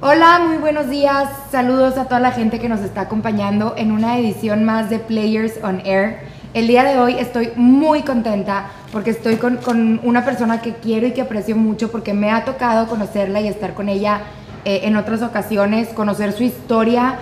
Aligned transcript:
Hola, 0.00 0.38
muy 0.46 0.58
buenos 0.58 0.88
días. 0.88 1.28
Saludos 1.50 1.98
a 1.98 2.04
toda 2.04 2.20
la 2.20 2.30
gente 2.30 2.60
que 2.60 2.68
nos 2.68 2.82
está 2.82 3.00
acompañando 3.00 3.74
en 3.76 3.90
una 3.90 4.16
edición 4.16 4.62
más 4.62 4.90
de 4.90 5.00
Players 5.00 5.54
on 5.64 5.82
Air. 5.84 6.20
El 6.54 6.68
día 6.68 6.84
de 6.84 7.00
hoy 7.00 7.16
estoy 7.18 7.50
muy 7.56 8.02
contenta 8.02 8.70
porque 8.92 9.10
estoy 9.10 9.38
con, 9.38 10.00
una 10.04 10.24
persona 10.24 10.62
que 10.62 10.74
quiero 10.74 11.08
y 11.08 11.10
que 11.10 11.22
aprecio 11.22 11.56
mucho 11.56 11.90
porque 11.90 12.14
me 12.14 12.30
ha 12.30 12.44
tocado 12.44 12.86
conocerla 12.86 13.40
y 13.40 13.48
estar 13.48 13.74
con 13.74 13.88
ella 13.88 14.20
eh, 14.64 14.82
en 14.84 14.94
otras 14.94 15.20
ocasiones, 15.20 15.88
conocer 15.88 16.32
su 16.32 16.44
historia, 16.44 17.16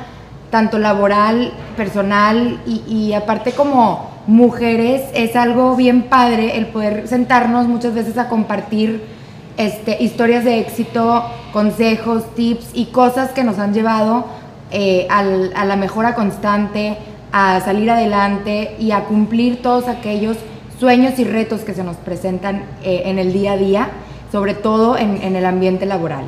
tanto 0.50 0.78
laboral, 0.78 1.54
personal 1.78 2.60
y, 2.66 2.82
y 2.86 3.14
aparte 3.14 3.52
como 3.52 4.10
mujeres, 4.26 5.00
es 5.14 5.34
algo 5.34 5.76
bien 5.76 6.10
padre 6.10 6.58
el 6.58 6.66
poder 6.66 7.08
sentarnos 7.08 7.68
muchas 7.68 7.94
veces 7.94 8.18
a 8.18 8.28
compartir 8.28 9.15
este, 9.56 10.02
historias 10.02 10.44
de 10.44 10.60
éxito, 10.60 11.24
consejos, 11.52 12.34
tips 12.34 12.70
y 12.74 12.86
cosas 12.86 13.30
que 13.30 13.44
nos 13.44 13.58
han 13.58 13.72
llevado 13.72 14.26
eh, 14.70 15.06
a 15.10 15.64
la 15.64 15.76
mejora 15.76 16.14
constante, 16.14 16.96
a 17.32 17.60
salir 17.60 17.90
adelante 17.90 18.76
y 18.78 18.92
a 18.92 19.04
cumplir 19.04 19.62
todos 19.62 19.88
aquellos 19.88 20.36
sueños 20.78 21.18
y 21.18 21.24
retos 21.24 21.60
que 21.60 21.74
se 21.74 21.84
nos 21.84 21.96
presentan 21.96 22.64
eh, 22.82 23.02
en 23.06 23.18
el 23.18 23.32
día 23.32 23.52
a 23.52 23.56
día, 23.56 23.88
sobre 24.30 24.54
todo 24.54 24.96
en, 24.96 25.36
el 25.36 25.44
ambiente 25.46 25.86
laboral. 25.86 26.24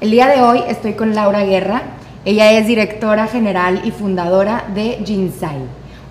El 0.00 0.10
día 0.10 0.28
de 0.28 0.40
hoy 0.40 0.62
estoy 0.68 0.92
con 0.94 1.14
Laura 1.14 1.44
Guerra, 1.44 1.82
ella 2.24 2.52
es 2.52 2.66
directora 2.66 3.26
general 3.26 3.82
y 3.84 3.90
fundadora 3.90 4.64
de 4.74 5.00
Jinsai, 5.04 5.58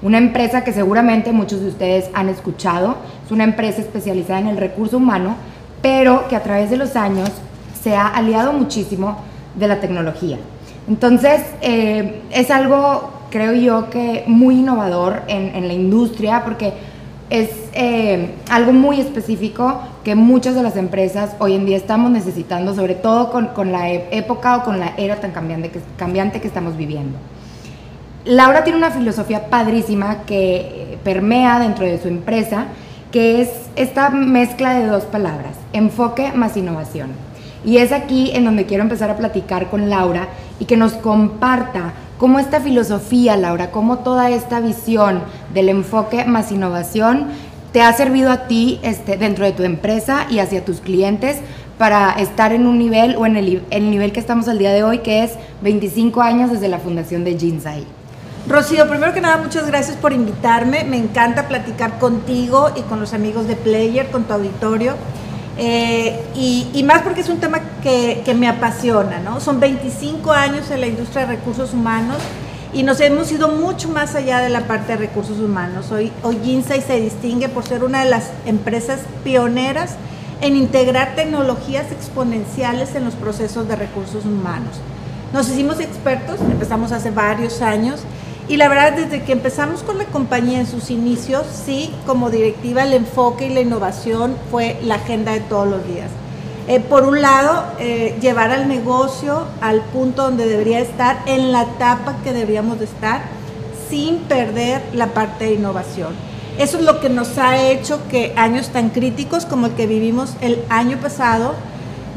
una 0.02 0.18
empresa 0.18 0.64
que 0.64 0.74
seguramente 0.74 1.32
muchos 1.32 1.62
de 1.62 1.68
ustedes 1.68 2.10
han 2.14 2.30
escuchado, 2.30 2.98
es 3.26 3.32
una 3.32 3.44
empresa 3.44 3.82
especializada 3.82 4.40
en 4.40 4.48
el 4.48 4.58
recurso 4.58 4.98
humano 4.98 5.36
pero 5.82 6.28
que 6.28 6.36
a 6.36 6.44
través 6.44 6.70
de 6.70 6.78
los 6.78 6.96
años 6.96 7.30
se 7.82 7.96
ha 7.96 8.08
aliado 8.08 8.54
muchísimo 8.54 9.18
de 9.56 9.68
la 9.68 9.80
tecnología. 9.80 10.38
Entonces, 10.88 11.42
eh, 11.62 12.22
es 12.32 12.50
algo, 12.50 13.12
creo 13.30 13.54
yo, 13.54 13.90
que 13.90 14.24
muy 14.28 14.60
innovador 14.60 15.24
en, 15.28 15.68
la 15.68 15.74
industria, 15.74 16.44
porque 16.44 16.74
es 17.30 17.50
eh, 17.74 18.36
algo 18.50 18.72
muy 18.72 19.02
específico 19.02 19.82
que 20.06 20.16
muchas 20.16 20.56
de 20.56 20.64
las 20.64 20.78
empresas 20.78 21.36
hoy 21.40 21.56
en 21.56 21.66
día 21.66 21.76
estamos 21.76 22.10
necesitando, 22.10 22.74
sobre 22.74 22.96
todo 22.96 23.32
con, 23.32 23.72
la 23.72 23.92
e, 23.92 24.08
época 24.12 24.58
o 24.58 24.64
con 24.64 24.80
la 24.80 24.94
era 24.96 25.18
tan 25.18 25.32
cambiante 25.32 25.70
que, 25.70 25.82
cambiante 25.98 26.40
que 26.40 26.48
estamos 26.48 26.78
viviendo. 26.78 27.18
Laura 28.24 28.64
tiene 28.64 28.78
una 28.78 28.92
filosofía 28.92 29.50
padrísima 29.50 30.24
que 30.26 30.98
permea 31.04 31.60
dentro 31.60 31.86
de 31.86 32.02
su 32.02 32.08
empresa 32.08 32.68
que 33.12 33.42
es 33.42 33.50
esta 33.76 34.10
mezcla 34.10 34.74
de 34.74 34.88
dos 34.88 35.04
palabras, 35.04 35.56
enfoque 35.74 36.32
más 36.34 36.58
innovación. 36.58 37.12
Y 37.66 37.78
es 37.78 37.92
aquí 37.92 38.32
en 38.34 38.46
donde 38.46 38.66
quiero 38.66 38.84
empezar 38.84 39.10
a 39.10 39.18
platicar 39.18 39.70
con 39.70 39.90
Laura 39.90 40.28
y 40.60 40.66
que 40.66 40.78
nos 40.78 40.94
comparta 40.94 41.94
cómo 42.18 42.40
esta 42.40 42.62
filosofía, 42.62 43.38
Laura, 43.38 43.72
cómo 43.72 44.00
toda 44.00 44.30
esta 44.30 44.60
visión 44.60 45.22
del 45.54 45.70
enfoque 45.70 46.26
más 46.26 46.52
innovación 46.52 47.28
te 47.72 47.82
ha 47.82 47.92
servido 47.94 48.32
a 48.32 48.48
ti 48.48 48.80
este, 48.84 49.18
dentro 49.18 49.46
de 49.46 49.52
tu 49.52 49.64
empresa 49.64 50.28
y 50.30 50.40
hacia 50.40 50.66
tus 50.66 50.80
clientes 50.80 51.40
para 51.78 52.12
estar 52.14 52.54
en 52.54 52.66
un 52.66 52.80
nivel 52.80 53.16
o 53.18 53.26
en 53.26 53.38
el, 53.38 53.64
el 53.70 53.92
nivel 53.92 54.12
que 54.12 54.20
estamos 54.20 54.48
al 54.48 54.58
día 54.58 54.72
de 54.72 54.84
hoy, 54.84 55.00
que 55.00 55.24
es 55.24 55.34
25 55.62 56.22
años 56.22 56.52
desde 56.52 56.70
la 56.70 56.80
fundación 56.80 57.24
de 57.24 57.38
Jinsai. 57.38 57.97
Rocío, 58.48 58.88
primero 58.88 59.14
que 59.14 59.20
nada, 59.20 59.38
muchas 59.38 59.68
gracias 59.68 59.98
por 59.98 60.14
invitarme. 60.14 60.86
Me 60.86 60.96
encanta 60.96 61.50
platicar 61.50 62.00
contigo 62.00 62.72
y 62.78 62.82
con 62.84 63.02
los 63.02 63.14
amigos 63.14 63.46
de 63.46 63.58
Player, 63.58 64.10
con 64.10 64.24
tu 64.24 64.34
auditorio. 64.34 64.94
Eh, 65.58 66.24
y, 66.74 66.82
más 66.84 67.02
porque 67.02 67.22
es 67.22 67.30
un 67.30 67.40
tema 67.40 67.60
que, 67.84 68.34
me 68.38 68.48
apasiona, 68.48 69.20
¿no? 69.20 69.42
Son 69.42 69.60
25 69.60 70.32
años 70.32 70.72
en 70.72 70.80
la 70.80 70.88
industria 70.88 71.26
de 71.26 71.36
recursos 71.36 71.74
humanos 71.74 72.18
y 72.72 72.84
nos 72.84 73.02
hemos 73.02 73.30
ido 73.34 73.50
mucho 73.50 73.90
más 73.90 74.16
allá 74.16 74.40
de 74.40 74.50
la 74.50 74.62
parte 74.62 74.94
de 74.94 74.98
recursos 75.00 75.40
humanos. 75.40 75.92
Hoy, 75.92 76.14
hoy 76.24 76.38
Inside 76.46 76.82
se 76.82 77.02
distingue 77.02 77.50
por 77.50 77.66
ser 77.66 77.84
una 77.84 78.06
de 78.06 78.10
las 78.10 78.30
empresas 78.46 79.02
pioneras 79.26 79.96
en 80.40 80.56
integrar 80.56 81.16
tecnologías 81.16 81.92
exponenciales 81.92 82.96
en 82.96 83.04
los 83.04 83.16
procesos 83.16 83.68
de 83.68 83.76
recursos 83.76 84.24
humanos. 84.24 84.80
Nos 85.34 85.50
hicimos 85.50 85.82
expertos, 85.82 86.40
empezamos 86.40 86.94
hace 86.94 87.12
varios 87.12 87.62
años 87.62 88.06
y 88.50 88.58
la 88.58 88.70
verdad, 88.70 88.94
desde 88.94 89.24
que 89.24 89.34
empezamos 89.34 89.84
con 89.84 89.98
la 89.98 90.06
compañía 90.06 90.60
en 90.60 90.68
sus 90.68 90.90
inicios, 90.90 91.46
sí, 91.66 91.94
como 92.06 92.30
directiva, 92.30 92.84
el 92.84 92.94
enfoque 92.94 93.48
y 93.48 93.54
la 93.54 93.60
innovación 93.60 94.38
fue 94.50 94.80
la 94.84 94.96
agenda 94.96 95.34
de 95.34 95.42
todos 95.42 95.68
los 95.68 95.86
días. 95.86 96.10
Eh, 96.70 96.80
por 96.80 97.04
un 97.04 97.22
lado, 97.22 97.64
eh, 97.80 98.18
llevar 98.22 98.52
al 98.52 98.68
negocio 98.68 99.46
al 99.62 99.82
punto 99.82 100.24
donde 100.24 100.46
debería 100.46 100.80
estar, 100.80 101.20
en 101.26 101.52
la 101.52 101.64
etapa 101.64 102.18
que 102.24 102.32
deberíamos 102.32 102.80
de 102.80 102.86
estar, 102.86 103.22
sin 103.90 104.20
perder 104.20 104.82
la 104.94 105.08
parte 105.08 105.46
de 105.46 105.54
innovación. 105.54 106.14
Eso 106.58 106.78
es 106.78 106.84
lo 106.84 107.00
que 107.00 107.10
nos 107.10 107.38
ha 107.38 107.62
hecho 107.62 108.00
que 108.10 108.34
años 108.36 108.70
tan 108.70 108.90
críticos 108.90 109.46
como 109.46 109.68
el 109.68 109.74
que 109.74 109.88
vivimos 109.88 110.34
el 110.42 110.60
año 110.70 110.98
pasado, 110.98 111.54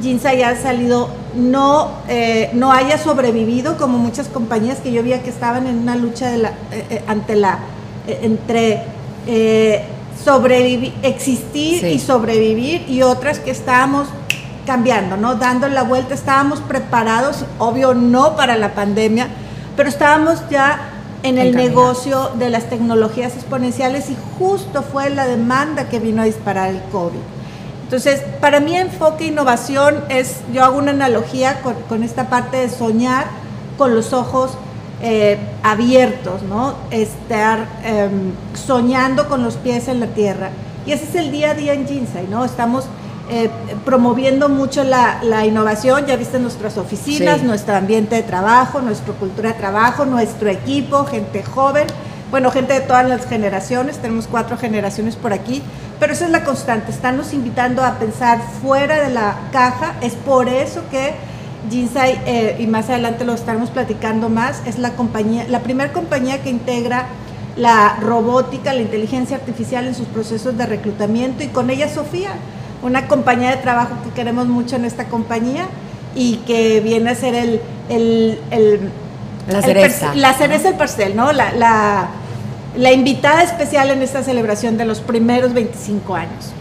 Jinsa 0.01 0.35
ya 0.35 0.51
ha 0.51 0.57
salido, 0.57 1.09
no, 1.35 1.91
eh, 2.09 2.51
no 2.53 2.73
haya 2.73 2.99
sobrevivido 2.99 3.77
como 3.77 3.99
muchas 3.99 4.29
compañías 4.29 4.79
que 4.79 4.93
yo 4.93 5.03
veía 5.03 5.23
que 5.23 5.31
estaban 5.31 5.67
en 5.67 5.79
una 5.79 5.97
lucha 5.97 6.31
de 6.31 6.39
la, 6.39 6.49
eh, 6.73 6.87
eh, 6.91 7.05
ante 7.07 7.37
la, 7.37 7.59
entre 8.07 8.83
sobrevivir, 10.25 10.93
existir 11.03 11.85
y 11.87 11.99
sobrevivir 11.99 12.89
y 12.89 13.03
otras 13.03 13.39
que 13.39 13.51
estábamos 13.51 14.09
cambiando, 14.67 15.17
¿no? 15.17 15.37
Dando 15.37 15.69
la 15.69 15.83
vuelta, 15.83 16.15
estábamos 16.15 16.61
preparados, 16.61 17.45
obvio 17.59 17.95
no 17.95 18.37
para 18.37 18.57
la 18.57 18.75
pandemia, 18.75 19.29
pero 19.77 19.89
estábamos 19.89 20.43
ya 20.51 20.91
en 21.23 21.39
el 21.39 21.55
negocio 21.55 22.31
de 22.39 22.51
las 22.51 22.69
tecnologías 22.71 23.35
exponenciales 23.35 24.11
y 24.11 24.17
justo 24.39 24.83
fue 24.83 25.11
la 25.11 25.27
demanda 25.27 25.89
que 25.89 25.99
vino 25.99 26.23
a 26.23 26.25
disparar 26.25 26.71
el 26.71 26.83
COVID. 26.91 27.40
Entonces, 27.91 28.23
para 28.41 28.61
mí 28.61 28.77
enfoque 28.77 29.27
innovación 29.27 29.97
es, 30.11 30.43
yo 30.53 30.63
hago 30.63 30.79
una 30.79 30.93
analogía 30.93 31.61
con, 31.89 32.05
esta 32.05 32.31
parte 32.31 32.59
de 32.59 32.69
soñar 32.69 33.25
con 33.77 33.97
los 33.97 34.13
ojos 34.13 34.53
eh, 35.03 35.39
abiertos, 35.65 36.43
¿no? 36.45 36.75
Estar 36.93 37.67
em, 37.83 38.31
soñando 38.55 39.29
con 39.29 39.43
los 39.43 39.57
pies 39.57 39.89
en 39.89 39.99
la 39.99 40.07
tierra. 40.07 40.51
Y 40.87 40.93
ese 40.93 41.03
es 41.03 41.17
el 41.17 41.33
día 41.33 41.51
a 41.51 41.55
día 41.55 41.73
en 41.73 41.85
Jinsai, 41.85 42.29
¿no? 42.29 42.45
Estamos 42.45 42.85
eh, 43.29 43.51
promoviendo 43.85 44.49
mucho 44.49 44.85
la, 44.85 45.45
innovación, 45.45 46.07
ya 46.07 46.15
viste 46.15 46.39
nuestras 46.39 46.79
oficinas, 46.79 47.43
nuestro 47.43 47.75
ambiente 47.75 48.15
de 48.15 48.23
trabajo, 48.23 48.81
nuestra 48.81 49.15
cultura 49.15 49.49
de 49.49 49.59
trabajo, 49.59 50.05
nuestro 50.05 50.49
equipo, 50.49 51.07
gente 51.07 51.43
joven, 51.43 51.89
bueno, 52.31 52.53
gente 52.53 52.73
de 52.73 52.83
todas 52.83 53.09
las 53.09 53.27
generaciones, 53.27 53.99
tenemos 53.99 54.29
cuatro 54.29 54.57
generaciones 54.57 55.17
por 55.17 55.33
aquí, 55.33 55.61
pero 56.01 56.15
esa 56.15 56.25
es 56.25 56.31
la 56.31 56.45
constante, 56.45 56.91
estamos 56.91 57.35
invitando 57.35 57.85
a 57.85 57.99
pensar 57.99 58.41
fuera 58.63 59.01
de 59.07 59.13
la 59.13 59.37
caja, 59.53 59.95
es 60.01 60.15
por 60.15 60.49
eso 60.49 60.83
que 60.91 61.13
Jinsai, 61.71 62.23
eh, 62.25 62.57
y 62.59 62.67
más 62.67 62.89
adelante 62.89 63.27
lo 63.27 63.35
estaremos 63.35 63.69
platicando 63.71 64.31
más, 64.31 64.63
es 64.65 64.79
la 64.79 64.93
compañía, 64.93 65.47
la 65.49 65.61
primera 65.61 65.93
compañía 65.93 66.43
que 66.43 66.49
integra 66.49 67.07
la 67.57 67.97
robótica, 68.01 68.73
la 68.73 68.81
inteligencia 68.81 69.37
artificial 69.37 69.87
en 69.87 69.95
sus 69.95 70.07
procesos 70.07 70.57
de 70.57 70.65
reclutamiento 70.65 71.45
y 71.45 71.49
con 71.49 71.69
ella 71.69 71.89
Sofía, 71.89 72.31
una 72.83 73.07
compañía 73.07 73.51
de 73.51 73.59
trabajo 73.59 73.97
que 74.03 74.11
queremos 74.11 74.47
mucho 74.47 74.77
en 74.77 74.87
esta 74.87 75.05
compañía 75.05 75.67
y 76.15 76.37
que 76.47 76.81
viene 76.81 77.11
a 77.11 77.15
ser 77.15 77.35
el, 77.35 78.39
la 79.49 79.61
cereza. 79.61 80.15
la 80.15 80.33
cereza 80.33 80.69
del 80.69 80.79
pastel, 80.79 81.15
¿no? 81.15 81.33
la 81.33 81.53
la 81.53 82.09
invitada 82.77 83.43
especial 83.43 83.91
en 83.91 84.03
esta 84.03 84.23
celebración 84.23 84.77
de 84.77 84.85
los 84.85 85.01
primeros 85.01 85.53
25 85.53 86.15
años. 86.15 86.53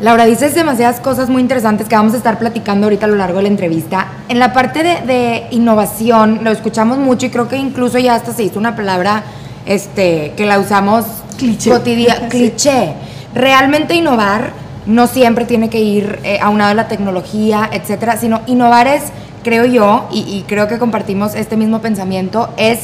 Laura, 0.00 0.24
dices 0.24 0.54
demasiadas 0.54 0.98
cosas 0.98 1.28
muy 1.28 1.40
interesantes 1.40 1.88
que 1.88 1.94
vamos 1.94 2.14
a 2.14 2.16
estar 2.16 2.38
platicando 2.38 2.86
ahorita 2.86 3.06
a 3.06 3.08
lo 3.08 3.14
largo 3.14 3.36
de 3.36 3.44
la 3.44 3.48
entrevista. 3.48 4.08
En 4.28 4.40
la 4.40 4.52
parte 4.52 4.82
de, 4.82 5.46
innovación 5.52 6.40
lo 6.42 6.50
escuchamos 6.50 6.98
mucho 6.98 7.26
y 7.26 7.30
creo 7.30 7.48
que 7.48 7.56
incluso 7.56 7.98
ya 7.98 8.14
hasta 8.14 8.32
se 8.32 8.42
hizo 8.42 8.58
una 8.58 8.74
palabra 8.74 9.22
este, 9.66 10.32
que 10.36 10.46
la 10.46 10.58
usamos 10.58 11.04
cliché. 11.38 11.70
cotidiana, 11.70 12.28
cliché. 12.28 12.94
Realmente 13.34 13.94
innovar 13.94 14.50
no 14.86 15.06
siempre 15.06 15.44
tiene 15.44 15.70
que 15.70 15.80
ir 15.80 16.18
eh, 16.24 16.38
a 16.42 16.50
un 16.50 16.58
lado 16.58 16.70
de 16.70 16.74
la 16.74 16.88
tecnología, 16.88 17.70
etcétera, 17.72 18.16
sino 18.16 18.42
innovar 18.46 18.88
es, 18.88 19.04
creo 19.44 19.64
yo, 19.64 20.08
y, 20.12 20.20
y 20.20 20.44
creo 20.46 20.66
que 20.66 20.78
compartimos 20.78 21.36
este 21.36 21.56
mismo 21.56 21.80
pensamiento, 21.80 22.50
es 22.56 22.80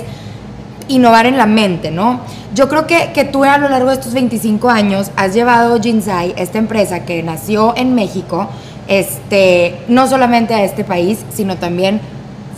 innovar 0.89 1.27
en 1.27 1.37
la 1.37 1.47
mente, 1.47 1.91
¿no? 1.91 2.21
Yo 2.55 2.69
creo 2.69 2.87
que, 2.87 3.13
que 3.13 3.25
tú 3.25 3.45
a 3.45 3.59
lo 3.59 3.69
largo 3.69 3.89
de 3.89 3.95
estos 3.95 4.13
25 4.13 4.69
años 4.71 5.11
has 5.17 5.35
llevado 5.35 5.81
Jinsai, 5.81 6.35
esta 6.37 6.59
empresa 6.59 7.05
que 7.05 7.23
nació 7.23 7.75
en 7.77 7.95
México, 7.95 8.49
este, 8.89 9.79
no 9.87 10.09
solamente 10.09 10.55
a 10.55 10.65
este 10.65 10.83
país, 10.83 11.25
sino 11.33 11.57
también 11.57 12.01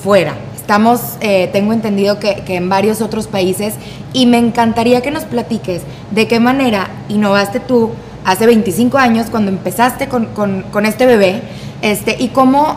fuera. 0.03 0.35
Estamos, 0.56 1.00
eh, 1.21 1.50
tengo 1.53 1.73
entendido 1.75 2.19
que, 2.19 2.37
que, 2.47 2.56
en 2.56 2.69
varios 2.69 3.03
otros 3.03 3.27
países 3.27 3.75
y 4.12 4.27
me 4.27 4.39
encantaría 4.39 5.03
que 5.03 5.11
nos 5.11 5.25
platiques 5.25 5.83
de 6.11 6.27
qué 6.27 6.41
manera 6.41 6.89
innovaste 7.09 7.61
tú 7.61 7.91
hace 8.25 8.47
25 8.47 8.97
años 8.97 9.27
cuando 9.31 9.50
empezaste 9.50 10.09
con, 10.09 10.27
con, 10.27 10.62
con 10.71 10.87
este 10.87 11.05
bebé 11.05 11.43
este, 11.83 12.17
y 12.19 12.29
cómo 12.29 12.77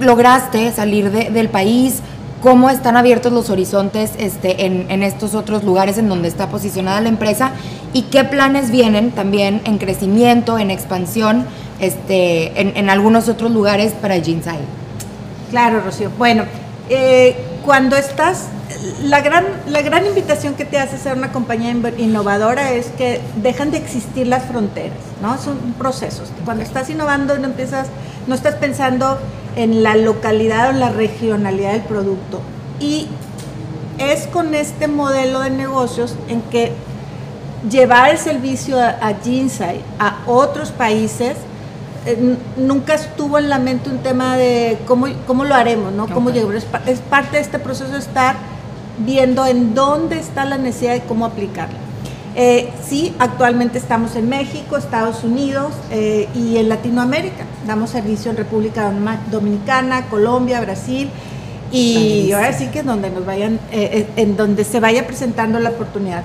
lograste 0.00 0.72
salir 0.72 1.10
del 1.10 1.48
país? 1.48 2.02
¿Cómo 2.40 2.70
están 2.70 2.96
abiertos 2.96 3.32
los 3.32 3.50
horizontes 3.50 4.12
este, 4.16 4.64
en, 4.64 5.02
estos 5.02 5.34
otros 5.34 5.62
lugares 5.62 5.98
en 5.98 6.08
donde 6.08 6.28
está 6.28 6.48
posicionada 6.48 7.00
la 7.02 7.10
empresa? 7.10 7.50
¿Y 7.92 8.02
qué 8.04 8.24
planes 8.24 8.70
vienen 8.70 9.10
también 9.10 9.60
en 9.64 9.76
crecimiento, 9.76 10.58
en 10.58 10.70
expansión, 10.70 11.44
este, 11.80 12.78
en, 12.78 12.88
algunos 12.88 13.28
otros 13.28 13.50
lugares 13.50 13.92
para 13.92 14.18
Jinsai? 14.18 14.58
Claro, 15.50 15.80
Rocío. 15.80 16.10
Bueno, 16.16 16.44
eh, 16.88 17.36
cuando 17.62 17.96
estás 17.96 18.46
la 19.02 19.20
gran, 19.20 19.44
la 19.66 19.82
gran 19.82 20.06
invitación 20.06 20.54
que 20.54 20.64
te 20.64 20.78
hace 20.78 20.96
ser 20.96 21.18
una 21.18 21.32
compañía 21.32 21.70
innovadora 21.98 22.72
es 22.72 22.86
que 22.86 23.20
dejan 23.36 23.70
de 23.70 23.76
existir 23.76 24.26
las 24.26 24.44
fronteras, 24.44 24.96
¿no? 25.20 25.36
Son 25.36 25.58
procesos. 25.76 26.30
Cuando 26.46 26.62
estás 26.62 26.88
innovando 26.88 27.36
no 27.38 27.46
empiezas, 27.46 27.88
no 28.26 28.34
estás 28.34 28.54
pensando 28.54 29.18
en 29.56 29.82
la 29.82 29.96
localidad 29.96 30.70
o 30.70 30.72
la 30.72 30.90
regionalidad 30.90 31.72
del 31.72 31.82
producto. 31.82 32.40
Y 32.80 33.08
es 33.98 34.26
con 34.26 34.54
este 34.54 34.88
modelo 34.88 35.40
de 35.40 35.50
negocios 35.50 36.16
en 36.28 36.42
que 36.42 36.72
llevar 37.68 38.10
el 38.10 38.18
servicio 38.18 38.80
a, 38.80 38.88
a 38.88 39.14
Ginsai 39.22 39.80
a 39.98 40.20
otros 40.26 40.70
países 40.70 41.36
eh, 42.06 42.36
nunca 42.56 42.94
estuvo 42.94 43.38
en 43.38 43.50
la 43.50 43.58
mente 43.58 43.90
un 43.90 43.98
tema 43.98 44.36
de 44.38 44.78
cómo, 44.86 45.06
cómo 45.26 45.44
lo 45.44 45.54
haremos, 45.54 45.92
¿no? 45.92 46.08
Cómo 46.08 46.30
es, 46.30 46.66
es, 46.86 47.00
parte 47.00 47.36
de 47.36 47.42
este 47.42 47.58
proceso 47.58 47.94
estar 47.94 48.36
viendo 48.98 49.44
en 49.44 49.74
dónde 49.74 50.18
está 50.18 50.46
la 50.46 50.56
necesidad 50.56 50.94
y 50.94 51.00
cómo 51.00 51.26
aplicarla. 51.26 51.76
Eh, 52.36 52.70
sí, 52.86 53.14
actualmente 53.18 53.78
estamos 53.78 54.14
en 54.14 54.28
México, 54.28 54.76
Estados 54.76 55.24
Unidos 55.24 55.72
eh, 55.90 56.28
y 56.34 56.58
en 56.58 56.68
Latinoamérica. 56.68 57.44
Damos 57.66 57.90
servicio 57.90 58.30
en 58.30 58.36
República 58.36 58.92
Dominicana, 59.30 60.06
Colombia, 60.06 60.60
Brasil 60.60 61.10
y 61.72 62.32
ahora 62.32 62.52
sí 62.52 62.66
que 62.68 62.80
es 62.80 62.86
donde 62.86 63.10
nos 63.10 63.24
vayan, 63.26 63.60
eh, 63.72 64.08
en 64.16 64.36
donde 64.36 64.64
se 64.64 64.80
vaya 64.80 65.06
presentando 65.06 65.58
la 65.58 65.70
oportunidad. 65.70 66.22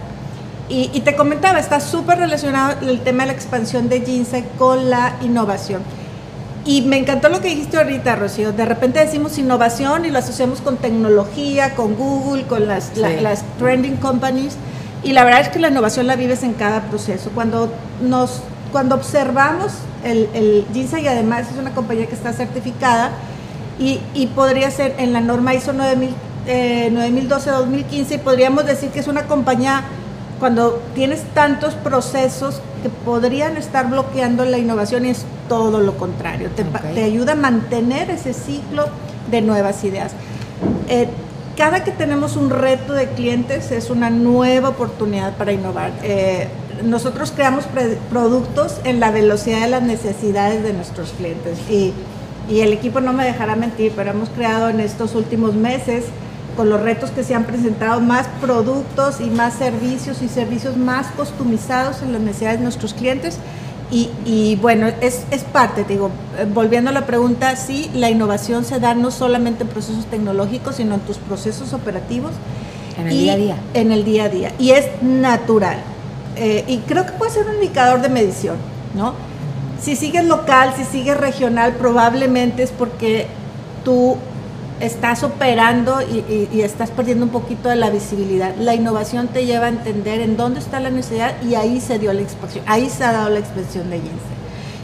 Y, 0.69 0.90
y 0.94 1.02
te 1.02 1.16
comentaba, 1.16 1.60
está 1.60 1.80
súper 1.80 2.18
relacionado 2.18 2.88
el 2.88 3.01
tema 3.01 3.24
de 3.24 3.28
la 3.28 3.34
expansión 3.34 3.88
de 3.90 4.01
Ginseng 4.01 4.46
con 4.58 4.90
la 4.90 5.16
innovación. 5.22 5.81
Y 6.66 6.81
me 6.81 6.98
encantó 6.98 7.30
lo 7.30 7.42
que 7.42 7.50
dijiste 7.50 7.78
ahorita, 7.78 8.16
Rocío. 8.16 8.51
De 8.51 8.66
repente 8.66 9.00
decimos 9.00 9.38
innovación 9.38 10.06
y 10.06 10.10
lo 10.10 10.18
asociamos 10.18 10.62
con 10.62 10.78
tecnología, 10.78 11.75
con 11.75 11.94
Google, 11.96 12.44
con 12.44 12.68
las, 12.68 12.98
las 12.98 13.44
trending 13.60 13.98
companies. 13.98 14.58
Y 15.06 15.13
la 15.13 15.24
verdad 15.24 15.42
es 15.42 15.50
que 15.50 15.60
la 15.60 15.69
innovación 15.69 16.07
la 16.07 16.16
vives 16.16 16.42
en 16.42 16.54
cada 16.54 16.81
proceso. 16.81 17.30
Cuando, 17.36 17.72
nos, 18.02 18.42
cuando 18.72 18.96
observamos 18.96 19.72
el, 20.04 20.28
el 20.34 20.66
y 20.74 21.07
además 21.07 21.46
es 21.52 21.60
una 21.60 21.75
compañía 21.75 22.07
que 22.07 22.16
está 22.16 22.34
certificada 22.34 23.12
y, 23.78 24.02
y 24.16 24.28
podría 24.28 24.72
ser 24.72 24.96
en 24.98 25.13
la 25.13 25.22
norma 25.22 25.54
ISO 25.54 25.74
9000, 25.74 26.10
eh, 26.48 26.92
9012-2015, 26.92 28.19
podríamos 28.19 28.66
decir 28.66 28.90
que 28.90 29.00
es 29.00 29.07
una 29.07 29.28
compañía 29.28 29.84
cuando 30.40 30.81
tienes 30.96 31.22
tantos 31.36 31.75
procesos 31.75 32.60
que 32.81 32.90
podrían 32.90 33.58
estar 33.58 33.88
bloqueando 33.88 34.44
la 34.44 34.58
innovación 34.58 35.06
y 35.06 35.10
es 35.10 35.24
todo 35.48 35.81
lo 35.81 35.98
contrario, 35.98 36.50
te, 36.50 37.04
ayuda 37.04 37.34
a 37.34 37.36
mantener 37.36 38.10
ese 38.10 38.34
ciclo 38.34 38.88
de 39.30 39.42
nuevas 39.42 39.84
ideas. 39.84 40.13
Eh, 40.90 41.08
cada 41.56 41.84
que 41.84 41.92
tenemos 41.92 42.36
un 42.36 42.50
reto 42.50 42.94
de 42.94 43.07
clientes 43.07 43.72
es 43.72 43.90
una 43.90 44.10
nueva 44.10 44.69
oportunidad 44.69 45.36
para 45.38 45.54
innovar. 45.54 45.92
Eh, 46.04 46.48
nosotros 46.84 47.31
creamos 47.31 47.66
productos 48.10 48.80
en 48.84 49.00
la 49.00 49.12
velocidad 49.12 49.62
de 49.62 49.69
las 49.69 49.84
necesidades 49.84 50.63
de 50.63 50.74
nuestros 50.74 51.12
clientes 51.12 51.57
y, 51.69 51.94
y 52.50 52.60
el 52.60 52.74
equipo 52.74 53.00
no 53.00 53.13
me 53.13 53.24
dejará 53.24 53.56
mentir, 53.56 53.94
pero 53.96 54.12
hemos 54.12 54.30
creado 54.30 54.69
en 54.69 54.80
estos 54.80 55.16
últimos 55.16 55.56
meses 55.56 56.06
con 56.56 56.69
los 56.69 56.81
retos 56.81 57.12
que 57.12 57.24
se 57.24 57.36
han 57.36 57.44
presentado, 57.44 58.00
más 58.00 58.28
productos 58.42 59.19
y 59.19 59.30
más 59.30 59.54
servicios 59.56 60.22
y 60.22 60.28
servicios 60.28 60.78
más 60.78 61.08
customizados 61.08 62.01
en 62.01 62.13
las 62.13 62.22
necesidades 62.22 62.60
de 62.60 62.63
nuestros 62.63 62.94
clientes. 62.94 63.40
Y, 63.92 64.58
bueno, 64.62 64.88
es, 65.00 65.24
es, 65.32 65.44
parte, 65.44 65.84
digo, 65.84 66.10
eh, 66.38 66.48
volviendo 66.52 66.90
a 66.90 66.94
la 66.94 67.06
pregunta, 67.06 67.56
sí, 67.56 67.90
la 67.94 68.10
innovación 68.10 68.66
se 68.66 68.80
da 68.80 68.94
no 68.94 69.12
solamente 69.12 69.64
en 69.64 69.70
procesos 69.70 70.06
tecnológicos, 70.08 70.76
sino 70.76 70.96
en 70.96 71.02
tus 71.02 71.18
procesos 71.18 71.72
operativos. 71.72 72.32
En 72.98 73.08
el 73.08 73.18
día 73.18 73.34
a 73.34 73.38
día. 73.38 73.58
En 73.74 73.92
el 73.92 74.04
día 74.04 74.24
a 74.26 74.30
día. 74.30 74.52
Y 74.60 74.72
es 74.72 74.86
natural. 75.02 75.78
Eh, 76.36 76.66
y 76.68 76.80
creo 76.80 77.06
que 77.06 77.14
puede 77.14 77.32
ser 77.32 77.48
un 77.48 77.56
indicador 77.56 78.02
de 78.02 78.10
medición, 78.10 78.58
¿no? 78.96 79.14
Si 79.80 79.96
sigues 79.96 80.26
local, 80.26 80.74
si 80.76 80.84
sigues 80.84 81.16
regional, 81.16 81.74
probablemente 81.74 82.64
es 82.64 82.72
porque 82.72 83.28
tú 83.84 84.18
estás 84.86 85.24
operando 85.24 86.00
y, 86.02 86.62
estás 86.62 86.92
perdiendo 86.92 87.26
un 87.26 87.32
poquito 87.32 87.70
de 87.70 87.76
la 87.76 87.90
visibilidad. 87.90 88.56
La 88.60 88.74
innovación 88.76 89.28
te 89.28 89.46
lleva 89.46 89.66
a 89.66 89.70
entender 89.70 90.22
en 90.22 90.38
dónde 90.38 90.60
está 90.60 90.80
la 90.80 90.90
necesidad 90.90 91.34
y 91.44 91.56
ahí 91.56 91.82
se 91.82 92.00
dio 92.00 92.14
la 92.14 92.22
expansión, 92.22 92.64
ahí 92.68 92.90
se 92.90 93.04
ha 93.04 93.12
dado 93.12 93.30
la 93.30 93.40
expresión 93.40 93.90
de 93.90 93.98
Jensen. 93.98 94.36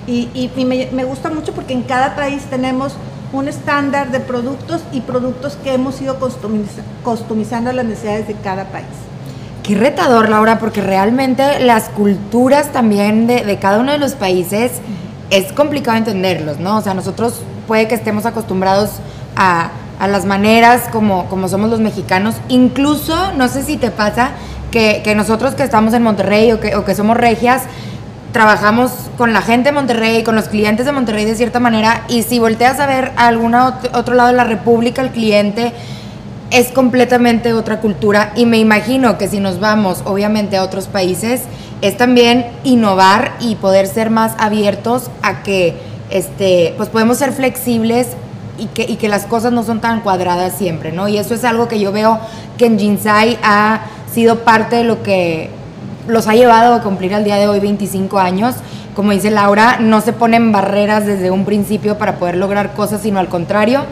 Y, 0.07 0.65
me, 0.65 1.03
gusta 1.03 1.29
mucho 1.29 1.53
porque 1.53 1.73
en 1.73 1.83
cada 1.83 2.15
país 2.15 2.43
tenemos 2.49 2.93
un 3.33 3.47
estándar 3.47 4.11
de 4.11 4.19
productos 4.19 4.81
y 4.91 5.01
productos 5.01 5.57
que 5.63 5.73
hemos 5.73 6.01
ido 6.01 6.17
customizando 7.03 7.69
a 7.69 7.73
las 7.73 7.85
necesidades 7.85 8.27
de 8.27 8.33
cada 8.35 8.65
país. 8.65 8.87
Qué 9.63 9.75
retador, 9.75 10.29
Laura, 10.29 10.59
porque 10.59 10.81
realmente 10.81 11.59
las 11.59 11.89
culturas 11.89 12.71
también 12.71 13.27
de, 13.27 13.45
de 13.45 13.59
cada 13.59 13.79
uno 13.79 13.91
de 13.91 13.99
los 13.99 14.15
países 14.15 14.73
es 15.29 15.53
complicado 15.53 15.97
entenderlos, 15.97 16.59
¿no? 16.59 16.77
O 16.77 16.81
sea, 16.81 16.93
nosotros 16.93 17.41
puede 17.67 17.87
que 17.87 17.95
estemos 17.95 18.25
acostumbrados 18.25 18.89
a 19.35 19.71
a 20.01 20.07
las 20.07 20.25
maneras 20.25 20.85
como, 20.91 21.27
como 21.27 21.47
somos 21.47 21.69
los 21.69 21.79
mexicanos. 21.79 22.35
Incluso, 22.49 23.33
no 23.33 23.47
sé 23.47 23.61
si 23.61 23.77
te 23.77 23.91
pasa, 23.91 24.31
que, 24.71 25.03
nosotros 25.15 25.53
que 25.53 25.61
estamos 25.61 25.93
en 25.93 26.01
Monterrey 26.01 26.51
o 26.51 26.59
que, 26.59 26.75
o 26.75 26.83
que 26.83 26.95
somos 26.95 27.15
regias, 27.15 27.63
trabajamos 28.31 28.91
con 29.15 29.31
la 29.31 29.43
gente 29.43 29.69
de 29.69 29.73
Monterrey, 29.73 30.23
con 30.23 30.35
los 30.35 30.47
clientes 30.47 30.87
de 30.87 30.91
Monterrey 30.91 31.25
de 31.25 31.35
cierta 31.35 31.59
manera, 31.59 32.01
y 32.09 32.23
si 32.23 32.39
volteas 32.39 32.79
a 32.79 32.87
ver 32.87 33.11
a 33.15 33.27
algún 33.27 33.53
otro 33.53 34.15
lado 34.15 34.29
de 34.29 34.35
la 34.35 34.43
República, 34.43 35.03
el 35.03 35.11
cliente 35.11 35.71
es 36.49 36.69
completamente 36.69 37.53
otra 37.53 37.79
cultura 37.79 38.33
y 38.35 38.45
me 38.45 38.57
imagino 38.57 39.19
que 39.19 39.27
si 39.27 39.39
nos 39.39 39.59
vamos 39.59 40.01
obviamente 40.05 40.57
a 40.57 40.63
otros 40.63 40.87
países, 40.87 41.43
es 41.81 41.95
también 41.95 42.47
innovar 42.63 43.33
y 43.39 43.55
poder 43.55 43.85
ser 43.85 44.09
más 44.09 44.33
abiertos 44.39 45.11
a 45.21 45.43
que 45.43 45.75
este, 46.09 46.73
pues 46.75 46.89
podemos 46.89 47.19
ser 47.19 47.33
flexibles 47.33 48.07
y 48.57 48.67
que, 48.67 48.83
y 48.83 48.95
que 48.95 49.09
las 49.09 49.25
cosas 49.25 49.51
no 49.51 49.63
son 49.63 49.81
tan 49.81 50.01
cuadradas 50.01 50.53
siempre, 50.53 50.91
¿no? 50.91 51.07
Y 51.07 51.17
eso 51.17 51.33
es 51.33 51.43
algo 51.43 51.67
que 51.67 51.79
yo 51.79 51.91
veo 51.91 52.19
que 52.57 52.65
en 52.65 52.79
Jinsai 52.79 53.37
ha 53.43 53.81
sido 54.13 54.39
parte 54.39 54.77
de 54.77 54.83
lo 54.83 55.03
que 55.03 55.49
los 56.07 56.27
ha 56.27 56.33
llevado 56.33 56.73
a 56.73 56.81
cumplir 56.81 57.13
al 57.13 57.23
día 57.23 57.37
de 57.37 57.47
hoy 57.47 57.59
25 57.59 58.19
años. 58.19 58.55
Como 58.95 59.11
dice 59.11 59.31
Laura, 59.31 59.77
no 59.79 60.01
se 60.01 60.13
ponen 60.13 60.51
barreras 60.51 61.05
desde 61.05 61.31
un 61.31 61.45
principio 61.45 61.97
para 61.97 62.17
poder 62.17 62.35
lograr 62.35 62.73
cosas, 62.73 63.01
sino 63.01 63.19
al 63.19 63.29
contrario, 63.29 63.85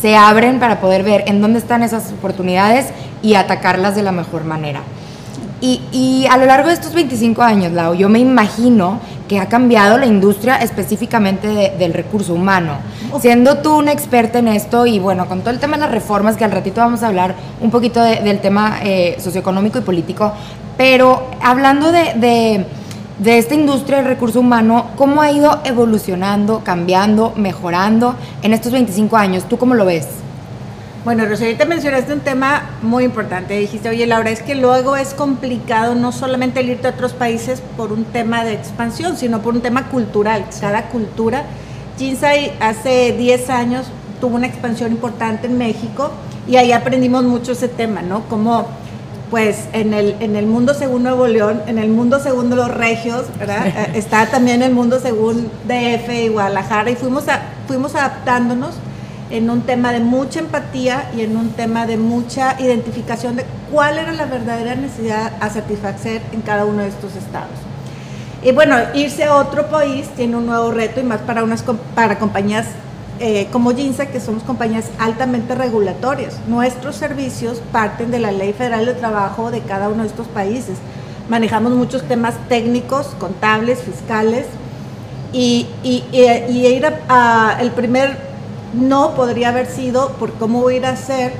se 0.00 0.16
abren 0.16 0.58
para 0.58 0.80
poder 0.80 1.02
ver 1.02 1.24
en 1.26 1.40
dónde 1.40 1.58
están 1.58 1.82
esas 1.82 2.12
oportunidades 2.12 2.88
y 3.22 3.34
atacarlas 3.34 3.94
de 3.94 4.02
la 4.02 4.12
mejor 4.12 4.44
manera. 4.44 4.82
Y, 5.60 5.80
y 5.92 6.26
a 6.26 6.36
lo 6.36 6.46
largo 6.46 6.68
de 6.68 6.74
estos 6.74 6.92
25 6.92 7.40
años, 7.40 7.72
Lau, 7.72 7.94
yo 7.94 8.08
me 8.08 8.18
imagino 8.18 9.00
que 9.32 9.38
ha 9.38 9.46
cambiado 9.46 9.96
la 9.96 10.04
industria 10.04 10.56
específicamente 10.56 11.72
del 11.78 11.94
recurso 11.94 12.34
humano. 12.34 12.76
Siendo 13.18 13.56
tú 13.62 13.78
una 13.78 13.90
experta 13.90 14.40
en 14.40 14.46
esto 14.46 14.84
y 14.84 14.98
bueno, 14.98 15.26
con 15.26 15.40
todo 15.40 15.48
el 15.48 15.58
tema 15.58 15.78
de 15.78 15.84
las 15.84 15.90
reformas, 15.90 16.36
que 16.36 16.44
al 16.44 16.50
ratito 16.50 16.82
vamos 16.82 17.02
a 17.02 17.06
hablar 17.06 17.34
un 17.62 17.70
poquito 17.70 18.02
del 18.02 18.40
tema 18.40 18.80
eh, 18.82 19.16
socioeconómico 19.18 19.78
y 19.78 19.80
político, 19.80 20.34
pero 20.76 21.28
hablando 21.40 21.92
de, 21.92 22.66
de 23.20 23.38
esta 23.38 23.54
industria 23.54 23.96
del 23.96 24.06
recurso 24.06 24.38
humano, 24.38 24.88
¿cómo 24.96 25.22
ha 25.22 25.30
ido 25.30 25.62
evolucionando, 25.64 26.60
cambiando, 26.62 27.32
mejorando 27.34 28.14
en 28.42 28.52
estos 28.52 28.70
25 28.70 29.16
años? 29.16 29.44
¿Tú 29.48 29.56
cómo 29.56 29.72
lo 29.72 29.86
ves? 29.86 30.08
Bueno, 31.04 31.26
Rosalita, 31.26 31.64
mencionaste 31.64 32.12
un 32.12 32.20
tema 32.20 32.70
muy 32.80 33.02
importante. 33.02 33.58
Dijiste, 33.58 33.88
oye, 33.88 34.06
Laura, 34.06 34.30
es 34.30 34.40
que 34.40 34.54
luego 34.54 34.94
es 34.94 35.14
complicado 35.14 35.96
no 35.96 36.12
solamente 36.12 36.60
el 36.60 36.70
irte 36.70 36.86
a 36.86 36.90
otros 36.90 37.12
países 37.12 37.60
por 37.76 37.92
un 37.92 38.04
tema 38.04 38.44
de 38.44 38.52
expansión, 38.52 39.16
sino 39.16 39.42
por 39.42 39.54
un 39.54 39.62
tema 39.62 39.88
cultural. 39.88 40.44
Cada 40.60 40.90
cultura. 40.90 41.42
Jinsai 41.98 42.52
hace 42.60 43.16
10 43.18 43.50
años 43.50 43.86
tuvo 44.20 44.36
una 44.36 44.46
expansión 44.46 44.92
importante 44.92 45.48
en 45.48 45.58
México 45.58 46.12
y 46.46 46.54
ahí 46.54 46.70
aprendimos 46.70 47.24
mucho 47.24 47.50
ese 47.50 47.66
tema, 47.66 48.02
¿no? 48.02 48.22
Como, 48.28 48.68
pues, 49.28 49.64
en 49.72 49.94
el, 49.94 50.14
en 50.20 50.36
el 50.36 50.46
mundo 50.46 50.72
según 50.72 51.02
Nuevo 51.02 51.26
León, 51.26 51.62
en 51.66 51.78
el 51.78 51.88
mundo 51.88 52.20
según 52.20 52.48
los 52.54 52.72
regios, 52.72 53.24
¿verdad? 53.40 53.66
Eh, 53.66 53.92
está 53.94 54.26
también 54.26 54.62
el 54.62 54.72
mundo 54.72 55.00
según 55.00 55.50
DF 55.66 56.14
y 56.14 56.28
Guadalajara 56.28 56.92
y 56.92 56.94
fuimos, 56.94 57.26
a, 57.26 57.42
fuimos 57.66 57.96
adaptándonos 57.96 58.76
en 59.32 59.50
un 59.50 59.62
tema 59.62 59.92
de 59.92 60.00
mucha 60.00 60.38
empatía 60.40 61.10
y 61.16 61.22
en 61.22 61.36
un 61.36 61.50
tema 61.50 61.86
de 61.86 61.96
mucha 61.96 62.60
identificación 62.60 63.34
de 63.34 63.46
cuál 63.72 63.98
era 63.98 64.12
la 64.12 64.26
verdadera 64.26 64.74
necesidad 64.74 65.32
a 65.40 65.50
satisfacer 65.50 66.22
en 66.32 66.42
cada 66.42 66.66
uno 66.66 66.82
de 66.82 66.88
estos 66.88 67.16
estados. 67.16 67.56
Y 68.44 68.52
bueno, 68.52 68.76
irse 68.94 69.24
a 69.24 69.36
otro 69.36 69.68
país 69.68 70.06
tiene 70.16 70.36
un 70.36 70.46
nuevo 70.46 70.70
reto 70.70 71.00
y 71.00 71.04
más 71.04 71.20
para, 71.20 71.42
unas, 71.42 71.64
para 71.94 72.18
compañías 72.18 72.66
eh, 73.20 73.48
como 73.52 73.70
GINSA, 73.72 74.06
que 74.06 74.20
somos 74.20 74.42
compañías 74.42 74.90
altamente 74.98 75.54
regulatorias. 75.54 76.34
Nuestros 76.46 76.96
servicios 76.96 77.62
parten 77.72 78.10
de 78.10 78.18
la 78.18 78.32
Ley 78.32 78.52
Federal 78.52 78.84
de 78.84 78.94
Trabajo 78.94 79.50
de 79.50 79.60
cada 79.60 79.88
uno 79.88 80.02
de 80.02 80.08
estos 80.08 80.26
países. 80.28 80.76
Manejamos 81.30 81.72
muchos 81.72 82.02
temas 82.02 82.34
técnicos, 82.48 83.06
contables, 83.18 83.80
fiscales, 83.80 84.46
y, 85.32 85.66
y, 85.82 86.04
ir 86.12 86.86
a, 87.08 87.56
el 87.60 87.70
primer 87.70 88.31
no 88.74 89.14
podría 89.14 89.50
haber 89.50 89.66
sido 89.66 90.10
por 90.12 90.32
cómo 90.34 90.60
voy 90.60 90.74
a 90.74 90.76
ir 90.78 90.86
a 90.86 90.90
hacer 90.90 91.32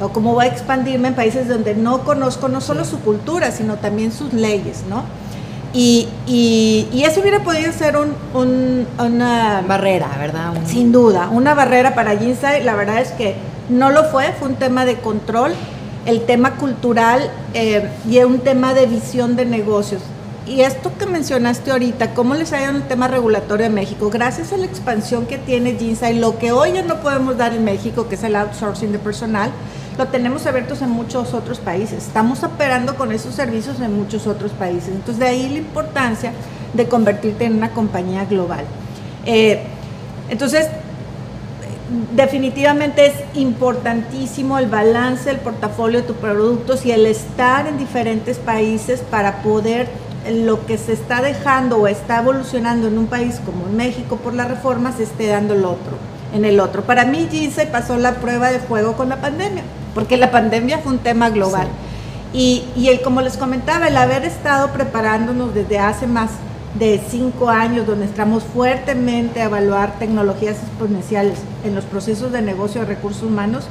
o 0.00 0.10
cómo 0.10 0.34
voy 0.34 0.46
a 0.46 0.48
expandirme 0.48 1.08
en 1.08 1.14
países 1.14 1.48
donde 1.48 1.74
no 1.74 2.04
conozco 2.04 2.48
no 2.48 2.60
solo 2.60 2.84
su 2.84 3.00
cultura, 3.00 3.50
sino 3.50 3.76
también 3.76 4.12
sus 4.12 4.32
leyes, 4.32 4.84
¿no? 4.88 5.02
Y, 5.72 6.08
y, 6.26 7.02
eso 7.04 7.20
hubiera 7.20 7.40
podido 7.40 7.70
ser 7.70 7.96
un, 7.98 8.86
una 8.98 9.62
barrera, 9.68 10.08
¿verdad? 10.18 10.54
Sin 10.64 10.90
duda, 10.90 11.28
una 11.30 11.52
barrera 11.52 11.94
para 11.94 12.16
Ginsai. 12.16 12.64
La 12.64 12.74
verdad 12.74 13.00
es 13.00 13.10
que 13.12 13.34
no 13.68 13.90
lo 13.90 14.04
fue, 14.04 14.32
fue 14.38 14.48
un 14.48 14.54
tema 14.54 14.86
de 14.86 14.96
control, 14.96 15.52
el 16.06 16.24
tema 16.24 16.52
cultural 16.52 17.30
eh, 17.52 17.90
y 18.08 18.18
un 18.20 18.38
tema 18.38 18.72
de 18.72 18.86
visión 18.86 19.36
de 19.36 19.44
negocios. 19.44 20.00
Y 20.46 20.60
esto 20.60 20.92
que 20.96 21.06
mencionaste 21.06 21.72
ahorita, 21.72 22.14
¿cómo 22.14 22.34
les 22.34 22.52
ha 22.52 22.60
ido 22.60 22.70
en 22.70 22.76
el 22.76 22.82
tema 22.84 23.08
regulatorio 23.08 23.64
de 23.64 23.74
México? 23.74 24.10
Gracias 24.10 24.52
a 24.52 24.56
la 24.56 24.66
expansión 24.66 25.26
que 25.26 25.38
tiene 25.38 25.76
Ginsai, 25.76 26.16
lo 26.16 26.38
que 26.38 26.52
hoy 26.52 26.72
ya 26.72 26.82
no 26.82 27.00
podemos 27.00 27.36
dar 27.36 27.52
en 27.52 27.64
México, 27.64 28.08
que 28.08 28.14
es 28.14 28.22
el 28.22 28.36
outsourcing 28.36 28.92
de 28.92 29.00
personal, 29.00 29.50
lo 29.98 30.06
tenemos 30.06 30.46
abiertos 30.46 30.82
en 30.82 30.90
muchos 30.90 31.34
otros 31.34 31.58
países. 31.58 32.04
Estamos 32.04 32.44
operando 32.44 32.94
con 32.94 33.10
esos 33.10 33.34
servicios 33.34 33.80
en 33.80 33.96
muchos 33.98 34.28
otros 34.28 34.52
países. 34.52 34.90
Entonces, 34.90 35.18
de 35.18 35.26
ahí 35.26 35.48
la 35.48 35.58
importancia 35.58 36.32
de 36.74 36.86
convertirte 36.86 37.46
en 37.46 37.56
una 37.56 37.70
compañía 37.70 38.24
global. 38.24 38.64
Eh, 39.24 39.64
entonces, 40.28 40.68
definitivamente 42.14 43.06
es 43.06 43.14
importantísimo 43.34 44.58
el 44.58 44.66
balance 44.66 45.28
del 45.28 45.38
portafolio 45.38 46.02
de 46.02 46.06
tus 46.06 46.16
productos 46.16 46.86
y 46.86 46.92
el 46.92 47.06
estar 47.06 47.66
en 47.66 47.78
diferentes 47.78 48.38
países 48.38 49.00
para 49.00 49.42
poder 49.42 49.88
lo 50.30 50.66
que 50.66 50.78
se 50.78 50.92
está 50.92 51.22
dejando 51.22 51.78
o 51.78 51.86
está 51.86 52.18
evolucionando 52.20 52.88
en 52.88 52.98
un 52.98 53.06
país 53.06 53.40
como 53.44 53.66
en 53.66 53.76
México 53.76 54.16
por 54.16 54.34
la 54.34 54.44
reforma 54.44 54.92
se 54.92 55.04
esté 55.04 55.28
dando 55.28 55.54
el 55.54 55.64
otro, 55.64 55.96
en 56.34 56.44
el 56.44 56.60
otro. 56.60 56.82
Para 56.82 57.04
mí, 57.04 57.28
Gise 57.30 57.66
pasó 57.66 57.96
la 57.96 58.14
prueba 58.14 58.50
de 58.50 58.58
fuego 58.58 58.94
con 58.94 59.08
la 59.08 59.20
pandemia 59.20 59.62
porque 59.96 60.18
la 60.18 60.30
pandemia 60.30 60.78
fue 60.80 60.92
un 60.92 60.98
tema 60.98 61.30
global. 61.30 61.68
Y, 62.34 62.64
y 62.76 62.88
el, 62.88 63.00
como 63.00 63.22
les 63.22 63.38
comentaba, 63.38 63.88
el 63.88 63.96
haber 63.96 64.26
estado 64.26 64.68
preparándonos 64.68 65.54
desde 65.54 65.78
hace 65.78 66.06
más 66.06 66.32
de 66.78 67.00
cinco 67.08 67.48
años, 67.48 67.86
donde 67.86 68.04
estamos 68.04 68.42
fuertemente 68.42 69.40
a 69.40 69.46
evaluar 69.46 69.98
tecnologías 69.98 70.58
exponenciales 70.58 71.38
en 71.64 71.74
los 71.74 71.84
procesos 71.84 72.30
de 72.30 72.42
negocio 72.42 72.82
de 72.82 72.88
recursos 72.88 73.22
humanos, 73.22 73.68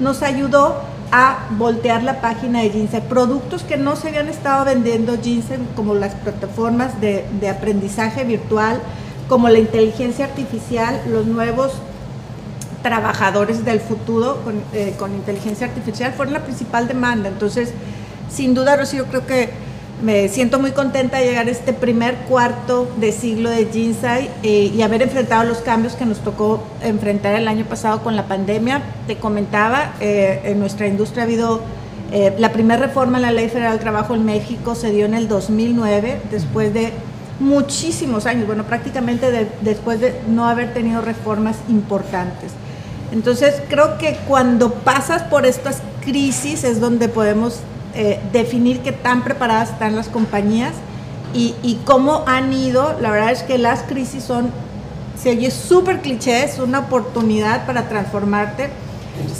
nos 0.00 0.22
ayudó 0.22 0.82
a 1.10 1.48
voltear 1.56 2.02
la 2.02 2.20
página 2.20 2.62
de 2.62 2.70
Ginseng. 2.70 3.02
Productos 3.02 3.62
que 3.62 3.76
no 3.76 3.96
se 3.96 4.08
habían 4.08 4.28
estado 4.28 4.64
vendiendo 4.64 5.18
Ginseng, 5.20 5.66
como 5.74 5.94
las 5.94 6.14
plataformas 6.14 7.00
de, 7.00 7.48
aprendizaje 7.48 8.24
virtual, 8.24 8.80
como 9.28 9.48
la 9.48 9.58
inteligencia 9.58 10.26
artificial, 10.26 11.00
los 11.10 11.26
nuevos 11.26 11.72
trabajadores 12.82 13.64
del 13.64 13.80
futuro 13.80 14.38
eh, 14.72 14.94
con, 14.98 15.14
inteligencia 15.14 15.66
artificial 15.66 16.12
fueron 16.12 16.34
la 16.34 16.44
principal 16.44 16.88
demanda. 16.88 17.28
Entonces, 17.28 17.72
sin 18.30 18.54
duda, 18.54 18.76
Rocío, 18.76 19.06
creo 19.06 19.26
que 19.26 19.50
me 20.02 20.28
siento 20.28 20.58
muy 20.58 20.72
contenta 20.72 21.18
de 21.18 21.26
llegar 21.26 21.46
a 21.48 21.50
este 21.50 21.72
primer 21.72 22.14
cuarto 22.28 22.90
de 22.98 23.12
siglo 23.12 23.50
de 23.50 23.66
Ginsai 23.66 24.30
eh, 24.42 24.72
y 24.74 24.82
haber 24.82 25.02
enfrentado 25.02 25.44
los 25.44 25.58
cambios 25.58 25.94
que 25.94 26.06
nos 26.06 26.18
tocó 26.18 26.62
enfrentar 26.82 27.34
el 27.34 27.48
año 27.48 27.64
pasado 27.64 28.02
con 28.02 28.16
la 28.16 28.26
pandemia. 28.26 28.82
Te 29.06 29.16
comentaba, 29.16 29.94
eh, 30.00 30.40
en 30.44 30.60
nuestra 30.60 30.86
industria 30.86 31.24
ha 31.24 31.26
habido 31.26 31.60
la 32.38 32.52
primera 32.54 32.86
reforma 32.86 33.18
en 33.18 33.22
la 33.22 33.32
Ley 33.32 33.50
Federal 33.50 33.72
del 33.72 33.80
Trabajo 33.80 34.14
en 34.14 34.24
México 34.24 34.74
se 34.74 34.90
dio 34.92 35.04
en 35.04 35.12
el 35.12 35.28
2009, 35.28 36.22
después 36.30 36.72
de 36.72 36.90
muchísimos 37.40 38.26
años, 38.26 38.46
bueno, 38.46 38.64
prácticamente 38.64 39.48
después 39.60 40.00
de 40.00 40.20
no 40.28 40.48
haber 40.48 40.72
tenido 40.74 41.00
reformas 41.00 41.56
importantes. 41.68 42.52
Entonces 43.12 43.62
creo 43.68 43.98
que 43.98 44.18
cuando 44.26 44.72
pasas 44.74 45.22
por 45.22 45.46
estas 45.46 45.82
crisis 46.04 46.64
es 46.64 46.80
donde 46.80 47.08
podemos 47.08 47.60
eh, 48.00 48.20
definir 48.32 48.78
qué 48.78 48.92
tan 48.92 49.24
preparadas 49.24 49.70
están 49.70 49.96
las 49.96 50.08
compañías 50.08 50.72
y, 51.34 51.80
cómo 51.84 52.22
han 52.28 52.52
ido. 52.52 52.96
La 53.00 53.10
verdad 53.10 53.32
es 53.32 53.42
que 53.42 53.58
las 53.58 53.82
crisis 53.82 54.22
son, 54.22 54.50
se 55.20 55.30
oye 55.30 55.50
súper 55.50 56.00
cliché, 56.00 56.44
es 56.44 56.60
una 56.60 56.78
oportunidad 56.78 57.66
para 57.66 57.88
transformarte. 57.88 58.68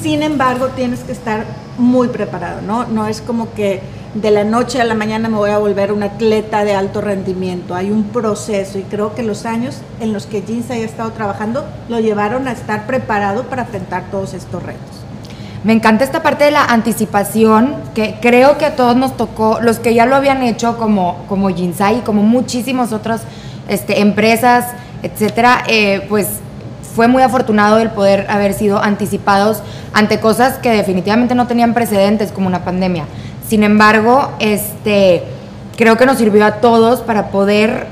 Sin 0.02 0.24
embargo, 0.24 0.70
tienes 0.74 1.00
que 1.00 1.12
estar 1.12 1.44
muy 1.78 2.08
preparado, 2.08 2.60
¿no? 2.60 2.84
No 2.86 3.06
es 3.06 3.20
como 3.20 3.54
que 3.54 3.80
de 4.14 4.32
la 4.32 4.42
noche 4.42 4.80
a 4.80 4.84
la 4.84 4.94
mañana 4.94 5.28
me 5.28 5.36
voy 5.36 5.50
a 5.50 5.58
volver 5.58 5.92
un 5.92 6.02
atleta 6.02 6.64
de 6.64 6.74
alto 6.74 7.00
rendimiento. 7.00 7.76
Hay 7.76 7.92
un 7.92 8.04
proceso 8.04 8.80
y 8.80 8.82
creo 8.82 9.14
que 9.14 9.22
los 9.22 9.46
años 9.46 9.76
en 10.00 10.12
los 10.12 10.26
que 10.26 10.42
Jeans 10.42 10.68
haya 10.72 10.84
estado 10.84 11.12
trabajando 11.12 11.64
lo 11.88 12.00
llevaron 12.00 12.48
a 12.48 12.52
estar 12.52 12.88
preparado 12.88 13.44
para 13.44 13.62
enfrentar 13.62 14.10
todos 14.10 14.34
estos 14.34 14.60
retos. 14.64 14.97
Me 15.64 15.72
encanta 15.72 16.04
esta 16.04 16.22
parte 16.22 16.44
de 16.44 16.52
la 16.52 16.64
anticipación, 16.64 17.74
que 17.94 18.16
creo 18.20 18.58
que 18.58 18.64
a 18.64 18.76
todos 18.76 18.96
nos 18.96 19.16
tocó, 19.16 19.58
los 19.60 19.80
que 19.80 19.92
ya 19.92 20.06
lo 20.06 20.14
habían 20.14 20.42
hecho 20.42 20.78
como, 20.78 21.24
como 21.28 21.48
Jinsai, 21.48 22.04
como 22.04 22.22
muchísimas 22.22 22.92
otras 22.92 23.22
este, 23.68 24.00
empresas, 24.00 24.66
etcétera, 25.02 25.64
eh, 25.66 26.06
pues 26.08 26.28
fue 26.94 27.08
muy 27.08 27.22
afortunado 27.22 27.78
el 27.78 27.90
poder 27.90 28.26
haber 28.28 28.54
sido 28.54 28.82
anticipados 28.82 29.62
ante 29.92 30.20
cosas 30.20 30.58
que 30.58 30.70
definitivamente 30.70 31.34
no 31.34 31.46
tenían 31.46 31.74
precedentes, 31.74 32.30
como 32.30 32.46
una 32.46 32.64
pandemia. 32.64 33.04
Sin 33.48 33.64
embargo, 33.64 34.30
este, 34.38 35.24
creo 35.76 35.96
que 35.96 36.06
nos 36.06 36.18
sirvió 36.18 36.44
a 36.44 36.54
todos 36.56 37.00
para 37.00 37.30
poder 37.30 37.86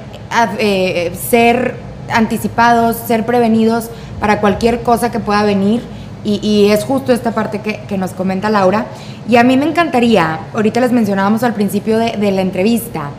eh, 0.58 1.12
ser 1.28 1.76
anticipados, 2.12 2.96
ser 2.96 3.26
prevenidos 3.26 3.90
para 4.20 4.40
cualquier 4.40 4.82
cosa 4.82 5.10
que 5.10 5.18
pueda 5.20 5.42
venir. 5.42 5.82
Y, 6.24 6.70
es 6.70 6.84
justo 6.84 7.12
esta 7.12 7.32
parte 7.32 7.60
que, 7.60 7.98
nos 7.98 8.10
comenta 8.10 8.50
Laura. 8.50 8.86
Y 9.28 9.36
a 9.36 9.44
mí 9.44 9.56
me 9.56 9.64
encantaría, 9.64 10.40
ahorita 10.54 10.80
les 10.80 10.92
mencionábamos 10.92 11.42
al 11.44 11.54
principio 11.54 11.98
de, 11.98 12.30
la 12.32 12.42
entrevista, 12.42 13.10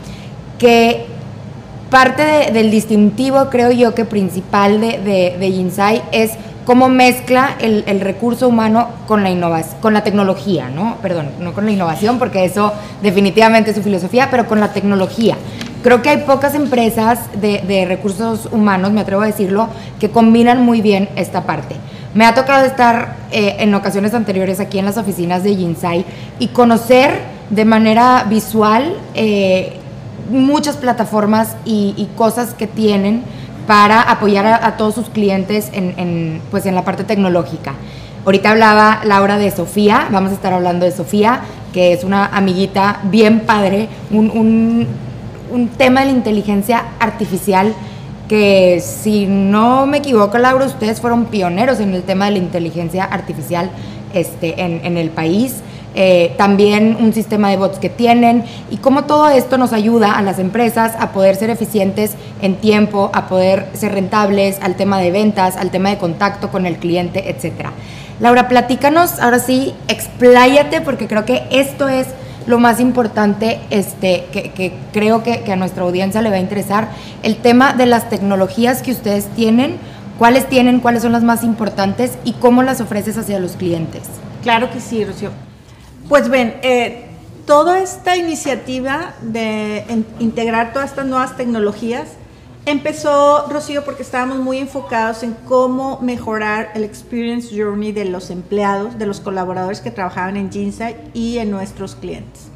que 0.59 1.05
parte 1.89 2.51
del 2.51 2.69
distintivo, 2.69 3.49
creo 3.49 3.71
yo, 3.71 3.95
que 3.95 4.03
principal 4.03 4.81
de, 4.81 4.99
de, 4.99 5.37
de 5.39 6.01
es 6.11 6.31
cómo 6.67 6.89
mezcla 6.89 7.55
el, 7.59 8.01
recurso 8.01 8.49
humano 8.49 8.89
con 9.07 9.23
la 9.23 9.29
innovación, 9.29 9.77
con 9.79 9.93
la 9.93 10.03
tecnología, 10.03 10.67
¿no? 10.67 10.97
Perdón, 11.01 11.29
no 11.39 11.53
con 11.53 11.65
la 11.65 11.71
innovación, 11.71 12.19
porque 12.19 12.43
eso 12.43 12.73
definitivamente 13.01 13.69
es 13.69 13.77
su 13.77 13.81
filosofía, 13.81 14.27
pero 14.29 14.47
con 14.47 14.59
la 14.59 14.73
tecnología. 14.73 15.37
Creo 15.81 16.01
que 16.01 16.09
hay 16.09 16.17
pocas 16.17 16.55
empresas 16.55 17.19
de, 17.39 17.85
recursos 17.87 18.49
humanos, 18.51 18.91
me 18.91 18.99
atrevo 18.99 19.21
a 19.21 19.27
decirlo, 19.27 19.69
que 19.97 20.09
combinan 20.09 20.61
muy 20.65 20.81
bien 20.81 21.07
esta 21.15 21.43
parte. 21.43 21.77
Me 22.17 22.25
ha 22.25 22.33
tocado 22.33 22.65
estar 22.65 23.15
eh, 23.31 23.57
en 23.59 23.75
ocasiones 23.75 24.15
anteriores 24.15 24.59
aquí 24.59 24.79
en 24.79 24.85
las 24.85 24.97
oficinas 24.97 25.43
de 25.43 25.55
Jinsai 25.55 26.03
y 26.39 26.47
conocer 26.47 27.11
de 27.51 27.63
manera 27.63 28.25
visual 28.27 28.95
eh, 29.13 29.73
muchas 30.31 30.77
plataformas 30.77 31.55
y 31.63 32.09
cosas 32.15 32.55
que 32.55 32.65
tienen 32.65 33.21
para 33.67 34.01
apoyar 34.01 34.47
a, 34.47 34.77
todos 34.77 34.95
sus 34.95 35.09
clientes 35.09 35.69
en, 35.73 36.41
pues 36.49 36.65
en 36.65 36.73
la 36.73 36.83
parte 36.83 37.03
tecnológica. 37.03 37.75
Ahorita 38.25 38.49
hablaba 38.49 39.01
Laura 39.03 39.37
de 39.37 39.51
Sofía, 39.51 40.07
vamos 40.09 40.31
a 40.31 40.33
estar 40.33 40.53
hablando 40.53 40.87
de 40.87 40.93
Sofía, 40.93 41.41
que 41.71 41.93
es 41.93 42.03
una 42.03 42.25
amiguita 42.25 42.99
bien 43.03 43.41
padre, 43.41 43.89
un, 44.09 44.87
tema 45.77 45.99
de 45.99 46.07
la 46.07 46.11
inteligencia 46.13 46.83
artificial 46.99 47.75
que 48.27 48.81
si 48.81 49.25
no 49.25 49.85
me 49.85 49.97
equivoco, 49.97 50.37
Laura, 50.37 50.65
ustedes 50.65 51.01
fueron 51.01 51.25
pioneros 51.25 51.79
en 51.79 51.93
el 51.93 52.03
tema 52.03 52.25
de 52.25 52.31
la 52.31 52.37
inteligencia 52.39 53.03
artificial 53.03 53.69
este, 54.13 54.61
en, 54.61 54.85
en 54.85 54.97
el 54.97 55.09
país. 55.09 55.61
Eh, 55.99 56.35
también 56.37 56.95
un 56.99 57.11
sistema 57.11 57.49
de 57.49 57.57
bots 57.57 57.79
que 57.79 57.89
tienen 57.89 58.43
y 58.69 58.77
cómo 58.77 59.05
todo 59.05 59.29
esto 59.29 59.57
nos 59.57 59.73
ayuda 59.73 60.15
a 60.15 60.21
las 60.21 60.37
empresas 60.37 60.93
a 60.99 61.11
poder 61.11 61.35
ser 61.35 61.49
eficientes 61.49 62.13
en 62.43 62.57
tiempo, 62.57 63.09
a 63.15 63.27
poder 63.27 63.65
ser 63.73 63.93
rentables, 63.93 64.59
al 64.61 64.75
tema 64.75 64.99
de 64.99 65.09
ventas, 65.09 65.55
al 65.57 65.71
tema 65.71 65.89
de 65.89 65.97
contacto 65.97 66.49
con 66.49 66.67
el 66.67 66.75
cliente, 66.75 67.31
etcétera. 67.31 67.71
Laura, 68.19 68.47
platícanos, 68.47 69.19
ahora 69.19 69.39
sí, 69.39 69.73
expláyate 69.87 70.81
porque 70.81 71.07
creo 71.07 71.25
que 71.25 71.43
esto 71.49 71.87
es 71.87 72.05
lo 72.47 72.59
más 72.59 72.79
importante 72.79 73.59
este, 73.69 74.25
que, 74.31 74.73
creo 74.93 75.21
que, 75.21 75.43
a 75.51 75.55
nuestra 75.55 75.83
audiencia 75.83 76.21
le 76.21 76.29
va 76.29 76.37
a 76.37 76.39
interesar, 76.39 76.89
el 77.21 77.37
tema 77.37 77.73
de 77.73 77.85
las 77.85 78.09
tecnologías 78.09 78.81
que 78.81 78.91
ustedes 78.91 79.25
tienen, 79.35 79.77
cuáles 80.17 80.47
tienen, 80.47 80.79
cuáles 80.79 81.03
son 81.03 81.11
las 81.11 81.23
más 81.23 81.43
importantes 81.43 82.17
y 82.23 82.33
cómo 82.33 82.63
las 82.63 82.81
ofreces 82.81 83.17
hacia 83.17 83.39
los 83.39 83.51
clientes. 83.51 84.03
Claro 84.43 84.71
que 84.71 84.79
sí, 84.79 85.03
Rocío. 85.03 85.31
Pues 86.07 86.29
ven, 86.29 86.55
eh, 86.63 87.05
toda 87.45 87.79
esta 87.79 88.15
iniciativa 88.15 89.13
de 89.21 89.83
integrar 90.19 90.73
todas 90.73 90.91
estas 90.91 91.05
nuevas 91.05 91.35
tecnologías 91.35 92.07
Empezó, 92.67 93.47
Rocío, 93.47 93.85
porque 93.85 94.03
estábamos 94.03 94.39
muy 94.39 94.57
enfocados 94.57 95.23
en 95.23 95.35
cómo 95.45 95.99
mejorar 96.01 96.71
el 96.75 96.83
experience 96.83 97.47
journey 97.57 97.93
de 97.93 98.03
los 98.03 98.29
empleados, 98.29 98.99
de 98.99 99.05
los 99.05 99.21
colaboradores 99.21 99.79
que 99.79 99.89
trabajaban 99.89 100.35
en 100.35 100.51
Ginza 100.51 100.89
y 101.13 101.37
en 101.37 101.49
nuestros 101.49 101.95
clientes. 101.95 102.49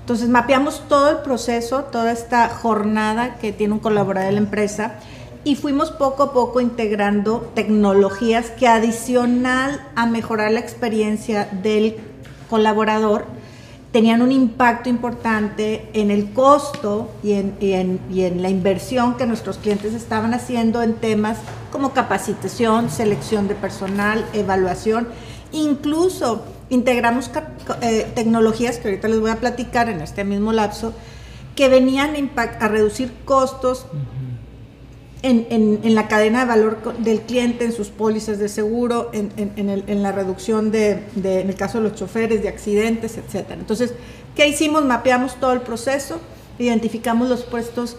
Entonces 0.00 0.28
mapeamos 0.28 0.82
todo 0.88 1.10
el 1.10 1.18
proceso, 1.18 1.84
toda 1.84 2.10
esta 2.10 2.48
jornada 2.48 3.36
que 3.36 3.52
tiene 3.52 3.74
un 3.74 3.78
colaborador 3.78 4.30
de 4.30 4.32
la 4.32 4.38
empresa 4.40 4.94
y 5.44 5.54
fuimos 5.54 5.92
poco 5.92 6.24
a 6.24 6.32
poco 6.32 6.60
integrando 6.60 7.48
tecnologías 7.54 8.50
que 8.50 8.66
adicional 8.66 9.80
a 9.94 10.06
mejorar 10.06 10.50
la 10.50 10.58
experiencia 10.58 11.48
del 11.62 11.98
colaborador, 12.50 13.26
tenían 13.92 14.22
un 14.22 14.32
impacto 14.32 14.88
importante 14.88 15.90
en 15.92 16.10
el 16.10 16.32
costo 16.32 17.10
y 17.22 17.32
en, 17.32 17.56
y, 17.60 17.72
en, 17.72 18.00
y 18.10 18.22
en, 18.22 18.40
la 18.40 18.48
inversión 18.48 19.16
que 19.16 19.26
nuestros 19.26 19.58
clientes 19.58 19.92
estaban 19.92 20.32
haciendo 20.32 20.82
en 20.82 20.94
temas 20.94 21.38
como 21.70 21.92
capacitación, 21.92 22.90
selección 22.90 23.48
de 23.48 23.54
personal, 23.54 24.24
evaluación. 24.32 25.08
Incluso 25.52 26.42
integramos 26.70 27.30
eh, 27.82 28.10
tecnologías 28.14 28.78
que 28.78 28.88
ahorita 28.88 29.08
les 29.08 29.20
voy 29.20 29.30
a 29.30 29.36
platicar 29.36 29.90
en 29.90 30.00
este 30.00 30.24
mismo 30.24 30.54
lapso, 30.54 30.94
que 31.54 31.68
venían 31.68 32.30
a 32.36 32.68
reducir 32.68 33.12
costos. 33.26 33.84
En, 35.22 35.46
en, 35.50 35.80
en, 35.84 35.94
la 35.94 36.08
cadena 36.08 36.40
de 36.40 36.46
valor 36.46 36.98
del 36.98 37.20
cliente, 37.22 37.64
en 37.64 37.72
sus 37.72 37.88
pólizas 37.88 38.38
de 38.38 38.48
seguro, 38.48 39.10
en, 39.12 39.30
el, 39.56 39.84
en 39.86 40.02
la 40.02 40.12
reducción 40.12 40.70
de, 40.72 41.04
de, 41.14 41.40
en 41.40 41.48
el 41.48 41.54
caso 41.54 41.78
de 41.78 41.88
los 41.88 41.96
choferes, 41.96 42.42
de 42.42 42.48
accidentes, 42.48 43.16
etcétera. 43.16 43.60
Entonces, 43.60 43.94
¿qué 44.34 44.48
hicimos? 44.48 44.84
Mapeamos 44.84 45.36
todo 45.36 45.52
el 45.52 45.60
proceso, 45.60 46.20
identificamos 46.58 47.28
los 47.28 47.44
puestos 47.44 47.96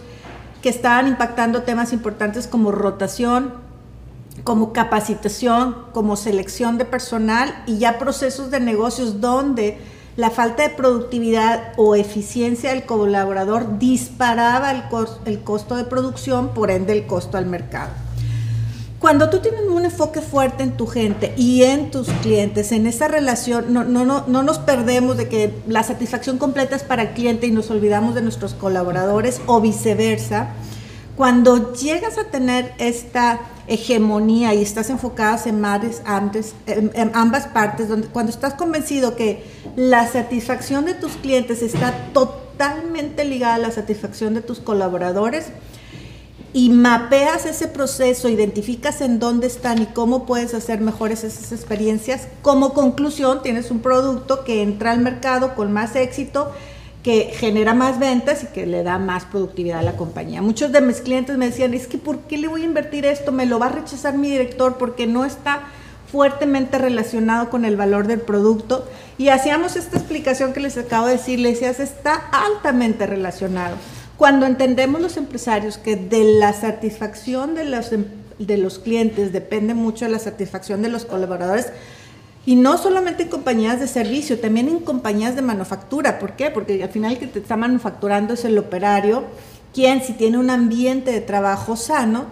que 0.60 0.68
estaban 0.68 1.08
impactando 1.08 1.62
temas 1.62 1.92
importantes 1.92 2.46
como 2.46 2.72
rotación, 2.72 3.54
como 4.42 4.72
capacitación, 4.72 5.76
como 5.92 6.16
selección 6.16 6.76
de 6.76 6.84
personal 6.84 7.62
y 7.66 7.78
ya 7.78 7.98
procesos 7.98 8.50
de 8.50 8.60
negocios 8.60 9.20
donde 9.20 9.78
la 10.16 10.30
falta 10.30 10.62
de 10.62 10.70
productividad 10.70 11.72
o 11.76 11.96
eficiencia 11.96 12.70
del 12.70 12.84
colaborador 12.84 13.78
disparaba 13.78 14.70
el, 14.70 14.88
costo, 14.88 15.20
el 15.24 15.40
costo 15.40 15.76
de 15.76 15.84
producción, 15.84 16.50
por 16.54 16.70
ende 16.70 16.92
el 16.92 17.06
costo 17.06 17.36
al 17.36 17.46
mercado. 17.46 17.90
Cuando 19.00 19.28
tú 19.28 19.40
tienes 19.40 19.60
un 19.68 19.84
enfoque 19.84 20.22
fuerte 20.22 20.62
en 20.62 20.78
tu 20.78 20.86
gente 20.86 21.34
y 21.36 21.64
en 21.64 21.90
tus 21.90 22.08
clientes, 22.22 22.72
en 22.72 22.86
esa 22.86 23.06
relación, 23.06 23.66
no, 23.74 23.84
no, 23.84 24.04
no, 24.04 24.24
no 24.26 24.42
nos 24.42 24.58
perdemos 24.58 25.18
de 25.18 25.28
que 25.28 25.52
la 25.66 25.82
satisfacción 25.82 26.38
completa 26.38 26.74
es 26.74 26.84
para 26.84 27.02
el 27.02 27.08
cliente 27.10 27.46
y 27.46 27.50
nos 27.50 27.70
olvidamos 27.70 28.14
de 28.14 28.22
nuestros 28.22 28.54
colaboradores 28.54 29.42
o 29.46 29.60
viceversa. 29.60 30.54
Cuando 31.16 31.74
llegas 31.74 32.16
a 32.16 32.30
tener 32.30 32.72
esta 32.78 33.40
hegemonía 33.66 34.54
y 34.54 34.62
estás 34.62 34.90
enfocadas 34.90 35.46
en, 35.46 35.60
mares, 35.60 36.02
antes, 36.04 36.54
en, 36.66 36.90
en 36.94 37.10
ambas 37.14 37.46
partes, 37.46 37.88
donde, 37.88 38.08
cuando 38.08 38.30
estás 38.30 38.54
convencido 38.54 39.16
que 39.16 39.44
la 39.76 40.06
satisfacción 40.06 40.84
de 40.84 40.94
tus 40.94 41.12
clientes 41.12 41.62
está 41.62 41.94
totalmente 42.12 43.24
ligada 43.24 43.54
a 43.54 43.58
la 43.58 43.70
satisfacción 43.70 44.34
de 44.34 44.42
tus 44.42 44.60
colaboradores 44.60 45.46
y 46.54 46.70
mapeas 46.70 47.46
ese 47.46 47.66
proceso, 47.66 48.28
identificas 48.28 49.00
en 49.00 49.18
dónde 49.18 49.48
están 49.48 49.82
y 49.82 49.86
cómo 49.86 50.24
puedes 50.24 50.54
hacer 50.54 50.80
mejores 50.80 51.24
esas 51.24 51.50
experiencias, 51.50 52.28
como 52.42 52.74
conclusión 52.74 53.42
tienes 53.42 53.72
un 53.72 53.80
producto 53.80 54.44
que 54.44 54.62
entra 54.62 54.92
al 54.92 55.00
mercado 55.00 55.56
con 55.56 55.72
más 55.72 55.96
éxito, 55.96 56.52
que 57.04 57.34
genera 57.36 57.74
más 57.74 57.98
ventas 57.98 58.42
y 58.42 58.46
que 58.46 58.64
le 58.64 58.82
da 58.82 58.98
más 58.98 59.26
productividad 59.26 59.80
a 59.80 59.82
la 59.82 59.96
compañía. 59.96 60.40
Muchos 60.40 60.72
de 60.72 60.80
mis 60.80 61.02
clientes 61.02 61.36
me 61.36 61.50
decían, 61.50 61.74
es 61.74 61.86
que 61.86 61.98
¿por 61.98 62.20
qué 62.20 62.38
le 62.38 62.48
voy 62.48 62.62
a 62.62 62.64
invertir 62.64 63.04
esto? 63.04 63.30
Me 63.30 63.44
lo 63.44 63.58
va 63.58 63.66
a 63.66 63.72
rechazar 63.72 64.16
mi 64.16 64.30
director 64.30 64.78
porque 64.78 65.06
no 65.06 65.26
está 65.26 65.64
fuertemente 66.10 66.78
relacionado 66.78 67.50
con 67.50 67.66
el 67.66 67.76
valor 67.76 68.06
del 68.06 68.20
producto. 68.20 68.88
Y 69.18 69.28
hacíamos 69.28 69.76
esta 69.76 69.98
explicación 69.98 70.54
que 70.54 70.60
les 70.60 70.78
acabo 70.78 71.06
de 71.06 71.18
decir, 71.18 71.40
le 71.40 71.50
decías, 71.50 71.78
está 71.78 72.14
altamente 72.14 73.06
relacionado. 73.06 73.76
Cuando 74.16 74.46
entendemos 74.46 75.02
los 75.02 75.18
empresarios 75.18 75.76
que 75.76 75.96
de 75.96 76.24
la 76.38 76.54
satisfacción 76.54 77.54
de 77.54 77.64
los, 77.64 77.90
de 78.38 78.56
los 78.56 78.78
clientes 78.78 79.30
depende 79.30 79.74
mucho 79.74 80.06
de 80.06 80.10
la 80.12 80.18
satisfacción 80.18 80.80
de 80.80 80.88
los 80.88 81.04
colaboradores, 81.04 81.66
y 82.46 82.56
no 82.56 82.76
solamente 82.76 83.24
en 83.24 83.28
compañías 83.30 83.80
de 83.80 83.88
servicio, 83.88 84.38
también 84.38 84.68
en 84.68 84.80
compañías 84.80 85.34
de 85.34 85.42
manufactura. 85.42 86.18
¿Por 86.18 86.32
qué? 86.32 86.50
Porque 86.50 86.82
al 86.82 86.90
final 86.90 87.12
el 87.12 87.18
que 87.18 87.26
te 87.26 87.38
está 87.38 87.56
manufacturando 87.56 88.34
es 88.34 88.44
el 88.44 88.58
operario, 88.58 89.24
quien 89.72 90.02
si 90.02 90.12
tiene 90.12 90.38
un 90.38 90.50
ambiente 90.50 91.10
de 91.10 91.20
trabajo 91.20 91.76
sano 91.76 92.26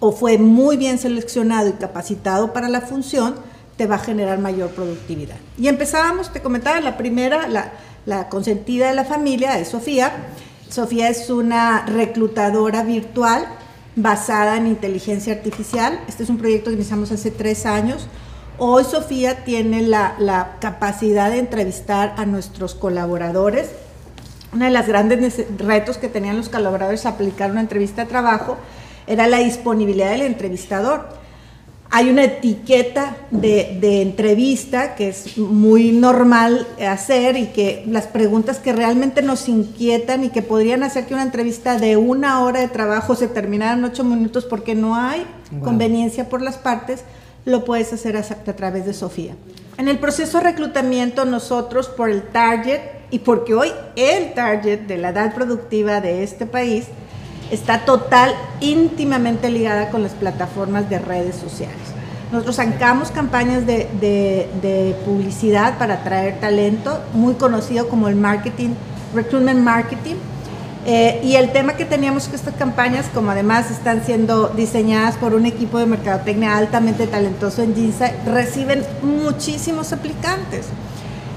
o 0.00 0.12
fue 0.12 0.38
muy 0.38 0.78
bien 0.78 0.98
seleccionado 0.98 1.68
y 1.68 1.72
capacitado 1.72 2.54
para 2.54 2.68
la 2.70 2.80
función, 2.80 3.34
te 3.76 3.86
va 3.86 3.96
a 3.96 3.98
generar 3.98 4.38
mayor 4.38 4.70
productividad. 4.70 5.36
Y 5.58 5.68
empezábamos, 5.68 6.32
te 6.32 6.40
comentaba, 6.40 6.80
la 6.80 6.96
primera, 6.96 7.46
la, 7.46 7.72
la 8.06 8.28
consentida 8.30 8.88
de 8.88 8.94
la 8.94 9.04
familia 9.04 9.58
es 9.58 9.68
Sofía. 9.68 10.12
Sofía 10.70 11.10
es 11.10 11.28
una 11.28 11.84
reclutadora 11.84 12.82
virtual 12.82 13.46
basada 13.94 14.56
en 14.56 14.66
inteligencia 14.66 15.34
artificial. 15.34 16.00
Este 16.08 16.22
es 16.22 16.30
un 16.30 16.38
proyecto 16.38 16.70
que 16.70 16.76
iniciamos 16.76 17.12
hace 17.12 17.30
tres 17.30 17.66
años 17.66 18.06
Hoy 18.62 18.84
Sofía 18.84 19.42
tiene 19.42 19.80
la, 19.80 20.16
la, 20.18 20.56
capacidad 20.60 21.30
de 21.30 21.38
entrevistar 21.38 22.12
a 22.18 22.26
nuestros 22.26 22.74
colaboradores. 22.74 23.70
Uno 24.52 24.66
de 24.66 24.70
los 24.70 24.86
grandes 24.86 25.46
retos 25.56 25.96
que 25.96 26.08
tenían 26.08 26.36
los 26.36 26.50
colaboradores 26.50 27.06
a 27.06 27.10
aplicar 27.10 27.50
una 27.50 27.62
entrevista 27.62 28.02
de 28.02 28.10
trabajo 28.10 28.58
era 29.06 29.26
la 29.28 29.38
disponibilidad 29.38 30.10
del 30.10 30.20
entrevistador. 30.20 31.08
Hay 31.90 32.10
una 32.10 32.24
etiqueta 32.24 33.16
de, 33.30 33.78
de, 33.80 34.02
entrevista 34.02 34.94
que 34.94 35.08
es 35.08 35.38
muy 35.38 35.92
normal 35.92 36.66
hacer 36.86 37.38
y 37.38 37.46
que 37.46 37.82
las 37.86 38.08
preguntas 38.08 38.58
que 38.58 38.74
realmente 38.74 39.22
nos 39.22 39.48
inquietan 39.48 40.22
y 40.22 40.28
que 40.28 40.42
podrían 40.42 40.82
hacer 40.82 41.06
que 41.06 41.14
una 41.14 41.22
entrevista 41.22 41.78
de 41.78 41.96
una 41.96 42.44
hora 42.44 42.60
de 42.60 42.68
trabajo 42.68 43.14
se 43.14 43.26
terminara 43.26 43.72
en 43.72 43.84
ocho 43.84 44.04
minutos 44.04 44.44
porque 44.44 44.74
no 44.74 44.96
hay 44.96 45.24
wow. 45.50 45.62
conveniencia 45.62 46.28
por 46.28 46.42
las 46.42 46.58
partes, 46.58 47.04
lo 47.50 47.64
puedes 47.64 47.92
hacer 47.92 48.16
a, 48.16 48.20
a, 48.20 48.56
través 48.56 48.86
de 48.86 48.94
Sofía. 48.94 49.34
En 49.76 49.88
el 49.88 49.98
proceso 49.98 50.38
de 50.38 50.44
reclutamiento 50.44 51.24
nosotros 51.24 51.88
por 51.88 52.10
el 52.10 52.22
target 52.22 52.80
y 53.10 53.20
porque 53.20 53.54
hoy 53.54 53.72
el 53.96 54.34
target 54.34 54.80
de 54.80 54.98
la 54.98 55.10
edad 55.10 55.34
productiva 55.34 56.00
de 56.00 56.22
este 56.22 56.46
país 56.46 56.86
está 57.50 57.84
total, 57.84 58.34
íntimamente 58.60 59.50
ligada 59.50 59.90
con 59.90 60.02
las 60.02 60.12
plataformas 60.12 60.88
de 60.88 60.98
redes 60.98 61.34
sociales. 61.34 61.76
Nosotros 62.30 62.56
sacamos 62.56 63.10
campañas 63.10 63.66
de, 63.66 63.88
de, 64.00 64.48
de 64.62 64.94
publicidad 65.04 65.78
para 65.78 65.94
atraer 65.94 66.38
talento, 66.38 67.00
muy 67.12 67.34
conocido 67.34 67.88
como 67.88 68.06
el 68.08 68.14
marketing, 68.14 68.70
recruitment 69.12 69.60
marketing, 69.60 70.14
eh, 70.86 71.20
y 71.22 71.36
el 71.36 71.52
tema 71.52 71.74
que 71.74 71.84
teníamos 71.84 72.28
que 72.28 72.36
estas 72.36 72.54
campañas, 72.54 73.06
como 73.12 73.30
además 73.30 73.70
están 73.70 74.04
siendo 74.04 74.48
diseñadas 74.48 75.16
por 75.16 75.34
un 75.34 75.44
equipo 75.44 75.78
de 75.78 75.86
mercadotecnia 75.86 76.56
altamente 76.56 77.06
talentoso 77.06 77.62
en 77.62 77.74
Ginza, 77.74 78.10
reciben 78.24 78.82
muchísimos 79.02 79.92
aplicantes. 79.92 80.66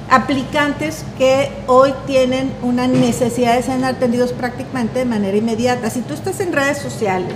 Aplicantes 0.09 1.03
que 1.17 1.51
hoy 1.67 1.93
tienen 2.05 2.53
una 2.61 2.87
necesidad 2.87 3.55
de 3.55 3.63
ser 3.63 3.83
atendidos 3.83 4.31
prácticamente 4.31 4.99
de 4.99 5.05
manera 5.05 5.35
inmediata. 5.35 5.89
Si 5.89 6.01
tú 6.01 6.13
estás 6.13 6.39
en 6.39 6.53
redes 6.53 6.77
sociales 6.77 7.33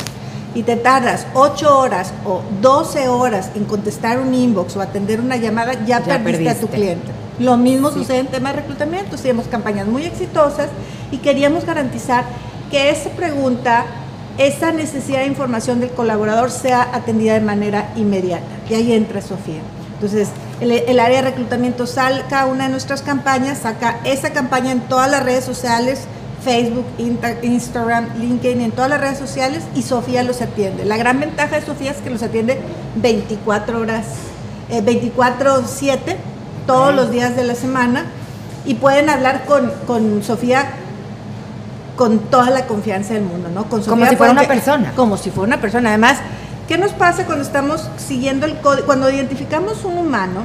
y 0.56 0.64
te 0.64 0.78
tardas 0.78 1.28
8 1.34 1.78
horas 1.78 2.14
o 2.26 2.42
12 2.62 3.10
horas 3.10 3.52
en 3.56 3.66
contestar 3.66 4.20
un 4.20 4.34
inbox 4.34 4.78
o 4.78 4.82
atender 4.82 5.20
una 5.20 5.36
llamada, 5.36 5.74
ya, 5.86 6.00
ya 6.00 6.04
perdiste, 6.06 6.24
perdiste, 6.24 6.50
a 6.50 6.56
tu 6.56 6.68
cliente. 6.68 7.08
Lo 7.40 7.58
mismo 7.58 7.90
sí. 7.92 8.00
sucede 8.00 8.20
en 8.20 8.28
temas 8.28 8.54
de 8.54 8.62
reclutamiento. 8.62 9.18
Tenemos 9.18 9.48
campañas 9.48 9.88
muy 9.88 10.06
exitosas 10.06 10.70
y 11.12 11.18
queríamos 11.18 11.66
garantizar 11.66 12.26
que 12.70 12.90
esa 12.90 13.10
pregunta, 13.12 13.86
esa 14.38 14.72
necesidad 14.72 15.20
de 15.20 15.28
información 15.28 15.80
del 15.80 15.92
colaborador 15.92 16.52
sea 16.52 16.90
atendida 16.94 17.34
de 17.34 17.42
manera 17.42 17.92
inmediata. 17.96 18.46
Y 18.70 18.74
ahí 18.74 18.94
entra 18.94 19.22
Sofía. 19.22 19.62
Entonces, 19.94 20.30
el, 20.62 20.72
el, 20.72 21.00
área 21.00 21.24
de 21.24 21.30
reclutamiento 21.32 21.88
saca 21.88 22.46
una 22.46 22.66
de 22.66 22.70
nuestras 22.70 23.02
campañas, 23.02 23.60
saca 23.60 24.00
esa 24.04 24.32
campaña 24.32 24.72
en 24.72 24.82
todas 24.82 25.10
las 25.10 25.24
redes 25.24 25.44
sociales, 25.44 26.02
Facebook, 26.44 26.86
Instagram, 27.42 28.08
LinkedIn, 28.20 28.62
en 28.62 28.72
todas 28.72 28.90
las 28.90 29.02
redes 29.02 29.18
sociales 29.18 29.64
y 29.76 29.82
Sofía 29.82 30.24
los 30.24 30.42
atiende. 30.42 30.86
La 30.86 30.98
gran 30.98 31.20
ventaja 31.20 31.60
de 31.60 31.66
Sofía 31.66 31.92
es 31.92 31.98
que 31.98 32.10
los 32.10 32.22
atiende 32.22 32.60
24 32.96 33.80
horas, 33.80 34.06
eh, 34.70 34.82
24-7, 34.84 36.16
todos 36.68 36.94
los 36.94 37.10
días 37.10 37.36
de 37.36 37.44
la 37.44 37.56
semana 37.56 38.06
y 38.66 38.76
pueden 38.76 39.10
hablar 39.10 39.46
con, 39.46 39.72
con 39.88 40.24
Sofía 40.24 40.68
con 41.98 42.20
toda 42.20 42.50
la 42.50 42.66
confianza 42.66 43.14
del 43.16 43.24
mundo, 43.24 43.50
¿no? 43.54 43.68
Con 43.68 43.84
como 43.84 44.06
si 44.08 44.16
fuera 44.16 44.32
una 44.32 44.48
persona. 44.48 44.94
Como 44.96 45.18
si 45.18 45.32
fuera 45.32 45.48
una 45.48 45.62
persona. 45.62 45.90
Además, 45.90 46.20
¿qué 46.70 46.78
nos 46.78 46.94
pasa 46.94 47.26
cuando 47.26 47.44
estamos 47.44 47.90
siguiendo 47.98 48.46
el 48.46 48.58
código? 48.60 48.86
Cuando 48.86 49.10
identificamos 49.10 49.84
un 49.84 49.98
humano, 49.98 50.44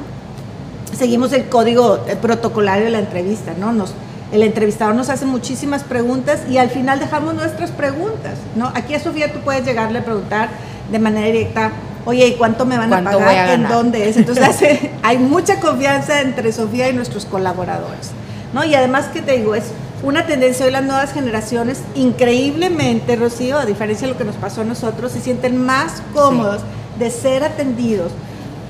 seguimos 0.99 1.33
el 1.33 1.49
código 1.49 2.01
protocolario 2.21 2.87
de 2.87 2.91
la 2.91 2.99
entrevista, 2.99 3.53
¿no? 3.57 3.73
Nos 3.73 3.95
el 4.33 4.43
entrevistador 4.43 4.95
nos 4.95 5.11
hace 5.11 5.27
muchísimas 5.27 5.85
preguntas 5.85 6.41
y 6.49 6.57
al 6.57 6.71
final 6.71 6.99
dejamos 6.99 7.35
nuestras 7.35 7.71
preguntas, 7.71 8.39
¿no? 8.57 8.73
Aquí 8.75 8.95
a 8.95 9.01
Sofía 9.01 9.31
tú 9.31 9.41
puedes 9.41 9.63
llegarle 9.67 9.99
a 9.99 10.05
preguntar 10.07 10.49
de 10.91 10.99
manera 10.99 11.27
directa, 11.27 11.73
oye, 12.07 12.29
¿y 12.29 12.33
cuánto 12.37 12.65
me 12.65 12.79
van 12.79 12.93
a 12.95 13.05
pagar? 13.05 13.51
¿En 13.51 13.69
dónde 13.69 14.09
es? 14.09 14.17
Entonces 14.17 14.91
hay 15.03 15.19
mucha 15.19 15.61
confianza 15.61 16.23
entre 16.23 16.51
Sofía 16.51 16.89
y 16.89 16.95
nuestros 16.95 17.27
colaboradores, 17.27 18.13
¿no? 18.55 18.65
Y 18.65 18.75
además 18.75 19.09
que 19.13 19.21
te 19.21 19.37
digo, 19.37 19.55
es 19.55 19.65
una 20.03 20.27
tendencia 20.27 20.67
hoy 20.67 20.73
las 20.73 20.85
nuevas 20.85 21.13
generaciones, 21.13 21.81
increíblemente, 21.95 23.15
Rocío, 23.17 23.59
a 23.59 23.67
diferencia 23.67 24.07
de 24.07 24.15
lo 24.15 24.19
que 24.19 24.25
nos 24.25 24.37
pasó 24.37 24.63
a 24.63 24.65
nosotros, 24.65 25.13
se 25.13 25.21
sienten 25.21 25.57
más 25.57 26.03
cómodos 26.13 26.63
de 26.99 27.11
ser 27.11 27.45
atendidos 27.45 28.11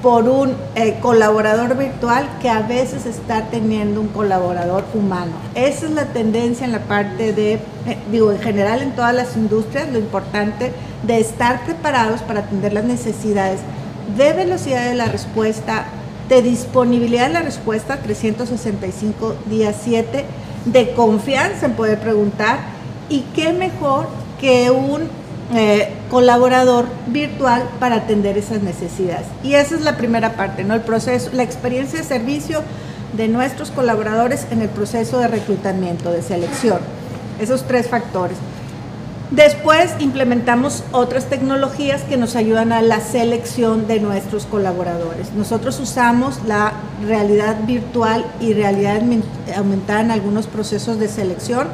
por 0.02 0.28
un 0.28 0.54
eh, 0.74 0.98
colaborador 1.00 1.76
virtual 1.76 2.28
que 2.42 2.50
a 2.50 2.60
veces 2.60 3.06
está 3.06 3.46
teniendo 3.50 4.00
un 4.00 4.08
colaborador 4.08 4.84
humano. 4.94 5.32
Esa 5.54 5.86
es 5.86 5.92
la 5.92 6.06
tendencia 6.06 6.66
en 6.66 6.72
la 6.72 6.80
parte 6.80 7.32
de, 7.32 7.54
eh, 7.54 7.60
digo, 8.10 8.32
en 8.32 8.40
general 8.40 8.82
en 8.82 8.92
todas 8.92 9.14
las 9.14 9.36
industrias, 9.36 9.90
lo 9.90 9.98
importante 9.98 10.72
de 11.04 11.20
estar 11.20 11.64
preparados 11.64 12.20
para 12.20 12.40
atender 12.40 12.72
las 12.72 12.84
necesidades 12.84 13.60
de 14.16 14.32
velocidad 14.32 14.88
de 14.88 14.96
la 14.96 15.06
respuesta, 15.06 15.86
de 16.28 16.42
disponibilidad 16.42 17.28
de 17.28 17.34
la 17.34 17.42
respuesta, 17.42 17.98
365 17.98 19.36
días 19.48 19.76
7, 19.82 20.24
de 20.64 20.92
confianza 20.92 21.66
en 21.66 21.72
poder 21.72 21.98
preguntar 21.98 22.60
y 23.08 23.22
qué 23.34 23.52
mejor 23.52 24.08
que 24.40 24.70
un 24.70 25.08
eh, 25.54 25.92
colaborador 26.10 26.86
virtual 27.08 27.68
para 27.78 27.96
atender 27.96 28.38
esas 28.38 28.62
necesidades. 28.62 29.26
Y 29.42 29.54
esa 29.54 29.74
es 29.74 29.82
la 29.82 29.96
primera 29.96 30.34
parte, 30.34 30.64
¿no? 30.64 30.74
El 30.74 30.80
proceso, 30.80 31.30
la 31.32 31.42
experiencia 31.42 31.98
de 31.98 32.04
servicio 32.04 32.62
de 33.16 33.28
nuestros 33.28 33.70
colaboradores 33.70 34.46
en 34.50 34.62
el 34.62 34.68
proceso 34.68 35.18
de 35.18 35.28
reclutamiento, 35.28 36.10
de 36.10 36.22
selección. 36.22 36.78
Esos 37.40 37.64
tres 37.66 37.88
factores. 37.88 38.38
Después 39.34 39.94
implementamos 39.98 40.84
otras 40.92 41.24
tecnologías 41.24 42.02
que 42.02 42.18
nos 42.18 42.36
ayudan 42.36 42.70
a 42.70 42.82
la 42.82 43.00
selección 43.00 43.86
de 43.86 43.98
nuestros 43.98 44.44
colaboradores. 44.44 45.32
Nosotros 45.32 45.80
usamos 45.80 46.40
la 46.46 46.74
realidad 47.02 47.56
virtual 47.66 48.26
y 48.40 48.52
realidad 48.52 49.00
aumentada 49.56 50.02
en 50.02 50.10
algunos 50.10 50.46
procesos 50.46 50.98
de 50.98 51.08
selección. 51.08 51.68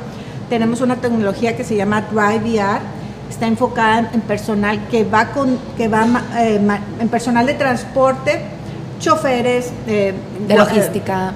Tenemos 0.49 0.81
una 0.83 0.97
tecnología 0.97 1.57
que 1.57 1.65
se 1.65 1.75
llama 1.75 2.03
Drive 2.13 2.49
VR, 2.49 2.79
está 3.29 3.49
enfocada 3.49 4.09
en 4.15 4.21
personal 4.21 4.87
que 4.89 5.03
va 5.03 5.33
con 5.33 5.59
que 5.77 5.89
va 5.89 6.07
eh, 6.37 6.61
en 7.01 7.09
personal 7.09 7.45
de 7.45 7.55
transporte, 7.55 8.41
choferes 9.01 9.73
de 9.85 10.15
logística. 10.49 11.33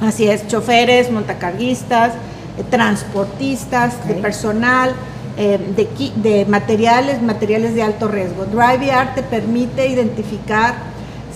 así 0.00 0.26
es, 0.26 0.48
choferes, 0.48 1.10
montacarguistas, 1.10 2.14
eh, 2.56 2.64
transportistas, 2.70 4.08
de 4.08 4.14
personal, 4.14 4.94
eh, 5.36 5.58
de, 5.76 6.12
de, 6.16 6.46
materiales, 6.46 7.22
materiales 7.22 7.74
de 7.74 7.82
alto 7.82 8.08
riesgo. 8.08 8.44
DriveVR 8.46 9.14
te 9.14 9.22
permite 9.22 9.88
identificar 9.88 10.74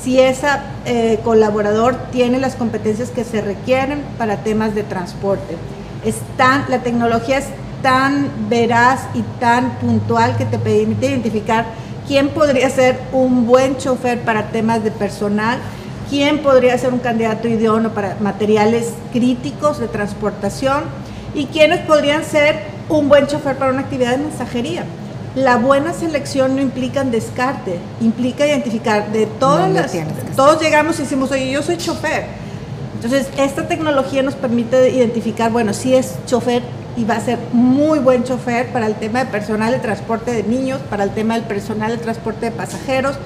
si 0.03 0.19
ese 0.19 0.49
colaborador 1.23 1.95
tiene 2.11 2.39
las 2.39 2.57
competencias 2.57 3.11
que 3.11 3.23
se 3.23 3.43
requieren 3.43 4.03
para 4.17 4.39
temas 4.39 4.75
de 4.75 4.83
transporte. 4.83 5.57
Están, 6.07 6.65
la 6.71 6.79
tecnología 6.79 7.37
es 7.37 7.49
tan 7.83 8.31
veraz 8.49 9.01
y 9.15 9.23
tan 9.39 9.79
puntual 9.79 10.37
que 10.37 10.45
te 10.45 10.59
permite 10.59 11.07
identificar 11.07 11.67
quién 12.07 12.29
podría 12.31 12.69
ser 12.71 12.99
un 13.13 13.47
buen 13.47 13.77
chofer 13.77 14.21
para 14.23 14.49
temas 14.49 14.83
de 14.83 14.91
personal, 14.91 15.59
quién 16.09 16.39
podría 16.39 16.77
ser 16.77 16.93
un 16.93 16.99
candidato 16.99 17.49
idóneo 17.49 17.93
para 17.93 18.17
materiales 18.21 18.93
críticos 19.13 19.79
de 19.79 19.89
transportación 19.89 20.85
y 21.35 21.47
quiénes 21.47 21.81
podrían 21.81 22.25
ser 22.25 22.70
un 22.91 23.09
buen 23.09 23.27
chofer 23.27 23.57
para 23.57 23.73
una 23.73 23.81
actividad 23.81 24.13
de 24.13 24.19
mensajería. 24.19 24.85
La 25.35 25.57
buena 25.57 25.93
selección 25.93 26.57
no 26.57 26.63
implica 26.63 27.05
descarte, 27.05 27.79
implica 28.01 28.47
identificar 28.47 29.13
de 29.13 29.27
todas 29.27 29.71
las... 29.71 29.93
Todos 30.35 30.61
llegamos 30.61 30.99
y 30.99 31.03
decimos, 31.03 31.31
oye, 31.31 31.51
yo 31.51 31.63
soy 31.63 31.77
chofer. 31.77 32.25
Entonces, 32.97 33.29
esta 33.39 33.67
tecnología 33.69 34.23
nos 34.23 34.35
permite 34.35 34.91
identificar, 34.91 35.51
bueno, 35.53 35.73
si 35.73 35.95
es 35.95 36.17
chofer 36.27 36.63
y 36.97 37.05
va 37.05 37.15
a 37.17 37.21
ser 37.21 37.39
muy 37.53 38.01
buen 38.01 38.25
chofer 38.25 38.73
para 38.73 38.87
el 38.87 38.97
tema 38.97 39.21
de 39.21 39.31
personal 39.31 39.73
de 39.73 39.79
transporte 39.79 40.33
de 40.33 40.43
niños, 40.43 40.81
para 40.91 41.05
el 41.05 41.11
tema 41.11 41.35
del 41.35 41.45
personal 41.45 41.93
de 41.93 41.99
transporte 41.99 42.47
de 42.47 42.51
pasajeros, 42.51 43.17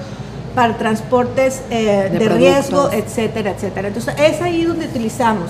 para 0.53 0.77
transportes 0.77 1.61
eh, 1.69 2.09
de, 2.11 2.29
riesgo, 2.29 2.89
etcétera, 2.91 3.51
etcétera. 3.51 3.89
Entonces 3.89 4.13
es 4.17 4.41
ahí 4.41 4.63
donde 4.63 4.85
utilizamos. 4.85 5.49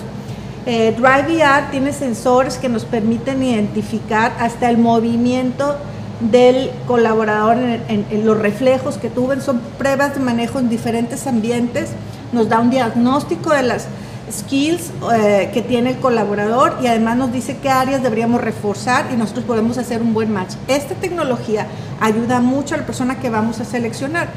Eh, 0.65 0.95
Drive 0.97 1.35
VR 1.35 1.67
tiene 1.69 1.93
sensores 1.93 2.57
que 2.57 2.69
nos 2.69 2.85
permiten 2.85 3.43
identificar 3.43 4.35
hasta 4.39 4.69
el 4.69 4.79
movimiento 4.79 5.75
del 6.19 6.71
colaborador 6.87 7.57
en, 7.57 8.25
los 8.25 8.37
reflejos 8.37 8.97
que 8.97 9.09
tuven, 9.09 9.41
son 9.41 9.59
pruebas 9.77 10.15
de 10.15 10.21
manejo 10.21 10.59
en 10.59 10.69
diferentes 10.69 11.27
ambientes, 11.27 11.89
nos 12.31 12.49
da 12.49 12.59
un 12.59 12.71
diagnóstico 12.71 13.51
de 13.51 13.63
las 13.63 13.87
skills 14.31 14.91
eh, 15.13 15.51
que 15.53 15.61
tiene 15.61 15.91
el 15.91 15.97
colaborador 15.97 16.77
y 16.81 16.87
además 16.87 17.17
nos 17.17 17.31
dice 17.31 17.57
qué 17.61 17.69
áreas 17.69 18.01
deberíamos 18.01 18.41
reforzar 18.41 19.05
y 19.13 19.17
nosotros 19.17 19.45
podemos 19.45 19.77
hacer 19.77 20.01
un 20.01 20.15
buen 20.15 20.33
match. 20.33 20.53
Esta 20.67 20.95
tecnología 20.95 21.67
ayuda 21.99 22.39
mucho 22.39 22.73
a 22.73 22.79
la 22.79 22.85
persona 22.85 23.19
que 23.19 23.29
vamos 23.29 23.59
a 23.59 23.65
seleccionar. 23.65 24.29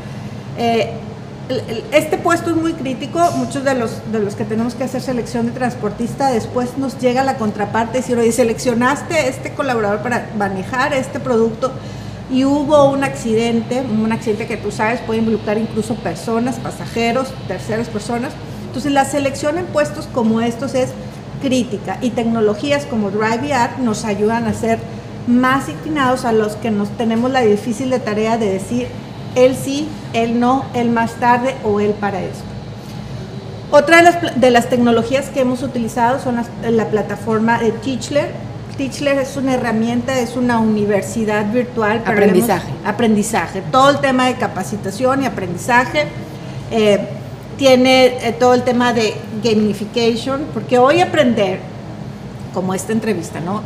Eh, 0.58 0.92
este 1.92 2.18
puesto 2.18 2.50
es 2.50 2.56
muy 2.56 2.74
crítico, 2.74 3.18
muchos 3.37 3.64
de 3.64 3.74
los, 3.74 4.12
de 4.12 4.18
los 4.18 4.34
que 4.34 4.44
tenemos 4.44 4.74
que 4.74 4.84
hacer 4.84 5.00
selección 5.00 5.46
de 5.46 5.52
transportista, 5.52 6.30
después 6.30 6.76
nos 6.76 6.98
llega 6.98 7.24
la 7.24 7.37
contraparte 7.37 7.98
y 7.98 8.00
decir, 8.02 8.18
oye, 8.18 8.32
seleccionaste 8.32 9.28
este 9.28 9.54
colaborador 9.54 10.02
para 10.02 10.30
manejar 10.37 10.92
este 10.92 11.20
producto 11.20 11.72
y 12.30 12.44
hubo 12.44 12.90
un 12.90 13.02
accidente, 13.02 13.80
un 13.80 14.12
accidente 14.12 14.46
que 14.46 14.58
tú 14.58 14.70
sabes 14.70 15.00
puede 15.00 15.20
involucrar 15.20 15.56
incluso 15.56 15.94
personas, 15.94 16.56
pasajeros, 16.56 17.28
terceras 17.46 17.88
personas, 17.88 18.32
entonces 18.66 18.92
la 18.92 19.06
selección 19.06 19.56
en 19.56 19.64
puestos 19.66 20.06
como 20.06 20.42
estos 20.42 20.74
es 20.74 20.90
crítica 21.40 21.98
y 22.02 22.11
tecnologías 22.11 22.84
como 22.84 23.11
Drive 23.11 23.54
nos 23.78 24.04
ayudan 24.04 24.46
a 24.46 24.52
ser 24.52 24.78
más 25.26 25.68
inclinados 25.68 26.24
a 26.24 26.32
los 26.32 26.56
que 26.56 26.70
nos 26.70 26.90
tenemos 26.96 27.30
la 27.30 27.40
difícil 27.40 27.88
de 27.90 28.00
tarea 28.00 28.37
de 28.37 28.50
decir 28.50 28.88
él 29.34 29.56
sí, 29.56 29.88
él 30.12 30.38
no, 30.40 30.64
él 30.74 30.90
más 30.90 31.14
tarde 31.14 31.54
o 31.64 31.80
él 31.80 31.92
para 31.92 32.20
eso. 32.20 32.42
Otra 33.70 33.98
de 33.98 34.02
las, 34.02 34.40
de 34.40 34.50
las 34.50 34.68
tecnologías 34.68 35.28
que 35.28 35.40
hemos 35.40 35.62
utilizado 35.62 36.18
son 36.20 36.36
la 36.70 36.86
plataforma 36.86 37.58
de 37.58 37.72
Teachler. 37.72 38.30
Teachler 38.78 39.18
es 39.18 39.36
una 39.36 39.54
herramienta, 39.54 40.18
es 40.18 40.36
una 40.36 40.58
universidad 40.60 41.52
virtual 41.52 42.00
para 42.00 42.12
aprendizaje. 42.12 42.68
aprendizaje. 42.84 43.62
Todo 43.70 43.90
el 43.90 43.98
tema 43.98 44.26
de 44.26 44.36
capacitación 44.36 45.22
y 45.22 45.26
aprendizaje. 45.26 46.06
Eh, 46.70 47.08
tiene 47.58 48.06
eh, 48.06 48.36
todo 48.38 48.54
el 48.54 48.62
tema 48.62 48.92
de 48.92 49.14
gamification, 49.42 50.46
porque 50.54 50.78
hoy 50.78 51.00
aprender, 51.00 51.58
como 52.54 52.72
esta 52.72 52.92
entrevista, 52.92 53.40
¿no? 53.40 53.62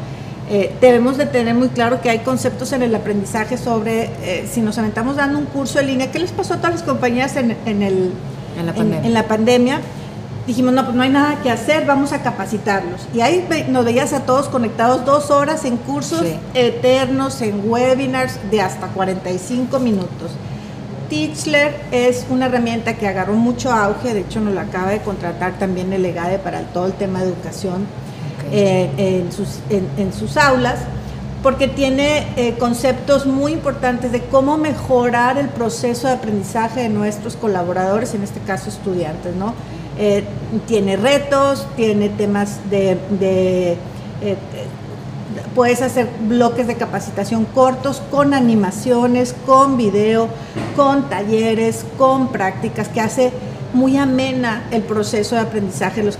Eh, 0.51 0.75
debemos 0.81 1.17
de 1.17 1.27
tener 1.27 1.55
muy 1.55 1.69
claro 1.69 2.01
que 2.01 2.11
hay 2.11 2.19
conceptos 2.21 2.73
en 2.73 2.83
el 2.83 2.95
aprendizaje 2.95 3.57
sobre 3.57 4.11
eh, 4.23 4.49
si 4.51 4.61
nos 4.61 4.77
aventamos 4.77 5.17
dando 5.17 5.39
un 5.39 5.47
curso 5.47 5.79
en 5.79 5.87
línea, 5.87 6.11
¿qué 6.11 6.19
les 6.19 6.33
pasó 6.33 6.55
a 6.55 6.57
todas 6.57 6.73
las 6.73 6.83
compañías 6.83 7.37
en, 7.37 7.51
el, 7.51 8.13
en, 8.57 9.15
la 9.15 9.27
pandemia? 9.29 9.81
Dijimos, 10.47 10.73
no, 10.75 10.85
pues 10.85 10.97
no 10.97 11.05
hay 11.05 11.11
nada 11.11 11.41
que 11.43 11.51
hacer, 11.51 11.87
vamos 11.87 12.13
a 12.13 12.23
capacitarlos. 12.23 13.07
Y 13.15 13.21
ahí 13.21 13.47
nos 13.69 13.85
veías 13.85 14.13
a 14.13 14.21
todos 14.27 14.49
conectados 14.49 15.05
dos 15.05 15.31
horas 15.31 15.65
en 15.65 15.77
cursos 15.77 16.25
eternos, 16.53 17.41
en 17.41 17.71
webinars 17.71 18.39
de 18.51 18.61
hasta 18.61 18.89
45 18.89 19.79
minutos. 19.79 20.33
Teachler 21.09 21.77
es 21.93 22.27
una 22.29 22.47
herramienta 22.47 22.95
que 22.95 23.07
agarró 23.07 23.35
mucho 23.35 23.71
auge, 23.71 24.13
de 24.13 24.21
hecho 24.21 24.41
nos 24.41 24.55
la 24.55 24.63
acaba 24.63 24.91
de 24.91 25.01
contratar 25.01 25.59
también 25.59 25.93
el 25.93 26.05
EGADE 26.05 26.39
para 26.39 26.63
todo 26.63 26.87
el 26.87 26.95
tema 26.95 27.21
de 27.21 27.27
educación 27.27 27.87
eh, 28.53 28.91
en, 28.99 29.33
sus, 29.33 29.61
en, 29.71 30.13
sus, 30.13 30.37
aulas, 30.37 30.81
porque 31.43 31.69
tiene 31.69 32.27
eh, 32.37 32.55
conceptos 32.59 33.27
muy 33.27 33.53
importantes 33.53 34.13
de 34.13 34.21
cómo 34.21 34.59
mejorar 34.59 35.39
el 35.39 35.49
proceso 35.49 36.07
de 36.07 36.15
aprendizaje 36.15 36.83
de 36.83 36.89
nuestros 36.89 37.35
colaboradores, 37.37 38.15
en 38.15 38.23
este 38.23 38.41
caso 38.41 38.69
estudiantes, 38.69 39.35
¿no? 39.35 39.55
Eh, 39.99 40.25
tiene 40.67 40.97
retos, 40.97 41.67
tiene 41.77 42.11
temas 42.11 42.59
de, 42.71 42.99
de 43.19 43.77
puedes 45.55 45.83
hacer 45.83 46.09
bloques 46.21 46.67
de 46.67 46.77
capacitación 46.77 47.45
cortos 47.45 48.03
con 48.11 48.35
animaciones, 48.35 49.35
con 49.47 49.77
video, 49.77 50.29
con 50.77 51.09
talleres, 51.09 51.85
con 51.99 52.29
prácticas 52.29 52.89
que 52.89 53.01
hace 53.01 53.33
muy 53.75 53.97
amena 53.97 54.65
el 54.71 54.83
proceso 54.83 55.35
de 55.35 55.43
aprendizaje 55.43 56.03
de 56.03 56.07
los 56.07 56.19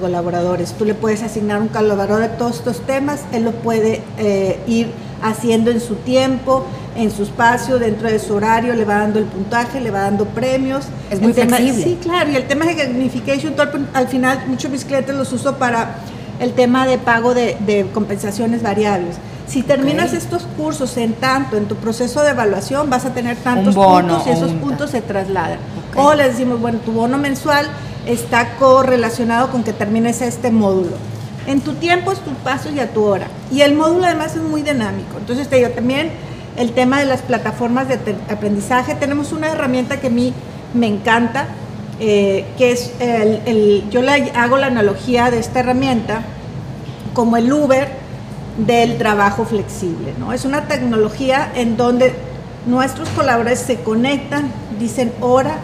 colaboradores. 0.00 0.72
Tú 0.72 0.84
le 0.84 0.94
puedes 0.94 1.22
asignar 1.22 1.60
un 1.60 1.68
colaborador 1.68 2.22
de 2.22 2.28
todos 2.28 2.56
estos 2.56 2.80
temas, 2.80 3.22
él 3.32 3.44
lo 3.44 3.52
puede 3.52 4.02
eh, 4.18 4.60
ir 4.66 4.90
haciendo 5.22 5.70
en 5.70 5.80
su 5.80 5.96
tiempo, 5.96 6.64
en 6.96 7.10
su 7.10 7.22
espacio, 7.22 7.78
dentro 7.78 8.08
de 8.08 8.18
su 8.18 8.34
horario, 8.34 8.74
le 8.74 8.84
va 8.84 8.96
dando 8.98 9.18
el 9.18 9.24
puntaje, 9.24 9.80
le 9.80 9.90
va 9.90 10.00
dando 10.00 10.26
premios. 10.26 10.86
Es 11.10 11.20
muy 11.20 11.32
flexible. 11.32 11.82
sí, 11.82 11.98
claro, 12.02 12.30
y 12.30 12.36
el 12.36 12.46
tema 12.46 12.66
de 12.66 12.74
gamification, 12.74 13.54
al 13.94 14.08
final 14.08 14.40
muchos 14.48 14.70
mis 14.70 14.84
clientes 14.84 15.14
los 15.14 15.32
uso 15.32 15.56
para 15.56 15.96
el 16.40 16.52
tema 16.52 16.86
de 16.86 16.98
pago 16.98 17.34
de, 17.34 17.86
compensaciones 17.94 18.62
variables. 18.62 19.16
Si 19.46 19.62
terminas 19.62 20.12
estos 20.12 20.44
cursos 20.56 20.96
en 20.96 21.12
tanto, 21.14 21.56
en 21.56 21.66
tu 21.66 21.76
proceso 21.76 22.22
de 22.22 22.30
evaluación, 22.30 22.88
vas 22.88 23.04
a 23.04 23.12
tener 23.12 23.36
tantos 23.36 23.74
puntos 23.74 24.26
y 24.26 24.30
esos 24.30 24.52
puntos 24.52 24.90
se 24.90 25.02
trasladan. 25.02 25.58
O 25.96 26.14
le 26.14 26.28
decimos, 26.28 26.60
bueno, 26.60 26.78
tu 26.78 26.92
bono 26.92 27.18
mensual 27.18 27.66
está 28.06 28.56
correlacionado 28.56 29.50
con 29.50 29.62
que 29.62 29.72
termines 29.72 30.22
este 30.22 30.50
módulo. 30.50 30.96
En 31.46 31.60
tu 31.60 31.74
tiempo 31.74 32.12
es 32.12 32.20
tu 32.20 32.30
paso 32.34 32.70
y 32.70 32.80
a 32.80 32.92
tu 32.92 33.02
hora. 33.04 33.26
Y 33.50 33.62
el 33.62 33.74
módulo 33.74 34.06
además 34.06 34.36
es 34.36 34.42
muy 34.42 34.62
dinámico. 34.62 35.18
Entonces 35.18 35.48
te 35.48 35.56
digo 35.56 35.70
también 35.70 36.10
el 36.56 36.72
tema 36.72 37.00
de 37.00 37.06
las 37.06 37.22
plataformas 37.22 37.88
de 37.88 37.98
aprendizaje. 38.30 38.94
Tenemos 38.94 39.32
una 39.32 39.50
herramienta 39.50 40.00
que 40.00 40.06
a 40.06 40.10
mí 40.10 40.32
me 40.74 40.86
encanta, 40.86 41.46
eh, 42.00 42.46
que 42.58 42.72
es 42.72 42.92
el, 43.00 43.84
yo 43.90 44.02
le 44.02 44.30
hago 44.34 44.56
la 44.56 44.68
analogía 44.68 45.30
de 45.30 45.38
esta 45.38 45.60
herramienta 45.60 46.22
como 47.12 47.36
el 47.36 47.52
Uber 47.52 47.88
del 48.58 48.98
trabajo 48.98 49.44
flexible. 49.44 50.14
¿no? 50.18 50.32
Es 50.32 50.44
una 50.44 50.62
tecnología 50.68 51.50
en 51.54 51.76
donde 51.76 52.14
nuestros 52.66 53.08
colaboradores 53.10 53.58
se 53.60 53.80
conectan, 53.80 54.50
dicen 54.78 55.12
hora, 55.20 55.56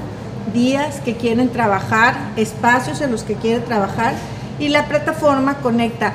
días 0.53 1.01
que 1.05 1.17
quieren 1.17 1.51
trabajar, 1.51 2.33
espacios 2.37 3.01
en 3.01 3.11
los 3.11 3.23
que 3.23 3.35
quieren 3.35 3.65
trabajar 3.65 4.15
y 4.59 4.69
la 4.69 4.87
plataforma 4.87 5.59
conecta 5.59 6.15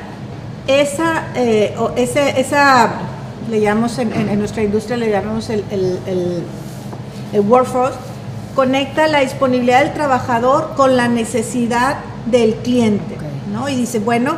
esa, 0.67 1.24
eh, 1.36 1.76
esa 1.98 2.89
le 3.50 3.60
llamamos 3.60 3.98
en, 4.00 4.39
nuestra 4.39 4.63
industria, 4.63 4.98
le 4.98 5.10
llamamos 5.10 5.50
el, 5.50 5.63
el, 5.72 7.41
workforce, 7.41 7.98
conecta 8.56 9.08
la 9.08 9.19
disponibilidad 9.19 9.84
del 9.84 9.93
trabajador 9.93 10.74
con 10.76 10.96
la 10.96 11.08
necesidad 11.08 11.98
del 12.28 12.56
cliente, 12.56 13.17
¿no? 13.52 13.67
Y 13.67 13.76
dice, 13.76 14.00
bueno, 14.00 14.36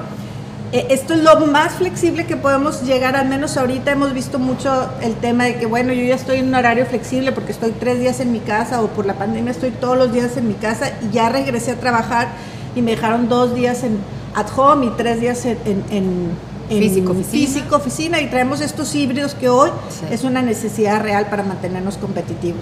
esto 0.89 1.13
es 1.13 1.23
lo 1.23 1.45
más 1.47 1.73
flexible 1.73 2.25
que 2.25 2.35
podemos 2.35 2.83
llegar, 2.83 3.15
al 3.15 3.27
menos 3.27 3.57
ahorita 3.57 3.91
hemos 3.91 4.13
visto 4.13 4.39
mucho 4.39 4.89
el 5.01 5.15
tema 5.15 5.45
de 5.45 5.55
que, 5.55 5.65
bueno, 5.65 5.93
yo 5.93 6.03
ya 6.03 6.15
estoy 6.15 6.39
en 6.39 6.47
un 6.47 6.55
horario 6.55 6.85
flexible 6.85 7.31
porque 7.31 7.51
estoy 7.51 7.71
tres 7.71 7.99
días 7.99 8.19
en 8.19 8.31
mi 8.31 8.39
casa 8.39 8.81
o 8.81 8.87
por 8.87 9.05
la 9.05 9.13
pandemia 9.13 9.51
estoy 9.51 9.71
todos 9.71 9.97
los 9.97 10.11
días 10.11 10.37
en 10.37 10.47
mi 10.47 10.55
casa 10.55 10.91
y 11.01 11.13
ya 11.13 11.29
regresé 11.29 11.71
a 11.71 11.75
trabajar 11.75 12.29
y 12.75 12.81
me 12.81 12.91
dejaron 12.91 13.29
dos 13.29 13.55
días 13.55 13.83
en 13.83 13.99
at 14.33 14.47
home 14.55 14.87
y 14.87 14.89
tres 14.97 15.21
días 15.21 15.45
en 15.45 16.35
físico, 16.69 17.11
oficina. 17.11 17.31
físico, 17.31 17.75
oficina 17.75 18.21
y 18.21 18.27
traemos 18.27 18.61
estos 18.61 18.93
híbridos 18.95 19.35
que 19.35 19.49
hoy 19.49 19.69
es 20.09 20.23
una 20.23 20.41
necesidad 20.41 21.01
real 21.01 21.27
para 21.27 21.43
mantenernos 21.43 21.97
competitivos. 21.97 22.61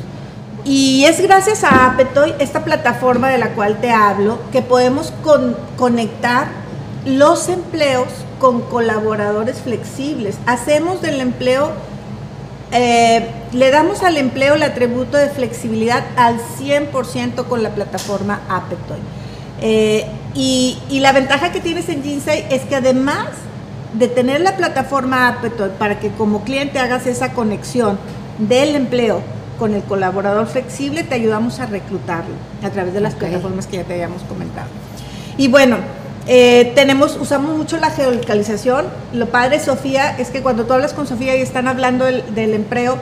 Y 0.65 1.03
es 1.05 1.21
gracias 1.21 1.63
a 1.63 1.87
Apetoy, 1.87 2.33
esta 2.39 2.63
plataforma 2.63 3.29
de 3.29 3.37
la 3.37 3.49
cual 3.49 3.81
te 3.81 3.91
hablo, 3.91 4.39
que 4.51 4.61
podemos 4.61 5.13
conectar 5.77 6.62
los 7.05 7.49
empleos 7.49 8.07
con 8.39 8.61
colaboradores 8.61 9.61
flexibles. 9.61 10.37
Hacemos 10.45 11.01
del 11.01 11.21
empleo, 11.21 11.71
eh, 12.71 13.29
le 13.51 13.71
damos 13.71 14.03
al 14.03 14.17
empleo 14.17 14.55
el 14.55 14.63
atributo 14.63 15.17
de 15.17 15.29
flexibilidad 15.29 16.03
al 16.15 16.39
100% 16.59 17.45
con 17.45 17.63
la 17.63 17.69
plataforma 17.69 18.41
Apetoy. 18.49 18.99
Eh, 19.61 20.05
y, 20.33 20.77
y, 20.89 20.99
la 20.99 21.11
ventaja 21.11 21.51
que 21.51 21.61
tienes 21.61 21.87
en 21.87 22.03
Jinsei 22.03 22.45
es 22.49 22.63
que 22.63 22.75
además 22.75 23.27
de 23.93 24.07
tener 24.07 24.41
la 24.41 24.57
plataforma 24.57 25.27
Apetol 25.27 25.69
para 25.71 25.99
que 25.99 26.09
como 26.09 26.43
cliente 26.43 26.79
hagas 26.79 27.05
esa 27.05 27.33
conexión 27.33 27.97
del 28.39 28.75
empleo 28.75 29.21
con 29.59 29.75
el 29.75 29.83
colaborador 29.83 30.47
flexible, 30.47 31.03
te 31.03 31.15
ayudamos 31.15 31.59
a 31.59 31.67
reclutarlo 31.67 32.33
a 32.63 32.69
través 32.71 32.93
de 32.93 33.01
las 33.01 33.13
plataformas 33.13 33.67
que 33.67 33.77
ya 33.77 33.83
te 33.83 33.93
habíamos 33.93 34.23
comentado. 34.23 34.67
Y 35.37 35.47
bueno, 35.47 35.77
eh, 36.25 36.71
tenemos, 36.75 37.17
usamos 37.19 37.57
mucho 37.57 37.77
la 37.77 37.89
geolocalización. 37.89 38.85
Lo 39.13 39.27
padre, 39.27 39.59
Sofía, 39.59 40.17
es 40.17 40.29
que 40.29 40.41
cuando 40.41 40.65
tú 40.65 40.73
hablas 40.73 40.93
con 40.93 41.05
Sofía 41.05 41.35
y 41.35 41.41
están 41.41 41.67
hablando 41.67 42.05
del, 42.05 42.53
empleo, 42.53 42.97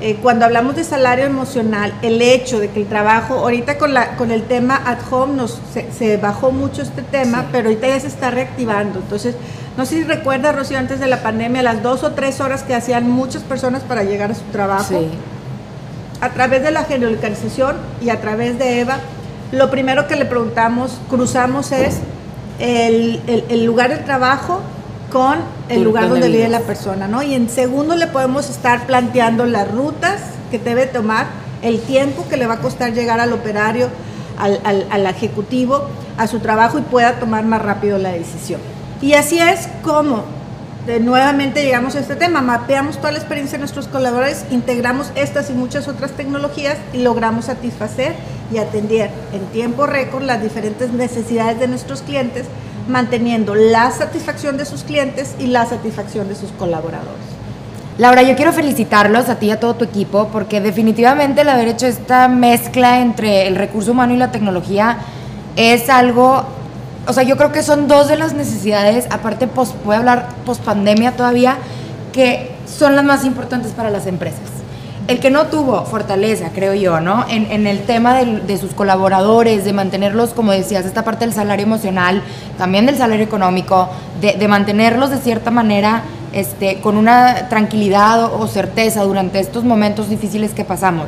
eh, 0.00 0.18
cuando 0.22 0.44
hablamos 0.44 0.74
de 0.74 0.82
salario 0.82 1.24
emocional, 1.24 1.94
el 2.02 2.20
hecho 2.20 2.58
de 2.58 2.70
que 2.70 2.80
el 2.80 2.86
trabajo, 2.86 3.34
ahorita 3.34 3.78
con, 3.78 3.94
la, 3.94 4.16
con 4.16 4.32
el 4.32 4.42
tema 4.44 4.80
at 4.84 4.98
home 5.10 5.34
nos, 5.34 5.60
se, 5.96 6.16
bajó 6.16 6.50
mucho 6.50 6.82
este 6.82 7.02
tema, 7.02 7.46
pero 7.52 7.68
ahorita 7.68 7.86
ya 7.86 8.00
se 8.00 8.08
está 8.08 8.30
reactivando. 8.30 8.98
Entonces, 9.00 9.36
no 9.76 9.86
sé 9.86 9.96
si 9.96 10.04
recuerda, 10.04 10.50
Rocío, 10.50 10.78
antes 10.78 10.98
de 10.98 11.06
la 11.06 11.22
pandemia, 11.22 11.62
las 11.62 11.84
dos 11.84 12.02
o 12.02 12.12
tres 12.12 12.40
horas 12.40 12.64
que 12.64 12.74
hacían 12.74 13.08
muchas 13.08 13.42
personas 13.42 13.82
para 13.82 14.02
llegar 14.02 14.32
a 14.32 14.34
su 14.34 14.44
trabajo. 14.50 15.00
A 16.20 16.30
través 16.30 16.64
de 16.64 16.72
la 16.72 16.82
geolocalización 16.82 17.76
y 18.00 18.10
a 18.10 18.20
través 18.20 18.58
de 18.58 18.80
Eva, 18.80 18.98
lo 19.52 19.70
primero 19.70 20.08
que 20.08 20.16
le 20.16 20.24
preguntamos, 20.24 20.98
cruzamos 21.08 21.70
es 21.70 22.00
el, 22.58 23.64
lugar 23.64 23.90
de 23.90 23.98
trabajo 23.98 24.60
con 25.10 25.38
el 25.68 25.82
lugar 25.82 26.08
donde 26.08 26.28
vive 26.28 26.48
la 26.48 26.60
persona, 26.60 27.08
¿no? 27.08 27.22
Y 27.22 27.34
en 27.34 27.48
segundo 27.48 27.96
le 27.96 28.06
podemos 28.06 28.50
estar 28.50 28.86
planteando 28.86 29.46
las 29.46 29.70
rutas 29.70 30.20
que 30.50 30.58
debe 30.58 30.86
tomar, 30.86 31.26
el 31.62 31.80
tiempo 31.80 32.26
que 32.28 32.36
le 32.36 32.46
va 32.46 32.54
a 32.54 32.60
costar 32.60 32.92
llegar 32.92 33.20
al 33.20 33.32
operario, 33.32 33.88
al, 34.38 34.86
al 34.90 35.06
ejecutivo, 35.06 35.86
a 36.16 36.26
su 36.26 36.40
trabajo 36.40 36.78
y 36.78 36.82
pueda 36.82 37.18
tomar 37.18 37.44
más 37.44 37.62
rápido 37.62 37.98
la 37.98 38.10
decisión. 38.10 38.60
Y 39.00 39.14
así 39.14 39.38
es 39.38 39.68
como 39.82 40.24
de, 40.86 41.00
nuevamente 41.00 41.62
llegamos 41.62 41.94
a 41.96 42.00
este 42.00 42.16
tema, 42.16 42.40
mapeamos 42.40 42.96
toda 42.96 43.12
la 43.12 43.18
experiencia 43.18 43.58
de 43.58 43.60
nuestros 43.60 43.88
colaboradores, 43.88 44.44
integramos 44.50 45.12
estas 45.14 45.50
y 45.50 45.52
muchas 45.52 45.86
otras 45.86 46.12
tecnologías 46.12 46.78
y 46.92 47.02
logramos 47.02 47.44
satisfacer 47.44 48.14
y 48.52 48.58
atender 48.58 49.10
en 49.32 49.44
tiempo 49.46 49.86
récord 49.86 50.22
las 50.22 50.42
diferentes 50.42 50.92
necesidades 50.92 51.58
de 51.58 51.68
nuestros 51.68 52.02
clientes, 52.02 52.46
manteniendo 52.88 53.54
la 53.54 53.90
satisfacción 53.90 54.56
de 54.56 54.64
sus 54.64 54.84
clientes 54.84 55.34
y 55.38 55.46
la 55.46 55.66
satisfacción 55.66 56.28
de 56.28 56.34
sus 56.34 56.50
colaboradores. 56.52 57.26
Laura, 57.98 58.22
yo 58.22 58.36
quiero 58.36 58.52
felicitarlos 58.52 59.28
a 59.28 59.38
ti 59.38 59.46
y 59.46 59.50
a 59.50 59.60
todo 59.60 59.74
tu 59.74 59.84
equipo 59.84 60.28
porque 60.28 60.60
definitivamente 60.60 61.40
el 61.40 61.48
haber 61.48 61.68
hecho 61.68 61.86
esta 61.86 62.28
mezcla 62.28 63.00
entre 63.00 63.48
el 63.48 63.56
recurso 63.56 63.90
humano 63.90 64.14
y 64.14 64.16
la 64.16 64.30
tecnología 64.30 64.98
es 65.56 65.90
algo 65.90 66.46
o 67.08 67.12
sea, 67.14 67.22
yo 67.22 67.38
creo 67.38 67.52
que 67.52 67.62
son 67.62 67.88
dos 67.88 68.08
de 68.08 68.18
las 68.18 68.34
necesidades, 68.34 69.06
aparte, 69.10 69.46
post, 69.46 69.74
hablar 69.90 70.28
post 70.44 70.62
pandemia 70.62 71.16
todavía, 71.16 71.56
que 72.12 72.54
son 72.66 72.94
las 72.96 73.04
más 73.04 73.24
importantes 73.24 73.72
para 73.72 73.88
las 73.88 74.06
empresas. 74.06 74.42
El 75.08 75.20
que 75.20 75.30
no 75.30 75.46
tuvo 75.46 75.86
fortaleza, 75.86 76.50
creo 76.54 76.74
yo, 76.74 77.00
¿no? 77.00 77.24
En, 77.30 77.66
el 77.66 77.80
tema 77.80 78.22
de, 78.22 78.58
sus 78.58 78.74
colaboradores, 78.74 79.64
de 79.64 79.72
mantenerlos, 79.72 80.34
como 80.34 80.52
decías, 80.52 80.84
esta 80.84 81.02
parte 81.02 81.24
del 81.24 81.32
salario 81.32 81.64
emocional, 81.64 82.22
también 82.58 82.84
del 82.84 82.98
salario 82.98 83.24
económico, 83.24 83.88
de, 84.20 84.48
mantenerlos 84.48 85.08
de 85.08 85.16
cierta 85.16 85.50
manera 85.50 86.02
este, 86.34 86.80
con 86.80 86.98
una 86.98 87.48
tranquilidad 87.48 88.34
o 88.34 88.46
certeza 88.48 89.02
durante 89.04 89.40
estos 89.40 89.64
momentos 89.64 90.10
difíciles 90.10 90.52
que 90.52 90.66
pasamos. 90.66 91.06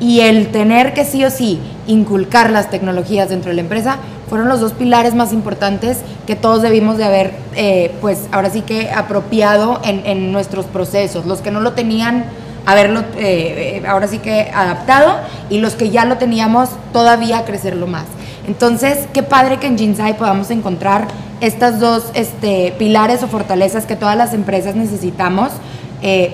Y 0.00 0.20
el 0.20 0.48
tener 0.48 0.92
que 0.92 1.04
sí 1.04 1.24
o 1.24 1.30
sí 1.30 1.60
inculcar 1.86 2.50
las 2.50 2.68
tecnologías 2.68 3.28
dentro 3.28 3.50
de 3.50 3.54
la 3.54 3.62
empresa, 3.62 3.98
fueron 4.28 4.48
los 4.48 4.60
dos 4.60 4.72
pilares 4.72 5.14
más 5.14 5.32
importantes 5.32 5.98
que 6.26 6.34
todos 6.34 6.62
debimos 6.62 6.98
de 6.98 7.04
haber, 7.04 7.32
eh, 7.54 7.94
pues 8.00 8.26
ahora 8.32 8.50
sí 8.50 8.62
que 8.62 8.90
apropiado 8.90 9.80
en, 9.84 10.32
nuestros 10.32 10.66
procesos. 10.66 11.26
Los 11.26 11.40
que 11.40 11.50
no 11.50 11.60
lo 11.60 11.72
tenían, 11.72 12.24
haberlo 12.66 13.00
eh, 13.16 13.80
eh, 13.82 13.82
ahora 13.86 14.08
sí 14.08 14.18
que 14.18 14.50
adaptado 14.54 15.16
y 15.48 15.58
los 15.58 15.74
que 15.74 15.90
ya 15.90 16.04
lo 16.04 16.18
teníamos, 16.18 16.68
todavía 16.92 17.44
crecerlo 17.44 17.86
más. 17.86 18.04
Entonces, 18.46 19.08
qué 19.12 19.22
padre 19.22 19.58
que 19.58 19.66
en 19.66 19.78
Jinsai 19.78 20.16
podamos 20.18 20.50
encontrar 20.50 21.08
estas 21.40 21.80
dos 21.80 22.10
este, 22.14 22.74
pilares 22.78 23.22
o 23.22 23.28
fortalezas 23.28 23.86
que 23.86 23.96
todas 23.96 24.16
las 24.16 24.34
empresas 24.34 24.76
necesitamos 24.76 25.50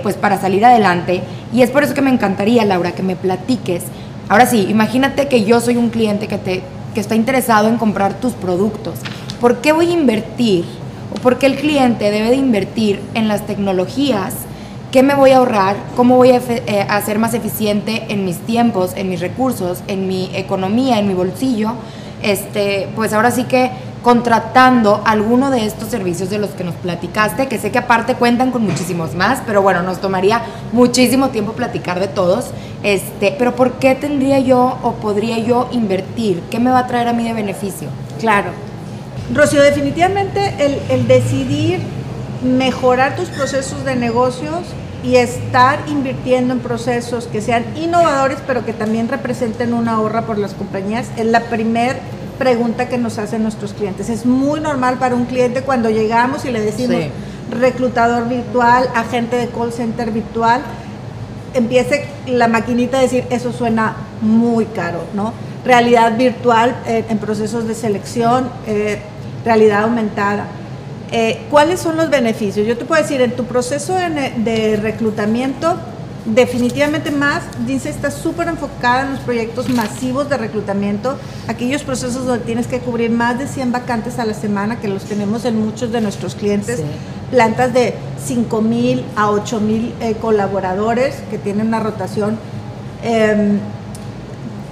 pues 0.02 0.16
para 0.16 0.38
salir 0.38 0.62
adelante. 0.66 1.22
Y 1.50 1.62
es 1.62 1.70
por 1.70 1.82
eso 1.82 1.94
que 1.94 2.02
me 2.02 2.10
encantaría, 2.10 2.62
Laura, 2.66 2.92
que 2.92 3.02
me 3.02 3.16
platiques. 3.16 3.84
Ahora 4.28 4.44
sí, 4.44 4.66
imagínate 4.68 5.28
que 5.28 5.44
yo 5.44 5.62
soy 5.62 5.78
un 5.78 5.88
cliente 5.88 6.28
que 6.28 6.36
te 6.36 6.62
que 6.94 7.00
está 7.00 7.14
interesado 7.14 7.68
en 7.68 7.78
comprar 7.78 8.14
tus 8.14 8.32
productos. 8.34 8.94
¿Por 9.40 9.56
qué 9.56 9.72
voy 9.72 9.88
a 9.90 9.92
invertir 9.92 10.64
o 11.14 11.20
por 11.20 11.38
qué 11.38 11.46
el 11.46 11.56
cliente 11.56 12.10
debe 12.10 12.30
de 12.30 12.36
invertir 12.36 13.00
en 13.14 13.28
las 13.28 13.46
tecnologías? 13.46 14.34
¿Qué 14.92 15.02
me 15.02 15.14
voy 15.14 15.30
a 15.30 15.38
ahorrar? 15.38 15.76
¿Cómo 15.96 16.16
voy 16.16 16.32
a, 16.32 16.36
eh, 16.36 16.86
ser 17.02 17.18
más 17.18 17.32
eficiente 17.32 18.04
en 18.10 18.26
mis 18.26 18.36
tiempos, 18.40 18.92
en 18.94 19.08
mis 19.08 19.20
recursos, 19.20 19.78
en 19.88 20.06
mi 20.06 20.30
economía, 20.34 20.98
en 20.98 21.08
mi 21.08 21.14
bolsillo? 21.14 21.72
Este, 22.22 22.90
pues 22.94 23.14
ahora 23.14 23.30
sí 23.30 23.44
que 23.44 23.70
contratando 24.02 25.00
alguno 25.06 25.50
de 25.50 25.64
estos 25.64 25.88
servicios 25.88 26.28
de 26.28 26.36
los 26.36 26.50
que 26.50 26.62
nos 26.62 26.74
platicaste, 26.74 27.48
que 27.48 27.58
sé 27.58 27.72
que 27.72 27.78
aparte 27.78 28.16
cuentan 28.16 28.50
con 28.50 28.64
muchísimos 28.64 29.14
más, 29.14 29.40
pero 29.46 29.62
bueno, 29.62 29.82
nos 29.82 29.98
tomaría 29.98 30.42
muchísimo 30.72 31.30
tiempo 31.30 31.52
platicar 31.52 31.98
de 31.98 32.08
todos. 32.08 32.50
Este, 32.82 33.34
pero 33.38 33.56
¿por 33.56 33.72
qué 33.78 33.94
tendría 33.94 34.40
yo 34.40 34.76
o 34.82 34.92
podría 34.96 35.38
yo 35.38 35.70
invertir? 35.72 36.42
¿Qué 36.50 36.58
me 36.58 36.70
va 36.70 36.80
a 36.80 36.86
traer 36.86 37.08
a 37.08 37.14
mí 37.14 37.24
de 37.24 37.32
beneficio? 37.32 37.88
Claro. 38.20 38.50
Rocío, 39.32 39.62
definitivamente 39.62 40.54
el, 40.58 40.78
el 40.90 41.08
decidir 41.08 41.80
mejorar 42.42 43.16
tus 43.16 43.30
procesos 43.30 43.86
de 43.86 43.96
negocios 43.96 44.66
y 45.02 45.16
estar 45.16 45.80
invirtiendo 45.88 46.54
en 46.54 46.60
procesos 46.60 47.26
que 47.26 47.40
sean 47.40 47.64
innovadores, 47.76 48.38
pero 48.46 48.64
que 48.64 48.72
también 48.72 49.08
representen 49.08 49.74
una 49.74 49.92
ahorra 49.92 50.22
por 50.22 50.38
las 50.38 50.54
compañías, 50.54 51.08
es 51.16 51.26
la 51.26 51.40
primer 51.40 51.96
pregunta 52.38 52.88
que 52.88 52.98
nos 52.98 53.18
hacen 53.18 53.42
nuestros 53.42 53.72
clientes. 53.72 54.08
Es 54.08 54.26
muy 54.26 54.60
normal 54.60 54.98
para 54.98 55.14
un 55.14 55.26
cliente 55.26 55.62
cuando 55.62 55.90
llegamos 55.90 56.44
y 56.44 56.50
le 56.50 56.60
decimos 56.60 57.04
reclutador 57.50 58.28
virtual, 58.28 58.88
agente 58.94 59.36
de 59.36 59.48
call 59.48 59.72
center 59.72 60.10
virtual, 60.10 60.62
empiece 61.54 62.06
la 62.26 62.48
maquinita 62.48 62.98
a 62.98 63.02
decir, 63.02 63.24
eso 63.30 63.52
suena 63.52 63.96
muy 64.20 64.64
caro, 64.66 65.04
¿no? 65.14 65.32
Realidad 65.64 66.16
virtual 66.16 66.76
eh, 66.86 67.04
en 67.08 67.18
procesos 67.18 67.68
de 67.68 67.74
selección, 67.74 68.50
eh, 68.66 69.00
realidad 69.44 69.82
aumentada. 69.82 70.46
Eh, 71.14 71.42
¿Cuáles 71.50 71.80
son 71.80 71.98
los 71.98 72.08
beneficios? 72.08 72.66
Yo 72.66 72.78
te 72.78 72.86
puedo 72.86 73.02
decir, 73.02 73.20
en 73.20 73.36
tu 73.36 73.44
proceso 73.44 73.94
de, 73.94 74.78
reclutamiento, 74.80 75.76
definitivamente 76.24 77.10
más, 77.10 77.42
dice, 77.66 77.90
está 77.90 78.10
súper 78.10 78.48
enfocada 78.48 79.02
en 79.02 79.10
los 79.10 79.20
proyectos 79.20 79.68
masivos 79.68 80.30
de 80.30 80.38
reclutamiento, 80.38 81.18
aquellos 81.48 81.82
procesos 81.82 82.24
donde 82.24 82.46
tienes 82.46 82.66
que 82.66 82.78
cubrir 82.78 83.10
más 83.10 83.38
de 83.38 83.46
100 83.46 83.72
vacantes 83.72 84.18
a 84.18 84.24
la 84.24 84.32
semana, 84.32 84.80
que 84.80 84.88
los 84.88 85.04
tenemos 85.04 85.44
en 85.44 85.62
muchos 85.62 85.92
de 85.92 86.00
nuestros 86.00 86.34
clientes, 86.34 86.82
plantas 87.30 87.74
de 87.74 87.94
5 88.24 88.62
mil 88.62 89.04
a 89.14 89.30
8 89.30 89.60
mil 89.60 89.94
eh, 90.00 90.14
colaboradores 90.18 91.16
que 91.30 91.36
tienen 91.36 91.66
una 91.66 91.80
rotación 91.80 92.38
em, 93.02 93.58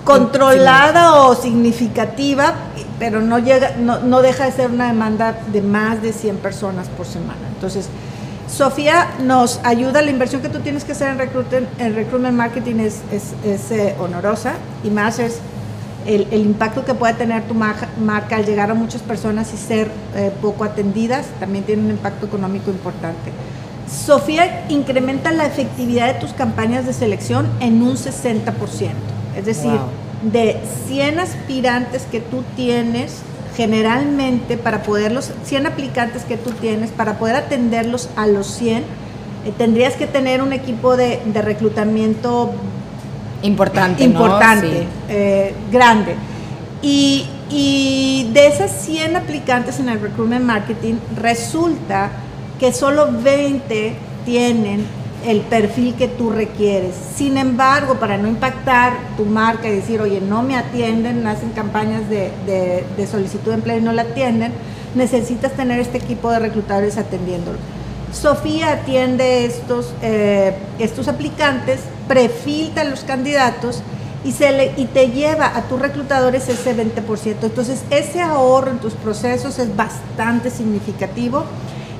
controlada 0.06 1.20
o 1.24 1.34
significativa 1.34 2.54
pero 3.00 3.22
no, 3.22 3.38
llega, 3.38 3.76
no, 3.78 4.20
deja 4.20 4.44
de 4.44 4.52
ser 4.52 4.70
una 4.70 4.88
demanda 4.88 5.40
de 5.50 5.62
más 5.62 6.02
de 6.02 6.12
100 6.12 6.36
personas 6.36 6.86
por 6.88 7.06
semana. 7.06 7.40
Entonces, 7.54 7.88
Sofía 8.46 9.08
nos 9.22 9.58
ayuda, 9.64 10.02
la 10.02 10.10
inversión 10.10 10.42
que 10.42 10.50
tú 10.50 10.58
tienes 10.58 10.84
que 10.84 10.92
hacer 10.92 11.08
en 11.08 11.18
recruitment, 11.18 11.80
en 11.80 11.94
recruitment 11.94 12.36
marketing 12.36 12.76
es, 12.80 13.00
es, 13.10 13.70
eh, 13.70 13.96
honorosa 13.98 14.52
y 14.84 14.90
más 14.90 15.18
es 15.18 15.38
el, 16.04 16.26
impacto 16.34 16.84
que 16.84 16.92
puede 16.92 17.14
tener 17.14 17.44
tu 17.44 17.54
marca, 17.54 17.88
al 18.36 18.44
llegar 18.44 18.70
a 18.70 18.74
muchas 18.74 19.00
personas 19.00 19.54
y 19.54 19.56
ser 19.56 19.90
eh, 20.14 20.30
poco 20.42 20.64
atendidas, 20.64 21.26
también 21.38 21.64
tiene 21.64 21.82
un 21.82 21.90
impacto 21.90 22.26
económico 22.26 22.70
importante. 22.70 23.30
Sofía 23.88 24.66
incrementa 24.68 25.30
la 25.32 25.46
efectividad 25.46 26.12
de 26.12 26.20
tus 26.20 26.34
campañas 26.34 26.84
de 26.84 26.92
selección 26.92 27.48
en 27.60 27.82
un 27.82 27.96
60%. 27.96 28.52
Es 29.36 29.46
decir, 29.46 29.78
de 30.22 30.60
100 30.86 31.18
aspirantes 31.18 32.02
que 32.10 32.20
tú 32.20 32.44
tienes, 32.56 33.18
generalmente 33.56 34.56
para 34.56 34.82
poderlos, 34.82 35.32
100 35.44 35.66
aplicantes 35.66 36.24
que 36.24 36.36
tú 36.36 36.50
tienes, 36.50 36.90
para 36.90 37.18
poder 37.18 37.36
atenderlos 37.36 38.08
a 38.16 38.26
los 38.26 38.46
100, 38.46 38.78
eh, 38.78 38.84
tendrías 39.56 39.94
que 39.94 40.06
tener 40.06 40.42
un 40.42 40.52
equipo 40.52 40.96
de, 40.96 41.20
reclutamiento 41.34 42.52
importante, 43.42 44.04
importante 44.04 44.86
eh, 45.08 45.54
grande. 45.72 46.14
Y, 46.82 47.26
y 47.50 48.30
de 48.32 48.46
esas 48.46 48.70
100 48.70 49.16
aplicantes 49.16 49.80
en 49.80 49.88
el 49.88 50.00
recruitment 50.00 50.44
marketing, 50.44 50.94
resulta 51.16 52.10
que 52.58 52.72
solo 52.72 53.08
20 53.10 53.94
tienen 54.24 54.99
el 55.26 55.40
perfil 55.42 55.94
que 55.94 56.08
tú 56.08 56.30
requieres. 56.30 56.94
Sin 57.14 57.36
embargo, 57.36 57.94
para 57.94 58.16
no 58.16 58.28
impactar 58.28 58.94
tu 59.16 59.24
marca 59.24 59.68
y 59.68 59.76
decir, 59.76 60.00
oye, 60.00 60.20
no 60.20 60.42
me 60.42 60.56
atienden, 60.56 61.26
hacen 61.26 61.50
campañas 61.50 62.02
de, 62.08 63.06
solicitud 63.10 63.50
de 63.50 63.54
empleo 63.54 63.78
y 63.78 63.82
no 63.82 63.92
la 63.92 64.02
atienden, 64.02 64.52
necesitas 64.94 65.52
tener 65.52 65.80
este 65.80 65.98
equipo 65.98 66.30
de 66.30 66.38
reclutadores 66.38 66.96
atendiéndolo. 66.96 67.58
Sofía 68.12 68.72
atiende 68.72 69.44
estos, 69.44 69.94
eh, 70.02 70.54
estos 70.78 71.06
aplicantes, 71.06 71.80
prefiltra 72.08 72.82
los 72.84 73.00
candidatos 73.04 73.82
y, 74.24 74.32
se 74.32 74.50
le, 74.50 74.72
y 74.76 74.86
te 74.86 75.10
lleva 75.10 75.56
a 75.56 75.62
tus 75.62 75.80
reclutadores 75.80 76.48
ese 76.48 76.74
20%. 76.74 77.36
Entonces, 77.42 77.82
ese 77.90 78.20
ahorro 78.20 78.72
en 78.72 78.78
tus 78.78 78.94
procesos 78.94 79.58
es 79.58 79.74
bastante 79.76 80.50
significativo 80.50 81.44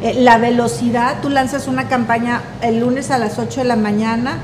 eh, 0.02 0.14
la 0.14 0.38
velocidad, 0.38 1.20
tú 1.20 1.28
lanzas 1.28 1.68
una 1.68 1.88
campaña 1.88 2.42
el 2.62 2.80
lunes 2.80 3.10
a 3.10 3.18
las 3.18 3.38
8 3.38 3.60
de 3.60 3.66
la 3.66 3.76
mañana, 3.76 4.38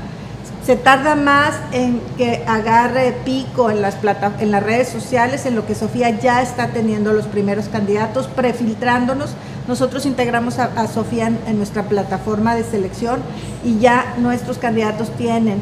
se 0.67 0.75
tarda 0.75 1.15
más 1.15 1.55
en 1.71 2.01
que 2.17 2.43
agarre 2.45 3.15
pico 3.23 3.71
en 3.71 3.81
las, 3.81 3.95
plata, 3.95 4.33
en 4.39 4.51
las 4.51 4.61
redes 4.61 4.89
sociales, 4.89 5.45
en 5.45 5.55
lo 5.55 5.65
que 5.65 5.75
Sofía 5.75 6.09
ya 6.09 6.41
está 6.41 6.67
teniendo 6.67 7.13
los 7.13 7.25
primeros 7.25 7.69
candidatos, 7.69 8.27
prefiltrándonos. 8.27 9.31
Nosotros 9.67 10.05
integramos 10.05 10.59
a, 10.59 10.87
Sofía 10.87 11.27
en, 11.27 11.57
nuestra 11.57 11.83
plataforma 11.83 12.53
de 12.53 12.65
selección 12.65 13.21
y 13.63 13.79
ya 13.79 14.13
nuestros 14.17 14.57
candidatos 14.57 15.09
tienen, 15.15 15.61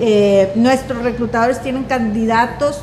eh, 0.00 0.52
nuestros 0.54 1.02
reclutadores 1.02 1.62
tienen 1.62 1.84
candidatos 1.84 2.82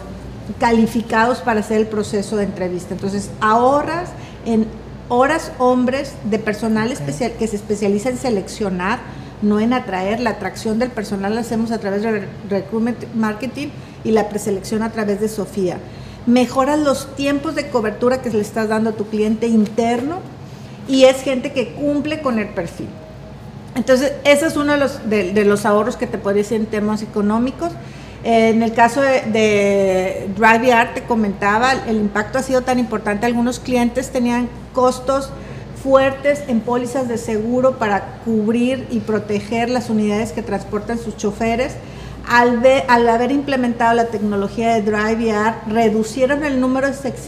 calificados 0.59 1.37
para 1.37 1.59
hacer 1.59 1.77
el 1.77 1.87
proceso 1.87 2.35
de 2.35 2.45
entrevista. 2.45 2.95
Entonces 2.95 3.29
ahorras 3.39 4.09
en 4.45 4.67
horas 5.13 5.51
hombres 5.59 6.13
de 6.23 6.39
personal 6.39 6.91
especial 6.91 7.33
que 7.37 7.47
se 7.47 7.55
especializa 7.55 8.09
en 8.09 8.17
seleccionar, 8.17 8.99
no 9.43 9.59
en 9.59 9.73
atraer. 9.73 10.19
La 10.19 10.31
atracción 10.31 10.79
del 10.79 10.89
personal 10.89 11.35
la 11.35 11.41
hacemos 11.41 11.71
a 11.71 11.77
través 11.77 12.01
de 12.01 12.27
recruitment 12.49 13.13
marketing 13.13 13.67
y 14.03 14.11
la 14.11 14.27
preselección 14.27 14.81
a 14.81 14.91
través 14.91 15.21
de 15.21 15.29
Sofía. 15.29 15.77
Mejoras 16.25 16.79
los 16.79 17.15
tiempos 17.15 17.53
de 17.53 17.69
cobertura 17.69 18.23
que 18.23 18.31
le 18.31 18.41
estás 18.41 18.69
dando 18.69 18.89
a 18.89 18.93
tu 18.93 19.05
cliente 19.05 19.45
interno 19.45 20.19
y 20.87 21.03
es 21.03 21.21
gente 21.21 21.53
que 21.53 21.73
cumple 21.73 22.21
con 22.21 22.39
el 22.39 22.47
perfil. 22.47 22.87
Entonces, 23.75 24.13
ese 24.23 24.47
es 24.47 24.55
uno 24.55 24.73
de 24.73 24.79
los, 24.79 25.09
de, 25.09 25.45
los 25.45 25.65
ahorros 25.65 25.95
que 25.95 26.07
te 26.07 26.17
puede 26.17 26.37
decir 26.37 26.57
en 26.57 26.65
temas 26.65 27.03
económicos. 27.03 27.71
En 28.23 28.63
el 28.63 28.73
caso 28.73 29.01
de, 29.01 29.21
de 29.21 30.29
DriveR, 30.37 30.93
te 30.93 31.03
comentaba, 31.03 31.73
el 31.73 31.97
impacto 31.97 32.37
ha 32.37 32.43
sido 32.43 32.61
tan 32.61 32.79
importante. 32.79 33.25
Algunos 33.25 33.59
clientes 33.59 34.11
tenían 34.11 34.47
costos 34.73 35.31
fuertes 35.83 36.43
en 36.47 36.61
pólizas 36.61 37.09
de 37.09 37.17
seguro 37.17 37.77
para 37.77 38.19
cubrir 38.23 38.87
y 38.89 39.01
proteger 39.01 39.69
las 39.69 39.89
unidades 39.89 40.31
que 40.31 40.41
transportan 40.41 40.97
sus 40.97 41.17
choferes. 41.17 41.75
Al, 42.25 43.09
haber 43.09 43.33
implementado 43.33 43.93
la 43.93 44.05
tecnología 44.05 44.75
de 44.75 44.81
DriveR, 44.81 45.55
reducieron 45.67 46.45
el 46.45 46.61
número 46.61 46.87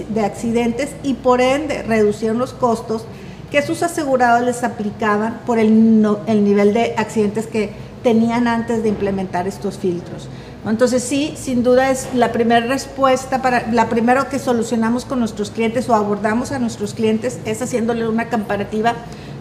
de 0.10 0.22
accidentes 0.22 0.92
y 1.04 1.16
por 1.16 1.42
ende 1.42 1.84
reducieron 1.84 2.38
los 2.38 2.54
costos 2.54 3.06
que 3.52 3.62
sus 3.62 3.84
asegurados 3.84 4.46
les 4.46 4.64
aplicaban 4.64 5.42
por 5.46 5.60
el, 5.60 6.08
el 6.28 6.44
nivel 6.46 6.74
de 6.74 6.94
accidentes 6.98 7.48
que 7.48 7.72
tenían 8.04 8.48
antes 8.48 8.84
de 8.84 8.90
implementar 8.90 9.48
estos 9.50 9.78
filtros. 9.78 10.30
Entonces 10.68 11.04
sí, 11.04 11.36
sin 11.38 11.64
duda 11.64 11.92
es 11.92 12.08
la 12.16 12.32
primera 12.32 12.66
respuesta 12.66 13.42
para 13.42 13.72
la 13.72 13.88
primera 13.88 14.30
que 14.30 14.40
solucionamos 14.40 15.06
con 15.06 15.20
nuestros 15.20 15.52
clientes 15.52 15.88
o 15.90 15.96
abordamos 15.96 16.52
a 16.52 16.60
nuestros 16.60 16.96
clientes 16.96 17.40
es 17.46 17.62
haciéndole 17.62 18.08
una 18.08 18.30
comparativa 18.30 18.94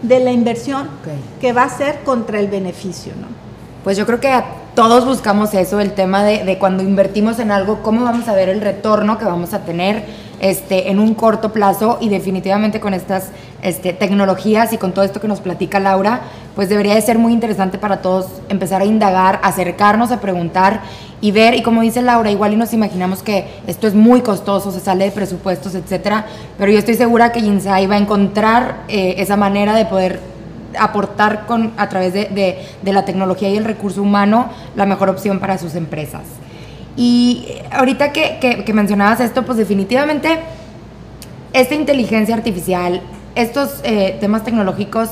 de 0.03 0.21
la 0.21 0.33
inversión 0.33 0.89
que 1.41 1.53
va 1.55 1.63
a 1.63 1.71
ser 1.71 2.01
contra 2.05 2.41
el 2.41 2.49
beneficio, 2.49 3.15
¿no? 3.19 3.29
Pues 3.85 3.97
yo 3.97 4.07
creo 4.07 4.21
que 4.21 4.31
todos 4.75 5.05
buscamos 5.05 5.53
eso, 5.55 5.81
el 5.81 5.93
tema 5.93 6.25
de, 6.25 6.45
de 6.45 6.59
cuando 6.59 6.83
invertimos 6.83 7.39
en 7.39 7.51
algo, 7.51 7.83
cómo 7.83 8.05
vamos 8.05 8.29
a 8.29 8.35
ver 8.35 8.49
el 8.49 8.61
retorno 8.61 9.19
que 9.19 9.25
vamos 9.25 9.53
a 9.55 9.61
tener 9.61 10.05
este, 10.45 10.91
en 10.91 10.99
un 10.99 11.15
corto 11.15 11.55
plazo 11.55 11.97
y 12.03 12.11
definitivamente 12.11 12.79
con 12.79 12.93
estas 12.93 13.31
este, 13.63 13.95
tecnologías 13.95 14.75
y 14.75 14.77
con 14.77 14.93
todo 14.93 15.03
esto 15.03 15.19
que 15.19 15.27
nos 15.27 15.41
platica 15.41 15.81
Laura, 15.81 16.21
pues 16.55 16.69
debería 16.69 16.95
de 16.95 17.01
ser 17.01 17.19
muy 17.19 17.33
interesante 17.33 17.79
para 17.79 18.03
todos 18.03 18.27
empezar 18.51 18.83
a 18.83 18.85
indagar, 18.85 19.41
acercarnos, 19.43 20.13
a 20.13 20.21
preguntar 20.21 20.83
y 21.23 21.33
ver, 21.33 21.55
y 21.55 21.63
como 21.63 21.81
dice 21.81 22.03
Laura, 22.03 22.31
igual 22.31 22.53
y 22.53 22.57
nos 22.57 22.75
imaginamos 22.75 23.23
que 23.23 23.47
esto 23.67 23.87
es 23.87 23.95
muy 23.95 24.21
costoso, 24.21 24.71
se 24.71 24.81
sale 24.81 25.07
de 25.07 25.13
presupuestos, 25.13 25.75
etcétera, 25.75 26.27
pero 26.59 26.71
yo 26.71 26.79
estoy 26.79 26.97
segura 26.97 27.33
que 27.33 27.41
Insai 27.41 27.87
va 27.87 27.95
a 27.95 27.99
encontrar 27.99 28.83
eh, 28.89 29.15
esa 29.17 29.39
manera 29.39 29.75
de 29.75 29.87
poder 29.87 30.21
aportar 30.79 31.47
con, 31.47 31.73
a 31.79 31.89
través 31.89 32.13
de 32.13 32.93
la 32.93 33.07
tecnología 33.07 33.49
y 33.49 33.57
el 33.57 33.65
recurso 33.65 34.03
humano 34.03 34.51
la 34.77 34.85
mejor 34.85 35.09
opción 35.09 35.41
para 35.41 35.57
sus 35.57 35.75
empresas. 35.75 36.44
Y 36.97 37.49
ahorita 37.73 38.13
que, 38.13 38.63
que, 38.65 38.73
mencionabas 38.73 39.21
esto, 39.21 39.45
pues 39.45 39.59
definitivamente 39.59 40.39
esta 41.53 41.75
inteligencia 41.75 42.35
artificial, 42.35 43.01
estos 43.35 43.81
eh, 43.83 44.17
temas 44.21 44.45
tecnológicos 44.45 45.11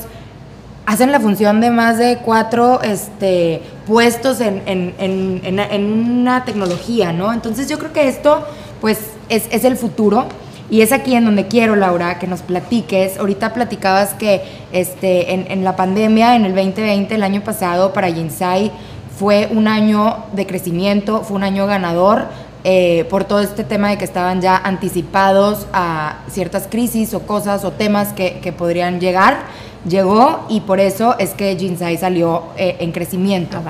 hacen 0.85 1.11
la 1.11 1.19
función 1.19 1.61
de 1.61 1.71
más 1.71 1.97
de 1.97 2.17
cuatro 2.17 2.81
este, 2.81 3.61
puestos 3.87 4.41
en, 4.41 4.61
en, 4.65 4.93
en, 4.97 5.59
en, 5.59 5.93
una 6.19 6.45
tecnología, 6.45 7.13
¿no? 7.13 7.33
Entonces 7.33 7.69
yo 7.69 7.77
creo 7.79 7.93
que 7.93 8.07
esto, 8.07 8.45
pues, 8.81 8.99
es, 9.29 9.47
es, 9.51 9.63
el 9.63 9.77
futuro. 9.77 10.25
Y 10.69 10.81
es 10.81 10.91
aquí 10.91 11.13
en 11.13 11.25
donde 11.25 11.47
quiero, 11.47 11.75
Laura, 11.75 12.17
que 12.17 12.25
nos 12.25 12.41
platiques. 12.41 13.17
Ahorita 13.17 13.53
platicabas 13.53 14.13
que 14.13 14.41
este, 14.71 15.33
en, 15.33 15.63
la 15.63 15.75
pandemia, 15.75 16.35
en 16.35 16.45
el 16.45 16.55
2020, 16.55 17.13
el 17.13 17.23
año 17.23 17.41
pasado, 17.41 17.93
para 17.93 18.11
Jinsai, 18.11 18.71
fue 19.17 19.47
un 19.51 19.67
año 19.67 20.25
de 20.33 20.45
crecimiento, 20.45 21.21
fue 21.21 21.37
un 21.37 21.43
año 21.43 21.67
ganador 21.67 22.27
eh, 22.65 23.05
por 23.09 23.25
todo 23.25 23.41
este 23.41 23.65
tema 23.65 23.89
de 23.89 23.97
que 23.97 24.05
estaban 24.05 24.39
ya 24.39 24.55
anticipados 24.55 25.67
a 25.73 26.19
ciertas 26.29 26.67
crisis 26.69 27.13
o 27.13 27.21
cosas 27.27 27.65
o 27.65 27.71
temas 27.71 28.13
que, 28.13 28.53
podrían 28.57 28.99
llegar. 28.99 29.41
Llegó 29.87 30.45
y 30.47 30.61
por 30.61 30.79
eso 30.79 31.15
es 31.19 31.31
que 31.31 31.57
Jinsai 31.57 31.97
salió 31.97 32.43
eh, 32.55 32.77
en 32.79 32.93
crecimiento. 32.93 33.61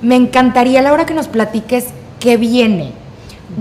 Me 0.00 0.16
encantaría, 0.16 0.80
Laura, 0.80 1.04
que 1.04 1.12
nos 1.12 1.28
platiques 1.28 1.88
qué 2.18 2.36
viene. 2.38 2.92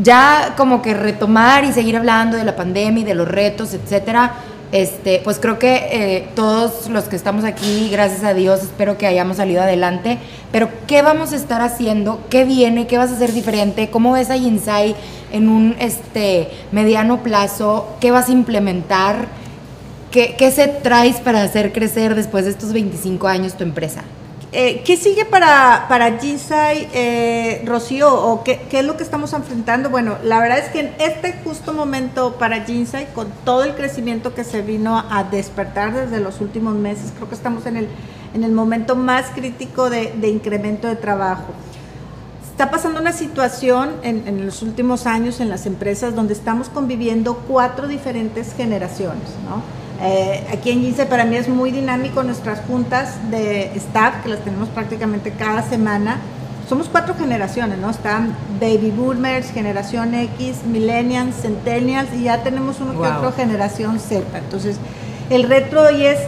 ya 0.02 0.54
como 0.58 0.82
que 0.82 0.93
retomar 0.93 1.64
y 1.64 1.72
seguir 1.72 1.95
hablando 1.95 2.38
de 2.38 2.43
la 2.43 2.56
pandemia 2.56 3.02
y 3.02 3.06
de 3.06 3.16
los 3.16 3.28
retos, 3.28 3.74
etcétera, 3.74 4.34
este, 4.72 5.22
pues 5.24 5.39
creo 5.39 5.59
que 5.59 5.76
eh, 5.91 6.28
todos 6.36 6.89
los 6.89 7.05
que 7.05 7.15
estamos 7.15 7.45
aquí, 7.45 7.89
gracias 7.89 8.24
a 8.24 8.34
Dios, 8.34 8.61
espero 8.61 8.97
que 8.97 9.07
hayamos 9.07 9.38
salido 9.38 9.61
adelante. 9.61 10.18
Pero, 10.51 10.70
¿qué 10.88 11.01
vamos 11.01 11.32
a 11.32 11.38
estar 11.38 11.61
haciendo? 11.61 12.22
¿Qué 12.30 12.43
viene? 12.43 12.88
¿Qué 12.88 12.97
vas 12.97 13.11
a 13.11 13.15
hacer 13.15 13.32
diferente? 13.32 13.89
¿Cómo 13.89 14.13
ves 14.13 14.30
a 14.30 14.36
Inside 14.36 14.95
en 15.32 15.49
un 15.49 15.76
este, 15.80 16.49
mediano 16.72 17.24
plazo? 17.24 17.95
¿Qué 18.01 18.11
vas 18.11 18.30
a 18.30 18.32
implementar? 18.32 19.28
¿Qué, 20.11 20.36
¿Qué 20.38 20.51
se 20.51 20.68
traes 20.68 21.18
para 21.18 21.43
hacer 21.43 21.72
crecer 21.72 22.15
después 22.15 22.45
de 22.45 22.51
estos 22.51 22.74
25 22.74 23.28
años 23.28 23.55
tu 23.55 23.63
empresa? 23.63 24.03
Eh, 24.54 24.82
¿Qué 24.86 24.95
sigue 24.95 25.26
para, 25.26 25.88
para 25.89 26.08
eh, 26.22 27.64
Rocío? 27.66 28.14
¿O 28.14 28.43
qué, 28.43 28.66
es 28.72 28.86
lo 28.86 28.95
que 28.95 29.04
estamos 29.04 29.34
enfrentando? 29.34 29.89
Bueno, 29.89 30.18
la 30.24 30.39
verdad 30.39 30.60
es 30.60 30.70
que 30.70 30.80
en 30.80 30.93
este 31.00 31.34
justo 31.43 31.74
momento 31.74 32.36
para 32.38 32.64
Ginsai, 32.64 33.14
con 33.14 33.28
todo 33.43 33.64
el 33.64 33.76
crecimiento 33.76 34.34
que 34.34 34.45
se 34.45 34.62
vino 34.62 35.04
a 35.10 35.26
despertar 35.26 35.93
desde 35.93 36.22
los 36.22 36.39
últimos 36.39 36.76
meses, 36.76 37.12
creo 37.16 37.28
que 37.28 37.36
estamos 37.36 37.66
en 37.66 37.76
el, 37.76 37.89
en 38.34 38.43
el 38.45 38.54
momento 38.54 38.95
más 38.95 39.26
crítico 39.36 39.89
de, 39.89 40.14
de 40.16 40.30
incremento 40.30 40.88
de 40.88 40.95
trabajo. 40.95 41.54
Está 42.58 42.72
pasando 42.72 43.00
una 43.00 43.14
situación 43.14 43.91
en, 44.02 44.43
los 44.43 44.64
últimos 44.64 45.06
años 45.06 45.41
en 45.41 45.48
las 45.48 45.68
empresas 45.68 46.16
donde 46.16 46.34
estamos 46.34 46.70
conviviendo 46.70 47.36
cuatro 47.48 47.88
diferentes 47.88 48.56
generaciones, 48.56 49.30
¿no? 49.48 49.62
Eh, 50.02 50.45
aquí 50.54 50.72
en 50.72 50.82
GINSE 50.82 51.06
para 51.06 51.26
mí 51.26 51.36
es 51.36 51.50
muy 51.50 51.72
dinámico 51.72 52.22
nuestras 52.24 52.62
juntas 52.68 53.16
de 53.32 53.72
staff, 53.76 54.22
que 54.24 54.30
las 54.30 54.39
tenemos 54.39 54.70
prácticamente 54.70 55.32
cada 55.32 55.64
semana. 55.64 56.18
Somos 56.70 56.89
cuatro 56.89 57.16
generaciones, 57.16 57.78
¿no? 57.80 57.89
Están 57.89 58.36
baby 58.60 58.91
boomers, 58.91 59.52
generación 59.52 60.14
X, 60.14 60.64
millennials, 60.66 61.36
centennials 61.41 62.14
y 62.14 62.24
ya 62.24 62.43
tenemos 62.43 62.80
uno 62.82 62.93
wow. 62.93 63.02
que 63.02 63.08
otro 63.10 63.32
generación 63.32 64.00
Z. 64.00 64.38
Entonces, 64.38 64.78
el 65.30 65.43
reto 65.43 65.82
hoy 65.82 66.06
es 66.06 66.20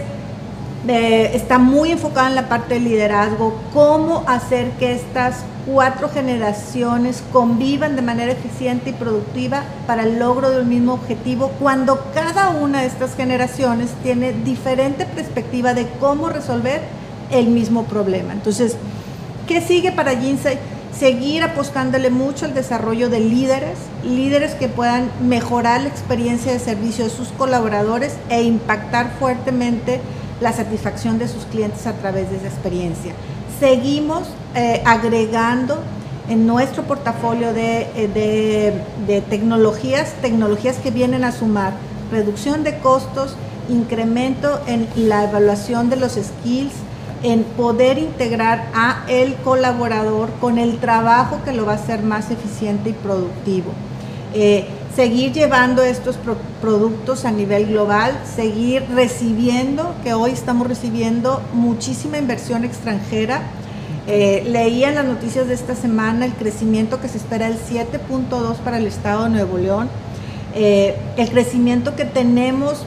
eh, 0.88 1.32
está 1.34 1.58
muy 1.58 1.92
enfocado 1.92 2.28
en 2.28 2.36
la 2.36 2.48
parte 2.48 2.76
de 2.76 2.80
liderazgo, 2.80 3.54
cómo 3.74 4.24
hacer 4.28 4.72
que 4.80 4.94
estas 4.94 5.44
cuatro 5.72 6.10
generaciones 6.10 7.24
convivan 7.32 7.96
de 7.96 8.02
manera 8.02 8.32
eficiente 8.32 8.90
y 8.90 8.94
productiva 8.94 9.64
para 9.88 10.04
el 10.04 10.20
logro 10.20 10.50
de 10.50 10.62
un 10.62 10.70
mismo 10.70 10.94
objetivo, 10.94 11.52
cuando 11.60 12.06
cada 12.14 12.50
una 12.50 12.82
de 12.82 12.88
estas 12.88 13.16
generaciones 13.16 13.90
tiene 14.04 14.34
diferente 14.34 15.06
perspectiva 15.06 15.74
de 15.74 15.88
cómo 16.00 16.30
resolver 16.30 16.82
el 17.32 17.48
mismo 17.48 17.86
problema. 17.86 18.34
Entonces, 18.34 18.76
¿qué 19.48 19.62
sigue 19.62 19.92
para 19.92 20.16
Jinsei? 20.16 20.58
Seguir 20.98 21.44
apostándole 21.44 22.10
mucho 22.10 22.46
al 22.46 22.56
desarrollo 22.56 23.10
de 23.10 23.20
líderes, 23.20 23.78
líderes 24.04 24.56
que 24.56 24.68
puedan 24.68 25.10
mejorar 25.22 25.82
la 25.82 25.88
experiencia 25.88 26.52
de 26.52 26.60
servicio 26.60 27.06
de 27.06 27.12
sus 27.12 27.30
colaboradores 27.30 28.16
e 28.30 28.42
impactar 28.42 29.12
fuertemente 29.20 30.02
la 30.42 30.52
satisfacción 30.52 31.20
de 31.20 31.28
sus 31.28 31.46
clientes 31.46 31.86
a 31.86 31.94
través 31.94 32.30
de 32.32 32.38
esa 32.38 32.48
experiencia. 32.48 33.14
Seguimos 33.60 34.24
eh, 34.56 34.82
agregando 34.86 35.80
en 36.30 36.48
nuestro 36.48 36.84
portafolio 36.84 37.54
de, 37.54 37.88
eh, 37.94 38.74
de, 39.06 39.22
tecnologías, 39.22 40.14
tecnologías 40.22 40.78
que 40.78 40.92
vienen 40.92 41.26
a 41.26 41.34
sumar 41.34 41.74
reducción 42.10 42.64
de 42.64 42.78
costos, 42.78 43.36
incremento 43.68 44.62
en 44.66 44.88
la 44.96 45.26
evaluación 45.26 45.90
de 45.90 45.98
los 45.98 46.14
skills, 46.14 46.72
en 47.22 47.44
poder 47.44 47.98
integrar 47.98 48.70
a 48.74 49.04
el 49.10 49.36
colaborador 49.36 50.30
con 50.40 50.58
el 50.58 50.78
trabajo 50.80 51.42
que 51.44 51.52
lo 51.52 51.66
va 51.66 51.74
a 51.74 51.76
hacer 51.76 52.02
más 52.02 52.32
eficiente 52.32 52.92
y 52.92 52.94
productivo. 52.94 53.72
Eh, 54.34 54.68
seguir 54.96 55.32
llevando 55.34 55.84
estos 55.84 56.18
pro 56.18 56.38
productos 56.62 57.26
a 57.26 57.32
nivel 57.32 57.68
global, 57.68 58.20
seguir 58.36 58.86
recibiendo, 58.94 59.96
que 60.04 60.14
hoy 60.14 60.32
estamos 60.32 60.68
recibiendo 60.68 61.42
muchísima 61.54 62.18
inversión 62.18 62.66
extranjera. 62.66 63.44
Eh, 64.08 64.44
leía 64.46 64.90
en 64.90 64.96
las 64.96 65.06
noticias 65.06 65.48
de 65.48 65.54
esta 65.54 65.76
semana 65.76 66.26
el 66.26 66.34
crecimiento 66.34 67.00
que 67.00 67.08
se 67.08 67.18
espera 67.18 67.48
el 67.48 67.58
7.2 67.58 68.56
para 68.58 68.78
el 68.78 68.88
estado 68.88 69.26
de 69.26 69.30
Nuevo 69.30 69.58
León, 69.58 69.90
eh, 70.56 70.98
el 71.16 71.30
crecimiento 71.30 71.96
que 71.96 72.06
tenemos 72.06 72.86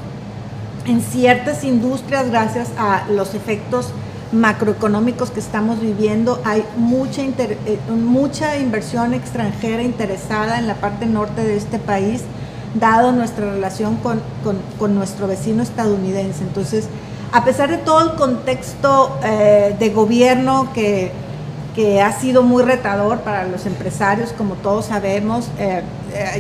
en 0.86 1.00
ciertas 1.00 1.62
industrias 1.64 2.28
gracias 2.28 2.68
a 2.76 3.06
los 3.08 3.34
efectos 3.34 3.92
macroeconómicos 4.32 5.30
que 5.30 5.40
estamos 5.40 5.80
viviendo, 5.80 6.40
hay 6.44 6.64
mucha, 6.76 7.22
inter, 7.22 7.58
eh, 7.66 7.78
mucha 7.90 8.56
inversión 8.56 9.14
extranjera 9.14 9.82
interesada 9.82 10.58
en 10.58 10.66
la 10.66 10.74
parte 10.76 11.06
norte 11.06 11.44
de 11.44 11.56
este 11.56 11.78
país, 11.78 12.22
dado 12.74 13.12
nuestra 13.12 13.50
relación 13.50 13.96
con, 13.96 14.20
con, 14.42 14.56
con 14.78 14.94
nuestro 14.94 15.26
vecino 15.26 15.62
estadounidense. 15.62 16.42
Entonces, 16.42 16.88
a 17.32 17.44
pesar 17.44 17.70
de 17.70 17.78
todo 17.78 18.00
el 18.00 18.16
contexto 18.16 19.18
eh, 19.22 19.76
de 19.78 19.90
gobierno 19.90 20.72
que, 20.74 21.12
que, 21.74 22.00
ha 22.00 22.12
sido 22.12 22.42
muy 22.42 22.62
retador 22.62 23.20
para 23.20 23.44
los 23.44 23.66
empresarios, 23.66 24.32
como 24.32 24.54
todos 24.54 24.86
sabemos, 24.86 25.48
eh, 25.58 25.82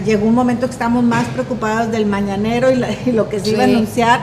llegó 0.04 0.26
un 0.26 0.34
momento 0.34 0.66
que 0.66 0.72
estamos 0.72 1.04
más 1.04 1.26
preocupados 1.28 1.90
del 1.90 2.06
mañanero 2.06 2.70
y, 2.70 2.76
la, 2.76 2.88
y 3.06 3.12
lo 3.12 3.28
que 3.28 3.38
se 3.38 3.46
sí. 3.46 3.50
iba 3.52 3.62
a 3.62 3.66
anunciar 3.66 4.20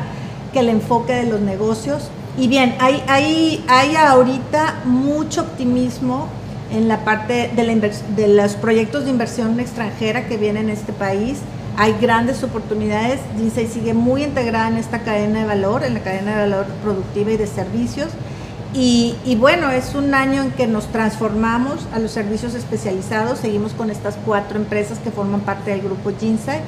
que 0.54 0.60
el 0.60 0.70
enfoque 0.70 1.14
de 1.14 1.26
los 1.26 1.42
negocios. 1.42 2.10
Y 2.40 2.48
bien, 2.48 2.74
hay, 2.80 3.04
hay, 3.08 3.66
hay 3.68 3.98
ahorita 3.98 4.84
mucho 4.86 5.42
optimismo 5.42 6.30
en 6.72 6.88
la 6.88 7.04
parte 7.04 7.52
de, 7.54 7.64
la 7.66 7.90
de, 8.16 8.28
los 8.30 8.54
proyectos 8.54 9.04
de 9.04 9.10
inversión 9.10 9.60
extranjera 9.60 10.26
que 10.26 10.38
vienen 10.38 10.70
a 10.70 10.74
este 10.74 10.94
país. 10.94 11.40
Hay 11.76 11.98
grandes 12.00 12.42
oportunidades. 12.42 13.20
Dice 13.38 13.68
sigue 13.68 13.94
muy 13.94 14.24
integrada 14.24 14.70
en 14.70 14.78
esta 14.78 15.00
cadena 15.00 15.42
de 15.42 15.48
valor, 15.48 15.84
en 15.84 15.96
la 15.96 16.00
cadena 16.00 16.32
de 16.32 16.50
valor 16.50 16.66
productiva 16.82 17.32
y 17.32 17.38
de 17.38 17.46
servicios. 17.46 18.08
Y, 18.74 19.16
y, 19.26 19.36
bueno, 19.36 19.70
es 19.72 19.94
un 19.96 20.14
año 20.14 20.44
en 20.44 20.52
que 20.52 20.66
nos 20.66 20.88
transformamos 20.94 21.88
a 21.94 22.00
los 22.00 22.12
servicios 22.12 22.54
especializados. 22.54 23.40
Seguimos 23.40 23.74
con 23.74 23.90
estas 23.90 24.16
cuatro 24.26 24.58
empresas 24.58 25.00
que 25.00 25.12
forman 25.12 25.42
parte 25.42 25.72
del 25.72 25.82
grupo 25.82 26.12
Jinsai 26.18 26.62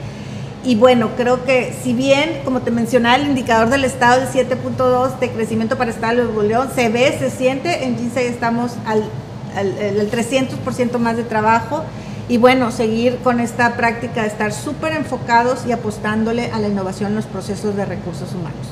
y 0.64 0.76
bueno, 0.76 1.10
creo 1.18 1.44
que 1.44 1.74
si 1.84 1.94
bien, 1.94 2.42
como 2.46 2.62
te 2.62 2.70
mencionaba, 2.70 3.16
el 3.16 3.28
indicador 3.28 3.70
del 3.70 3.84
estado 3.84 4.24
es 4.24 4.30
7.2 4.34 5.20
de 5.20 5.32
crecimiento 5.32 5.78
para 5.78 5.90
el 5.90 5.96
estado 5.96 6.18
de 6.18 6.24
Nuevo 6.26 6.44
León, 6.44 6.70
se 6.76 6.90
ve, 6.90 7.16
se 7.18 7.32
siente, 7.32 7.86
en 7.86 7.98
Ginsai 7.98 8.26
estamos 8.26 8.74
al, 8.86 9.04
al, 9.56 10.00
al 10.00 10.12
300% 10.12 11.00
más 11.00 11.18
de 11.18 11.24
trabajo 11.24 11.84
y 12.30 12.38
bueno, 12.38 12.72
seguir 12.72 13.18
con 13.24 13.40
esta 13.40 13.76
práctica 13.76 14.22
de 14.22 14.28
estar 14.28 14.54
súper 14.54 14.94
enfocados 14.94 15.66
y 15.68 15.72
apostándole 15.72 16.52
a 16.52 16.60
la 16.60 16.68
innovación 16.68 17.10
en 17.10 17.16
los 17.16 17.26
procesos 17.26 17.76
de 17.76 17.86
recursos 17.86 18.32
humanos. 18.32 18.68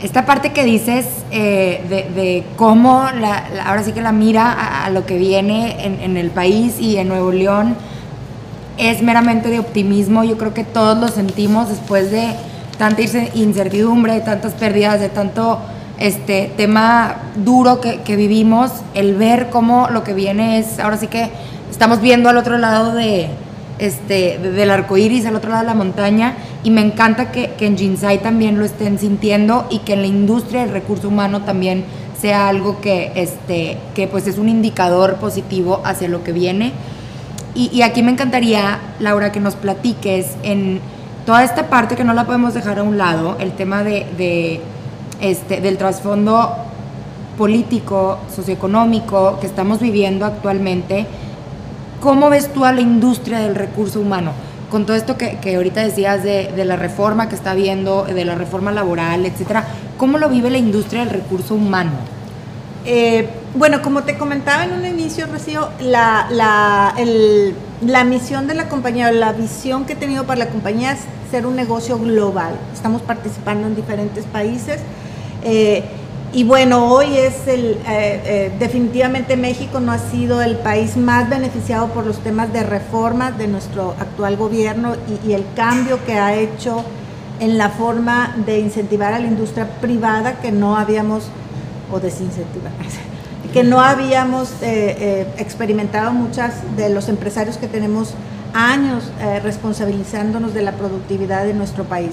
Esta 0.00 0.24
parte 0.24 0.52
que 0.52 0.64
dices 0.64 1.06
eh, 1.30 1.84
de, 1.90 2.22
de, 2.22 2.44
cómo 2.56 3.02
la, 3.20 3.50
la, 3.54 3.64
ahora 3.66 3.82
sí 3.82 3.92
que 3.92 4.00
la 4.00 4.12
mira 4.12 4.50
a, 4.50 4.86
a 4.86 4.90
lo 4.90 5.04
que 5.04 5.18
viene 5.18 5.84
en, 5.84 6.00
en 6.00 6.16
el 6.16 6.30
país 6.30 6.80
y 6.80 6.96
en 6.96 7.08
Nuevo 7.08 7.32
León, 7.32 7.76
es 8.80 9.02
meramente 9.02 9.50
de 9.50 9.58
optimismo. 9.58 10.24
Yo 10.24 10.38
creo 10.38 10.54
que 10.54 10.64
todos 10.64 10.98
lo 10.98 11.08
sentimos 11.08 11.68
después 11.68 12.10
de 12.10 12.34
tanta 12.78 13.02
incertidumbre, 13.34 14.14
de 14.14 14.20
tantas 14.20 14.54
pérdidas, 14.54 15.00
de 15.00 15.10
tanto 15.10 15.58
este 15.98 16.50
tema 16.56 17.16
duro 17.36 17.80
que, 17.82 18.16
vivimos, 18.16 18.70
el 18.94 19.16
ver 19.16 19.50
cómo 19.50 19.88
lo 19.90 20.02
que 20.02 20.14
viene 20.14 20.58
es, 20.58 20.80
ahora 20.80 20.96
sí 20.96 21.08
que 21.08 21.28
estamos 21.70 22.00
viendo 22.00 22.30
al 22.30 22.38
otro 22.38 22.56
lado 22.56 22.94
de, 22.94 23.28
este, 23.78 24.38
del 24.38 24.70
arco 24.70 24.96
iris, 24.96 25.26
al 25.26 25.36
otro 25.36 25.50
lado 25.50 25.60
de 25.60 25.66
la 25.66 25.74
montaña, 25.74 26.36
y 26.64 26.70
me 26.70 26.80
encanta 26.80 27.30
que, 27.30 27.50
que 27.58 27.66
en 27.66 27.76
Jinsai 27.76 28.22
también 28.22 28.58
lo 28.58 28.64
estén 28.64 28.98
sintiendo 28.98 29.66
y 29.68 29.80
que 29.80 29.92
en 29.92 30.00
la 30.00 30.06
industria 30.06 30.62
del 30.62 30.70
recurso 30.70 31.08
humano 31.08 31.42
también 31.42 31.84
sea 32.18 32.48
algo 32.48 32.80
que, 32.80 33.12
este, 33.14 33.76
que 33.94 34.06
pues 34.06 34.26
es 34.26 34.38
un 34.38 34.48
indicador 34.48 35.16
positivo 35.16 35.82
hacia 35.84 36.08
lo 36.08 36.24
que 36.24 36.32
viene. 36.32 36.72
Y, 37.54 37.82
aquí 37.82 38.02
me 38.02 38.12
encantaría, 38.12 38.78
Laura, 39.00 39.32
que 39.32 39.40
nos 39.40 39.56
platiques 39.56 40.36
en 40.42 40.80
toda 41.26 41.42
esta 41.42 41.68
parte 41.68 41.96
que 41.96 42.04
no 42.04 42.14
la 42.14 42.24
podemos 42.24 42.54
dejar 42.54 42.78
a 42.78 42.84
un 42.84 42.96
lado, 42.96 43.36
el 43.40 43.52
tema 43.52 43.82
de, 43.82 44.06
de 44.16 44.60
este, 45.20 45.60
del 45.60 45.76
trasfondo 45.76 46.54
político, 47.36 48.18
socioeconómico 48.34 49.38
que 49.40 49.46
estamos 49.46 49.80
viviendo 49.80 50.24
actualmente. 50.24 51.06
¿Cómo 52.00 52.30
ves 52.30 52.52
tú 52.52 52.64
a 52.64 52.72
la 52.72 52.82
industria 52.82 53.40
del 53.40 53.56
recurso 53.56 54.00
humano? 54.00 54.32
Con 54.70 54.86
todo 54.86 54.96
esto 54.96 55.18
que, 55.18 55.38
que 55.38 55.56
ahorita 55.56 55.80
decías 55.80 56.22
de, 56.22 56.52
de, 56.54 56.64
la 56.64 56.76
reforma 56.76 57.28
que 57.28 57.34
está 57.34 57.54
viendo, 57.54 58.04
de 58.04 58.24
la 58.24 58.36
reforma 58.36 58.70
laboral, 58.70 59.26
etcétera, 59.26 59.64
¿cómo 59.96 60.18
lo 60.18 60.28
vive 60.28 60.50
la 60.50 60.58
industria 60.58 61.00
del 61.00 61.10
recurso 61.10 61.56
humano? 61.56 61.90
Eh, 62.84 63.28
bueno, 63.54 63.82
como 63.82 64.04
te 64.04 64.16
comentaba 64.16 64.64
en 64.64 64.72
un 64.72 64.86
inicio, 64.86 65.26
Rocío, 65.26 65.68
la, 65.80 66.28
la, 66.30 66.94
la 67.84 68.04
misión 68.04 68.46
de 68.46 68.54
la 68.54 68.68
compañía, 68.68 69.10
la 69.12 69.32
visión 69.32 69.84
que 69.84 69.94
he 69.94 69.96
tenido 69.96 70.24
para 70.24 70.38
la 70.40 70.48
compañía 70.48 70.92
es 70.92 71.00
ser 71.30 71.46
un 71.46 71.56
negocio 71.56 71.98
global. 71.98 72.54
Estamos 72.72 73.02
participando 73.02 73.66
en 73.66 73.76
diferentes 73.76 74.24
países. 74.24 74.80
Eh, 75.42 75.84
y 76.32 76.44
bueno, 76.44 76.92
hoy 76.92 77.16
es 77.16 77.48
el, 77.48 77.72
eh, 77.72 77.78
eh, 77.88 78.52
definitivamente 78.60 79.36
México 79.36 79.80
no 79.80 79.90
ha 79.90 79.98
sido 79.98 80.42
el 80.42 80.56
país 80.56 80.96
más 80.96 81.28
beneficiado 81.28 81.88
por 81.88 82.06
los 82.06 82.20
temas 82.20 82.52
de 82.52 82.62
reforma 82.62 83.32
de 83.32 83.48
nuestro 83.48 83.96
actual 83.98 84.36
gobierno 84.36 84.94
y, 85.26 85.32
el 85.32 85.44
cambio 85.56 85.98
que 86.04 86.14
ha 86.14 86.36
hecho 86.36 86.84
en 87.40 87.58
la 87.58 87.70
forma 87.70 88.36
de 88.46 88.60
incentivar 88.60 89.12
a 89.12 89.18
la 89.18 89.26
industria 89.26 89.68
privada 89.80 90.40
que 90.40 90.52
no 90.52 90.76
habíamos, 90.76 91.24
o 91.90 91.98
desincentivar, 91.98 92.70
que 93.52 93.64
no 93.64 93.80
habíamos 93.80 94.52
eh, 94.62 95.26
experimentado 95.38 96.12
muchas 96.12 96.54
de 96.76 96.90
los 96.90 97.08
empresarios 97.08 97.56
que 97.56 97.66
tenemos 97.66 98.14
años 98.52 99.04
responsabilizándonos 99.44 100.54
de 100.54 100.62
la 100.62 100.72
productividad 100.72 101.44
de 101.44 101.54
nuestro 101.54 101.84
país. 101.84 102.10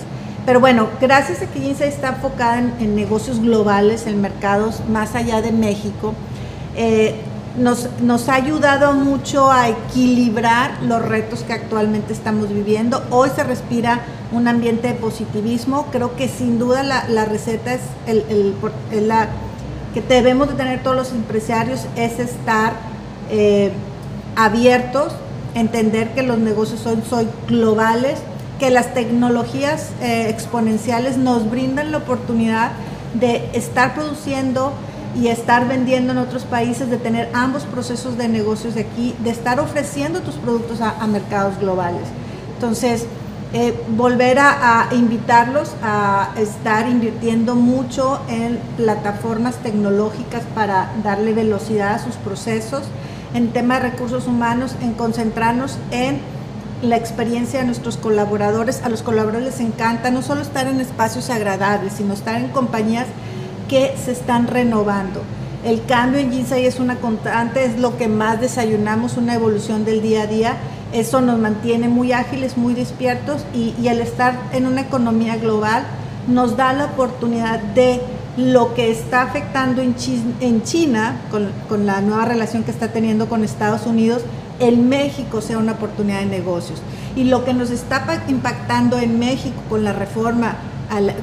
Pero 0.48 0.62
bueno, 0.62 0.88
gracias 1.02 1.42
a 1.42 1.48
que 1.48 1.60
Ginza 1.60 1.84
está 1.84 2.08
enfocada 2.08 2.60
en, 2.80 2.96
negocios 2.96 3.42
globales, 3.42 4.08
en 4.08 4.22
mercados 4.22 4.82
más 4.90 5.14
allá 5.14 5.42
de 5.42 5.52
México, 5.52 6.14
eh, 6.78 7.16
nos, 7.58 8.30
ha 8.30 8.34
ayudado 8.36 8.94
mucho 8.94 9.52
a 9.52 9.68
equilibrar 9.68 10.82
los 10.84 11.02
retos 11.02 11.42
que 11.42 11.52
actualmente 11.52 12.14
estamos 12.14 12.48
viviendo. 12.48 13.04
Hoy 13.10 13.30
se 13.36 13.44
respira 13.44 14.00
un 14.32 14.48
ambiente 14.48 14.88
de 14.88 14.94
positivismo. 14.94 15.88
Creo 15.92 16.16
que 16.16 16.30
sin 16.30 16.60
duda 16.60 16.82
la, 16.82 17.26
receta 17.26 17.74
es 17.74 17.82
la 19.02 19.28
que 20.02 20.14
debemos 20.14 20.48
de 20.50 20.54
tener 20.54 20.84
todos 20.84 20.96
los 20.96 21.12
empresarios 21.12 21.88
es 21.96 22.20
estar 22.20 22.74
eh, 23.32 23.72
abiertos, 24.36 25.14
entender 25.56 26.14
que 26.14 26.22
los 26.22 26.38
negocios 26.38 26.82
son, 26.82 27.02
globales 27.48 28.20
que 28.60 28.70
las 28.72 28.94
tecnologías 28.94 29.92
eh, 30.02 30.30
exponenciales 30.30 31.18
nos 31.18 31.50
brindan 31.50 31.92
la 31.92 32.00
oportunidad 32.00 32.72
de 33.14 33.50
estar 33.54 33.94
produciendo 33.94 34.72
y 35.16 35.28
estar 35.30 35.68
vendiendo 35.68 36.12
en 36.12 36.20
otros 36.20 36.44
países, 36.44 36.90
de 36.90 36.98
tener 36.98 37.30
ambos 37.34 37.64
procesos 37.64 38.18
de 38.18 38.28
negocios 38.28 38.76
de 38.76 38.82
aquí, 38.82 39.16
de 39.24 39.30
estar 39.32 39.60
ofreciendo 39.60 40.22
tus 40.22 40.36
productos 40.36 40.80
a, 40.82 41.06
mercados 41.08 41.58
globales. 41.60 42.04
Entonces, 42.56 43.06
eh, 43.54 43.74
volver 43.96 44.40
a, 44.40 44.90
invitarlos 44.92 45.74
a 45.82 46.32
estar 46.38 46.90
invirtiendo 46.90 47.56
mucho 47.56 48.20
en 48.28 48.60
plataformas 48.76 49.56
tecnológicas 49.58 50.44
para 50.54 50.92
darle 51.02 51.34
velocidad 51.34 51.96
a 51.96 52.00
sus 52.00 52.16
procesos, 52.16 52.84
en 53.34 53.54
tema 53.54 53.76
de 53.76 53.92
recursos 53.92 54.28
humanos, 54.28 54.76
en 54.82 54.94
concentrarnos 54.94 55.78
en 55.92 56.20
la 56.82 56.98
experiencia 56.98 57.60
de 57.60 57.66
nuestros 57.66 57.98
colaboradores. 57.98 58.82
A 58.84 58.90
los 58.90 59.02
colaboradores 59.02 59.58
les 59.58 59.60
encanta 59.62 60.12
no 60.12 60.22
solo 60.22 60.42
estar 60.42 60.68
en 60.68 60.82
espacios 60.82 61.30
agradables, 61.30 61.94
sino 61.94 62.14
estar 62.14 62.36
en 62.36 62.50
compañías 62.50 63.08
que 63.70 63.94
se 64.04 64.12
están 64.12 64.48
renovando. 64.48 65.22
El 65.66 65.84
cambio 65.86 66.20
en 66.20 66.32
Ginsai 66.32 66.66
es 66.66 66.80
una 66.80 66.98
constante, 66.98 67.66
es 67.66 67.80
lo 67.80 67.98
que 67.98 68.08
más 68.08 68.40
desayunamos, 68.40 69.18
una 69.18 69.36
evolución 69.36 69.86
del 69.86 70.02
día 70.02 70.24
a 70.24 70.28
día. 70.28 70.58
Eso 70.94 71.22
nos 71.22 71.38
mantiene 71.40 71.90
muy 71.90 72.12
ágiles, 72.14 72.58
muy 72.58 72.74
despiertos 72.74 73.46
y, 73.54 73.74
y 73.82 73.88
al 73.90 74.00
estar 74.00 74.40
en 74.54 74.66
una 74.66 74.82
economía 74.82 75.38
global 75.38 75.84
nos 76.28 76.58
da 76.58 76.74
la 76.74 76.86
oportunidad 76.86 77.60
de 77.60 78.02
lo 78.38 78.76
que 78.76 78.92
está 78.92 79.24
afectando 79.24 79.82
en, 79.82 79.96
China, 80.64 81.22
con, 81.32 81.52
con 81.68 81.86
la 81.86 82.02
nueva 82.02 82.26
relación 82.26 82.64
que 82.64 82.72
está 82.72 82.90
teniendo 82.90 83.28
con 83.28 83.44
Estados 83.44 83.88
Unidos, 83.88 84.22
en 84.60 84.90
México 84.90 85.42
sea 85.42 85.58
una 85.58 85.74
oportunidad 85.74 86.20
de 86.20 86.28
negocios. 86.28 86.82
Y 87.16 87.24
lo 87.24 87.44
que 87.46 87.54
nos 87.54 87.72
está 87.72 88.24
impactando 88.28 89.00
en 89.00 89.18
México 89.18 89.56
con 89.70 89.84
la 89.84 89.94
reforma, 89.94 90.56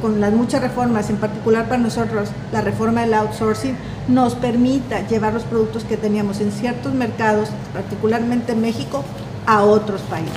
con 0.02 0.20
las 0.20 0.32
muchas 0.32 0.60
reformas, 0.60 1.08
en 1.08 1.16
particular 1.16 1.66
para 1.68 1.78
nosotros, 1.78 2.30
la 2.52 2.60
reforma 2.60 3.02
del 3.02 3.14
outsourcing, 3.14 3.76
nos 4.08 4.34
permita 4.34 5.06
llevar 5.06 5.34
los 5.34 5.44
productos 5.44 5.84
que 5.84 5.96
teníamos 5.96 6.40
en 6.40 6.50
ciertos 6.50 6.94
mercados, 6.94 7.48
particularmente 7.72 8.52
en 8.52 8.60
México, 8.60 9.04
a 9.46 9.62
otros 9.62 10.00
países. 10.02 10.32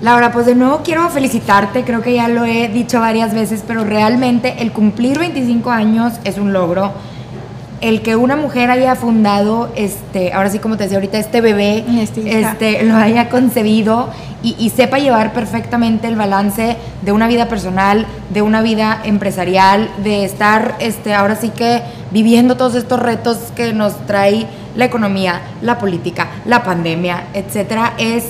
Laura, 0.00 0.32
pues 0.32 0.46
de 0.46 0.54
nuevo 0.54 0.80
quiero 0.82 1.08
felicitarte, 1.10 1.84
creo 1.84 2.00
que 2.00 2.14
ya 2.14 2.28
lo 2.28 2.44
he 2.44 2.68
dicho 2.68 3.00
varias 3.00 3.34
veces, 3.34 3.62
pero 3.66 3.84
realmente 3.84 4.62
el 4.62 4.72
cumplir 4.72 5.18
25 5.18 5.70
años 5.70 6.14
es 6.24 6.38
un 6.38 6.52
logro 6.52 6.92
el 7.80 8.02
que 8.02 8.14
una 8.16 8.36
mujer 8.36 8.70
haya 8.70 8.94
fundado, 8.94 9.70
este, 9.74 10.32
ahora 10.32 10.50
sí 10.50 10.58
como 10.58 10.76
te 10.76 10.84
decía 10.84 10.98
ahorita, 10.98 11.18
este 11.18 11.40
bebé, 11.40 11.84
este, 12.02 12.82
lo 12.84 12.96
haya 12.96 13.28
concebido 13.28 14.10
y, 14.42 14.70
sepa 14.70 14.98
llevar 14.98 15.34
perfectamente 15.34 16.06
el 16.06 16.16
balance 16.16 16.76
de 17.02 17.12
una 17.12 17.28
vida 17.28 17.48
personal, 17.48 18.06
de 18.30 18.40
una 18.40 18.62
vida 18.62 19.00
empresarial, 19.04 19.90
de 20.02 20.24
estar, 20.24 20.76
este, 20.78 21.14
ahora 21.14 21.36
sí 21.36 21.50
que 21.50 21.82
viviendo 22.10 22.56
todos 22.56 22.74
estos 22.74 23.00
retos 23.00 23.36
que 23.54 23.72
nos 23.74 23.94
trae 24.06 24.46
la 24.76 24.84
economía, 24.84 25.40
la 25.62 25.78
política, 25.78 26.28
la 26.44 26.62
pandemia, 26.62 27.24
etcétera, 27.34 27.94
es 27.98 28.24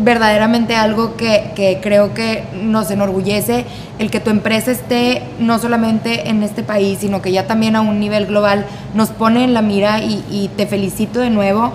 verdaderamente 0.00 0.74
algo 0.74 1.16
que, 1.16 1.80
creo 1.82 2.14
que 2.14 2.44
nos 2.62 2.90
enorgullece, 2.90 3.66
el 3.98 4.10
que 4.10 4.20
tu 4.20 4.30
empresa 4.30 4.70
esté 4.70 5.22
no 5.38 5.58
solamente 5.58 6.28
en 6.30 6.42
este 6.42 6.62
país, 6.62 7.00
sino 7.00 7.20
que 7.20 7.32
ya 7.32 7.46
también 7.46 7.76
a 7.76 7.82
un 7.82 8.00
nivel 8.00 8.26
global 8.26 8.66
nos 8.94 9.10
pone 9.10 9.44
en 9.44 9.54
la 9.54 9.62
mira 9.62 10.00
y, 10.00 10.50
te 10.56 10.66
felicito 10.66 11.20
de 11.20 11.30
nuevo 11.30 11.72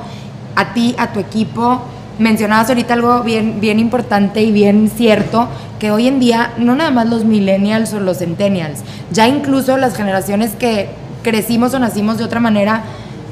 a 0.55 0.73
ti, 0.73 0.95
a 0.97 1.13
tu 1.13 1.19
equipo. 1.19 1.81
Mencionabas 2.17 2.69
ahorita 2.69 2.95
algo 2.95 3.21
bien, 3.21 3.59
bien 3.61 3.77
importante 3.77 4.41
y 4.41 4.51
bien 4.51 4.89
cierto, 4.89 5.47
que 5.77 5.91
hoy 5.91 6.07
en 6.07 6.19
día 6.19 6.53
no 6.57 6.75
nada 6.75 6.89
más 6.89 7.07
los 7.07 7.25
millennials 7.25 7.93
o 7.93 7.99
los 7.99 8.17
centennials, 8.17 8.79
ya 9.11 9.27
incluso 9.27 9.77
las 9.77 9.95
generaciones 9.95 10.55
que 10.55 10.89
crecimos 11.21 11.75
o 11.75 11.79
nacimos 11.79 12.17
de 12.17 12.23
otra 12.23 12.39
manera, 12.39 12.83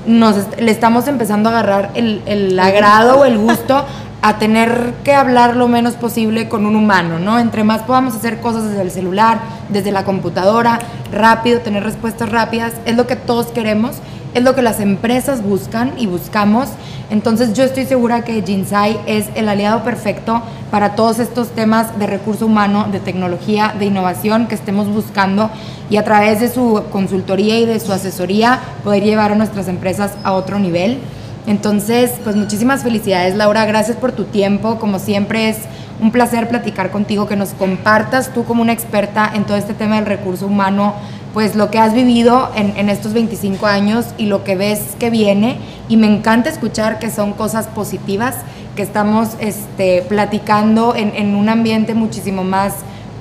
nos 0.05 0.35
le 0.57 0.71
estamos 0.71 1.07
empezando 1.07 1.49
a 1.49 1.53
agarrar 1.53 1.91
el, 1.95 2.21
el 2.25 2.59
agrado 2.59 3.19
o 3.19 3.25
el 3.25 3.37
gusto 3.37 3.85
a 4.21 4.39
tener 4.39 4.93
que 5.03 5.13
hablar 5.13 5.55
lo 5.55 5.67
menos 5.67 5.93
posible 5.93 6.49
con 6.49 6.65
un 6.65 6.75
humano, 6.75 7.19
¿no? 7.19 7.37
Entre 7.37 7.63
más 7.63 7.83
podamos 7.83 8.15
hacer 8.15 8.39
cosas 8.41 8.63
desde 8.63 8.81
el 8.81 8.89
celular, 8.89 9.39
desde 9.69 9.91
la 9.91 10.03
computadora, 10.03 10.79
rápido, 11.11 11.59
tener 11.59 11.83
respuestas 11.83 12.29
rápidas, 12.29 12.73
es 12.85 12.95
lo 12.95 13.05
que 13.05 13.15
todos 13.15 13.47
queremos, 13.47 13.97
es 14.35 14.43
lo 14.43 14.53
que 14.53 14.61
las 14.61 14.81
empresas 14.81 15.41
buscan 15.41 15.93
y 15.97 16.07
buscamos. 16.07 16.67
Entonces 17.09 17.53
yo 17.53 17.63
estoy 17.63 17.85
segura 17.85 18.23
que 18.23 18.43
Jinsai 18.43 18.99
es 19.07 19.27
el 19.33 19.47
aliado 19.47 19.83
perfecto 19.83 20.41
para 20.69 20.95
todos 20.95 21.19
estos 21.19 21.49
temas 21.49 21.97
de 21.97 22.05
recurso 22.05 22.45
humano, 22.45 22.87
de 22.91 22.99
tecnología, 22.99 23.73
de 23.79 23.85
innovación 23.85 24.47
que 24.47 24.55
estemos 24.55 24.89
buscando 24.89 25.49
y 25.89 25.95
a 25.97 26.03
través 26.03 26.41
de 26.41 26.49
su 26.49 26.83
consultoría 26.91 27.57
y 27.59 27.65
de 27.65 27.79
su 27.79 27.93
asesoría 27.93 28.59
poder 28.83 29.03
llevar 29.03 29.31
a 29.31 29.35
nuestras 29.35 29.69
empresas 29.69 30.11
a 30.25 30.33
otro 30.33 30.59
nivel. 30.59 30.99
Entonces, 31.47 32.11
pues 32.23 32.35
muchísimas 32.35 32.83
felicidades 32.83 33.35
Laura, 33.35 33.65
gracias 33.65 33.95
por 33.95 34.11
tu 34.11 34.25
tiempo, 34.25 34.79
como 34.79 34.99
siempre 34.99 35.47
es 35.47 35.59
un 36.01 36.11
placer 36.11 36.49
platicar 36.49 36.91
contigo, 36.91 37.25
que 37.25 37.37
nos 37.37 37.51
compartas 37.51 38.33
tú 38.33 38.43
como 38.43 38.61
una 38.61 38.73
experta 38.73 39.31
en 39.33 39.45
todo 39.45 39.55
este 39.55 39.73
tema 39.73 39.95
del 39.95 40.07
recurso 40.07 40.47
humano, 40.47 40.93
pues 41.35 41.53
lo 41.57 41.69
que 41.69 41.79
has 41.79 41.93
vivido 41.93 42.49
en, 42.55 42.87
estos 42.87 43.11
25 43.11 43.65
años 43.65 44.05
y 44.17 44.27
lo 44.27 44.45
que 44.45 44.55
ves 44.55 44.79
que 44.97 45.09
viene. 45.09 45.57
Y 45.89 45.97
me 45.97 46.07
encanta 46.07 46.49
escuchar 46.49 46.97
que 46.97 47.11
son 47.11 47.33
cosas 47.33 47.67
positivas, 47.67 48.37
que 48.77 48.81
estamos 48.81 49.31
este, 49.41 50.01
platicando 50.03 50.95
en, 50.95 51.35
un 51.35 51.49
ambiente 51.49 51.93
muchísimo 51.93 52.45
más 52.45 52.75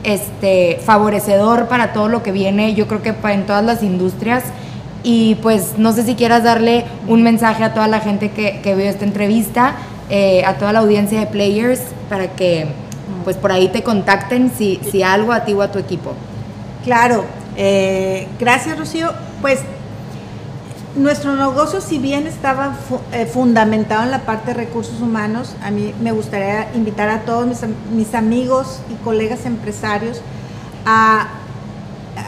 este, 0.05 0.79
favorecedor 0.85 1.67
para 1.67 1.93
todo 1.93 2.09
lo 2.09 2.23
que 2.23 2.31
viene, 2.31 2.75
yo 2.75 2.87
creo 2.87 3.03
que 3.03 3.13
en 3.33 3.47
todas 3.47 3.65
las 3.65 3.83
industrias 3.83 4.45
y 5.03 5.35
pues 5.37 5.73
no 5.77 5.93
sé 5.93 6.05
si 6.05 6.15
quieras 6.15 6.45
darle 6.45 6.85
un 7.09 7.25
mensaje 7.25 7.65
a 7.65 7.75
toda 7.75 7.89
la 7.89 7.99
gente 7.99 8.31
que, 8.31 8.61
que 8.63 8.77
vio 8.77 8.87
esta 8.87 9.05
entrevista, 9.05 9.75
eh, 10.09 10.45
a 10.45 10.55
toda 10.55 10.73
la 10.73 10.79
audiencia 10.79 11.19
de 11.19 11.27
Players, 11.27 11.81
para 12.09 12.29
que 12.29 12.69
pues 13.25 13.37
por 13.37 13.51
ahí 13.51 13.67
te 13.71 13.83
contacten 13.83 14.53
si, 14.57 14.79
si 14.89 15.03
algo 15.03 15.33
a 15.33 15.45
ti 15.45 15.53
o 15.53 15.63
a 15.63 15.73
tu 15.73 15.81
equipo. 15.81 16.13
Claro, 16.85 17.25
eh, 17.57 18.29
gracias 18.39 18.79
Rocío. 18.79 19.13
Pues 19.41 19.61
nuestro 20.97 21.35
negocio, 21.35 21.81
si 21.81 21.99
bien 21.99 22.27
estaba 22.27 22.77
eh, 23.13 23.27
fundamentado 23.27 24.05
en 24.05 24.11
la 24.11 24.21
parte 24.21 24.49
de 24.49 24.55
recursos 24.55 25.01
humanos, 25.01 25.57
a 25.63 25.71
mí 25.71 25.93
me 26.01 26.13
gustaría 26.13 26.69
invitar 26.75 27.09
a 27.09 27.21
todos 27.21 27.47
mis, 27.47 27.61
mis 27.93 28.15
amigos 28.15 28.81
y 28.91 28.95
colegas 29.05 29.45
empresarios 29.47 30.21
a 30.87 31.29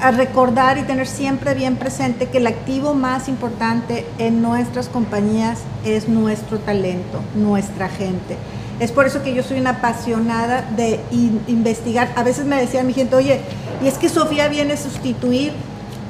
a 0.01 0.11
recordar 0.11 0.79
y 0.79 0.83
tener 0.83 1.07
siempre 1.07 1.55
bien 1.55 1.77
presente 1.77 2.27
que 2.29 2.39
el 2.39 2.47
activo 2.47 2.95
más 2.95 3.29
importante 3.29 4.07
en 4.19 4.43
nuestras 4.43 4.89
compañías 4.89 5.61
es 5.85 6.09
nuestro 6.09 6.59
talento, 6.59 7.21
nuestra 7.35 7.89
gente. 7.89 8.37
Es 8.79 8.93
por 8.93 9.07
eso 9.07 9.23
que 9.23 9.35
yo 9.35 9.43
soy 9.43 9.59
una 9.59 9.71
apasionada 9.71 10.63
de 10.77 11.01
investigar. 11.47 12.13
A 12.17 12.23
veces 12.23 12.45
me 12.45 12.57
decía 12.57 12.83
mi 12.83 12.93
gente, 12.93 13.17
oye, 13.17 13.41
y 13.83 13.89
es 13.89 13.99
que 13.99 14.09
Sofía 14.09 14.49
viene 14.49 14.75
a 14.75 14.77
sustituir 14.77 15.53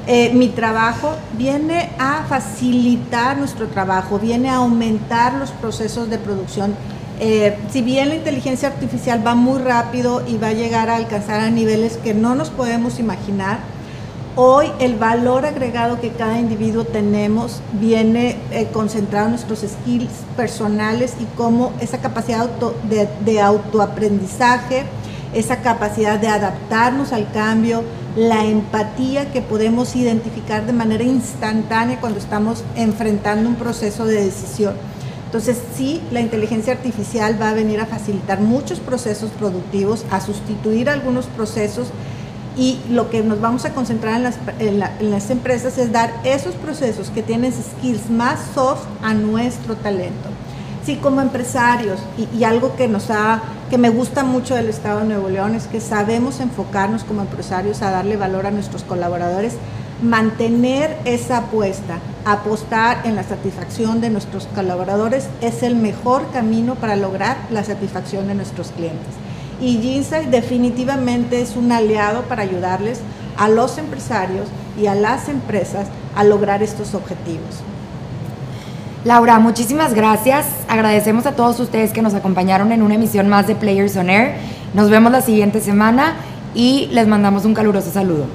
eh, 0.07 0.31
mi 0.33 0.47
trabajo, 0.47 1.15
viene 1.37 1.89
a 1.99 2.23
facilitar 2.29 3.37
nuestro 3.37 3.67
trabajo, 3.67 4.19
viene 4.19 4.49
a 4.49 4.57
aumentar 4.57 5.33
los 5.33 5.51
procesos 5.51 6.09
de 6.09 6.17
producción. 6.17 6.75
Eh, 7.19 7.57
si 7.71 7.81
bien 7.81 8.09
la 8.09 8.15
inteligencia 8.15 8.69
artificial 8.69 9.25
va 9.25 9.35
muy 9.35 9.59
rápido 9.59 10.23
y 10.27 10.37
va 10.37 10.47
a 10.47 10.53
llegar 10.53 10.89
a 10.89 10.95
alcanzar 10.95 11.41
a 11.41 11.49
niveles 11.49 11.97
que 11.97 12.13
no 12.13 12.35
nos 12.35 12.49
podemos 12.49 12.99
imaginar, 12.99 13.59
Hoy 14.39 14.67
el 14.77 14.97
valor 14.97 15.47
agregado 15.47 15.99
que 15.99 16.11
cada 16.11 16.39
individuo 16.39 16.83
tenemos 16.83 17.59
viene 17.71 18.37
eh, 18.51 18.67
concentrado 18.71 19.25
en 19.25 19.31
nuestros 19.31 19.61
skills 19.61 20.11
personales 20.35 21.15
y 21.19 21.25
cómo 21.35 21.73
esa 21.81 21.97
capacidad 21.97 22.47
de, 22.87 23.09
de 23.25 23.41
autoaprendizaje, 23.41 24.83
esa 25.33 25.57
capacidad 25.57 26.19
de 26.19 26.27
adaptarnos 26.27 27.13
al 27.13 27.31
cambio, 27.31 27.83
la 28.15 28.45
empatía 28.45 29.31
que 29.31 29.41
podemos 29.41 29.95
identificar 29.95 30.65
de 30.65 30.73
manera 30.73 31.03
instantánea 31.03 31.99
cuando 31.99 32.19
estamos 32.19 32.63
enfrentando 32.75 33.47
un 33.47 33.55
proceso 33.55 34.05
de 34.05 34.23
decisión. 34.23 34.73
Entonces 35.25 35.57
sí, 35.75 36.01
la 36.11 36.21
inteligencia 36.21 36.73
artificial 36.73 37.39
va 37.39 37.49
a 37.49 37.53
venir 37.53 37.79
a 37.79 37.85
facilitar 37.85 38.39
muchos 38.39 38.79
procesos 38.79 39.29
productivos, 39.31 40.05
a 40.09 40.21
sustituir 40.21 40.89
algunos 40.89 41.25
procesos 41.25 41.89
y 42.57 42.79
lo 42.89 43.09
que 43.09 43.21
nos 43.21 43.39
vamos 43.39 43.65
a 43.65 43.73
concentrar 43.73 44.15
en 44.15 44.23
las, 44.23 44.39
en 44.59 45.11
las 45.11 45.29
empresas 45.29 45.77
es 45.77 45.91
dar 45.91 46.11
esos 46.23 46.55
procesos 46.55 47.09
que 47.11 47.21
tienen 47.21 47.53
skills 47.53 48.09
más 48.09 48.39
soft 48.55 48.85
a 49.03 49.13
nuestro 49.13 49.75
talento 49.75 50.36
sí 50.87 50.95
como 50.95 51.19
empresarios 51.19 51.99
y, 52.33 52.45
algo 52.45 52.77
que 52.77 52.87
nos 52.87 53.09
ha 53.09 53.41
que 53.69 53.77
me 53.77 53.89
gusta 53.89 54.23
mucho 54.23 54.55
del 54.55 54.69
Estado 54.69 55.01
de 55.01 55.07
Nuevo 55.07 55.27
León 55.27 55.53
es 55.53 55.67
que 55.67 55.81
sabemos 55.81 56.39
enfocarnos 56.39 57.03
como 57.03 57.23
empresarios 57.23 57.81
a 57.81 57.91
darle 57.91 58.15
valor 58.15 58.45
a 58.45 58.51
nuestros 58.51 58.83
colaboradores, 58.83 59.55
mantener 60.01 60.97
esa 61.03 61.39
apuesta, 61.39 61.99
apostar 62.23 63.01
en 63.03 63.17
la 63.17 63.23
satisfacción 63.23 63.99
de 63.99 64.11
nuestros 64.11 64.47
colaboradores 64.55 65.27
es 65.41 65.61
el 65.61 65.75
mejor 65.75 66.31
camino 66.31 66.75
para 66.75 66.95
lograr 66.95 67.35
la 67.51 67.65
satisfacción 67.65 68.29
de 68.29 68.35
nuestros 68.35 68.69
clientes. 68.69 69.13
Y 69.59 69.79
Ginsai 69.79 70.27
definitivamente 70.27 71.41
es 71.41 71.57
un 71.57 71.69
aliado 71.73 72.21
para 72.29 72.43
ayudarles 72.43 73.01
a 73.35 73.49
los 73.49 73.77
empresarios 73.77 74.47
y 74.81 74.87
a 74.87 74.95
las 74.95 75.27
empresas 75.27 75.87
a 76.15 76.23
lograr 76.23 76.63
estos 76.63 76.93
objetivos. 76.93 77.61
Laura, 79.07 79.39
muchísimas 79.39 79.93
gracias. 79.93 80.45
Agradecemos 80.67 81.25
a 81.25 81.31
todos 81.31 81.61
ustedes 81.61 81.93
que 81.93 82.01
nos 82.01 82.13
acompañaron 82.13 82.73
en 82.73 82.81
una 82.81 82.95
emisión 82.95 83.29
más 83.29 83.47
de 83.47 83.55
Players 83.55 83.95
on 83.95 84.09
Air. 84.09 84.33
Nos 84.73 84.89
vemos 84.89 85.13
la 85.13 85.21
siguiente 85.21 85.61
semana 85.61 86.15
y 86.53 86.89
les 86.91 87.07
mandamos 87.07 87.45
un 87.45 87.53
caluroso 87.53 87.89
saludo. 87.89 88.25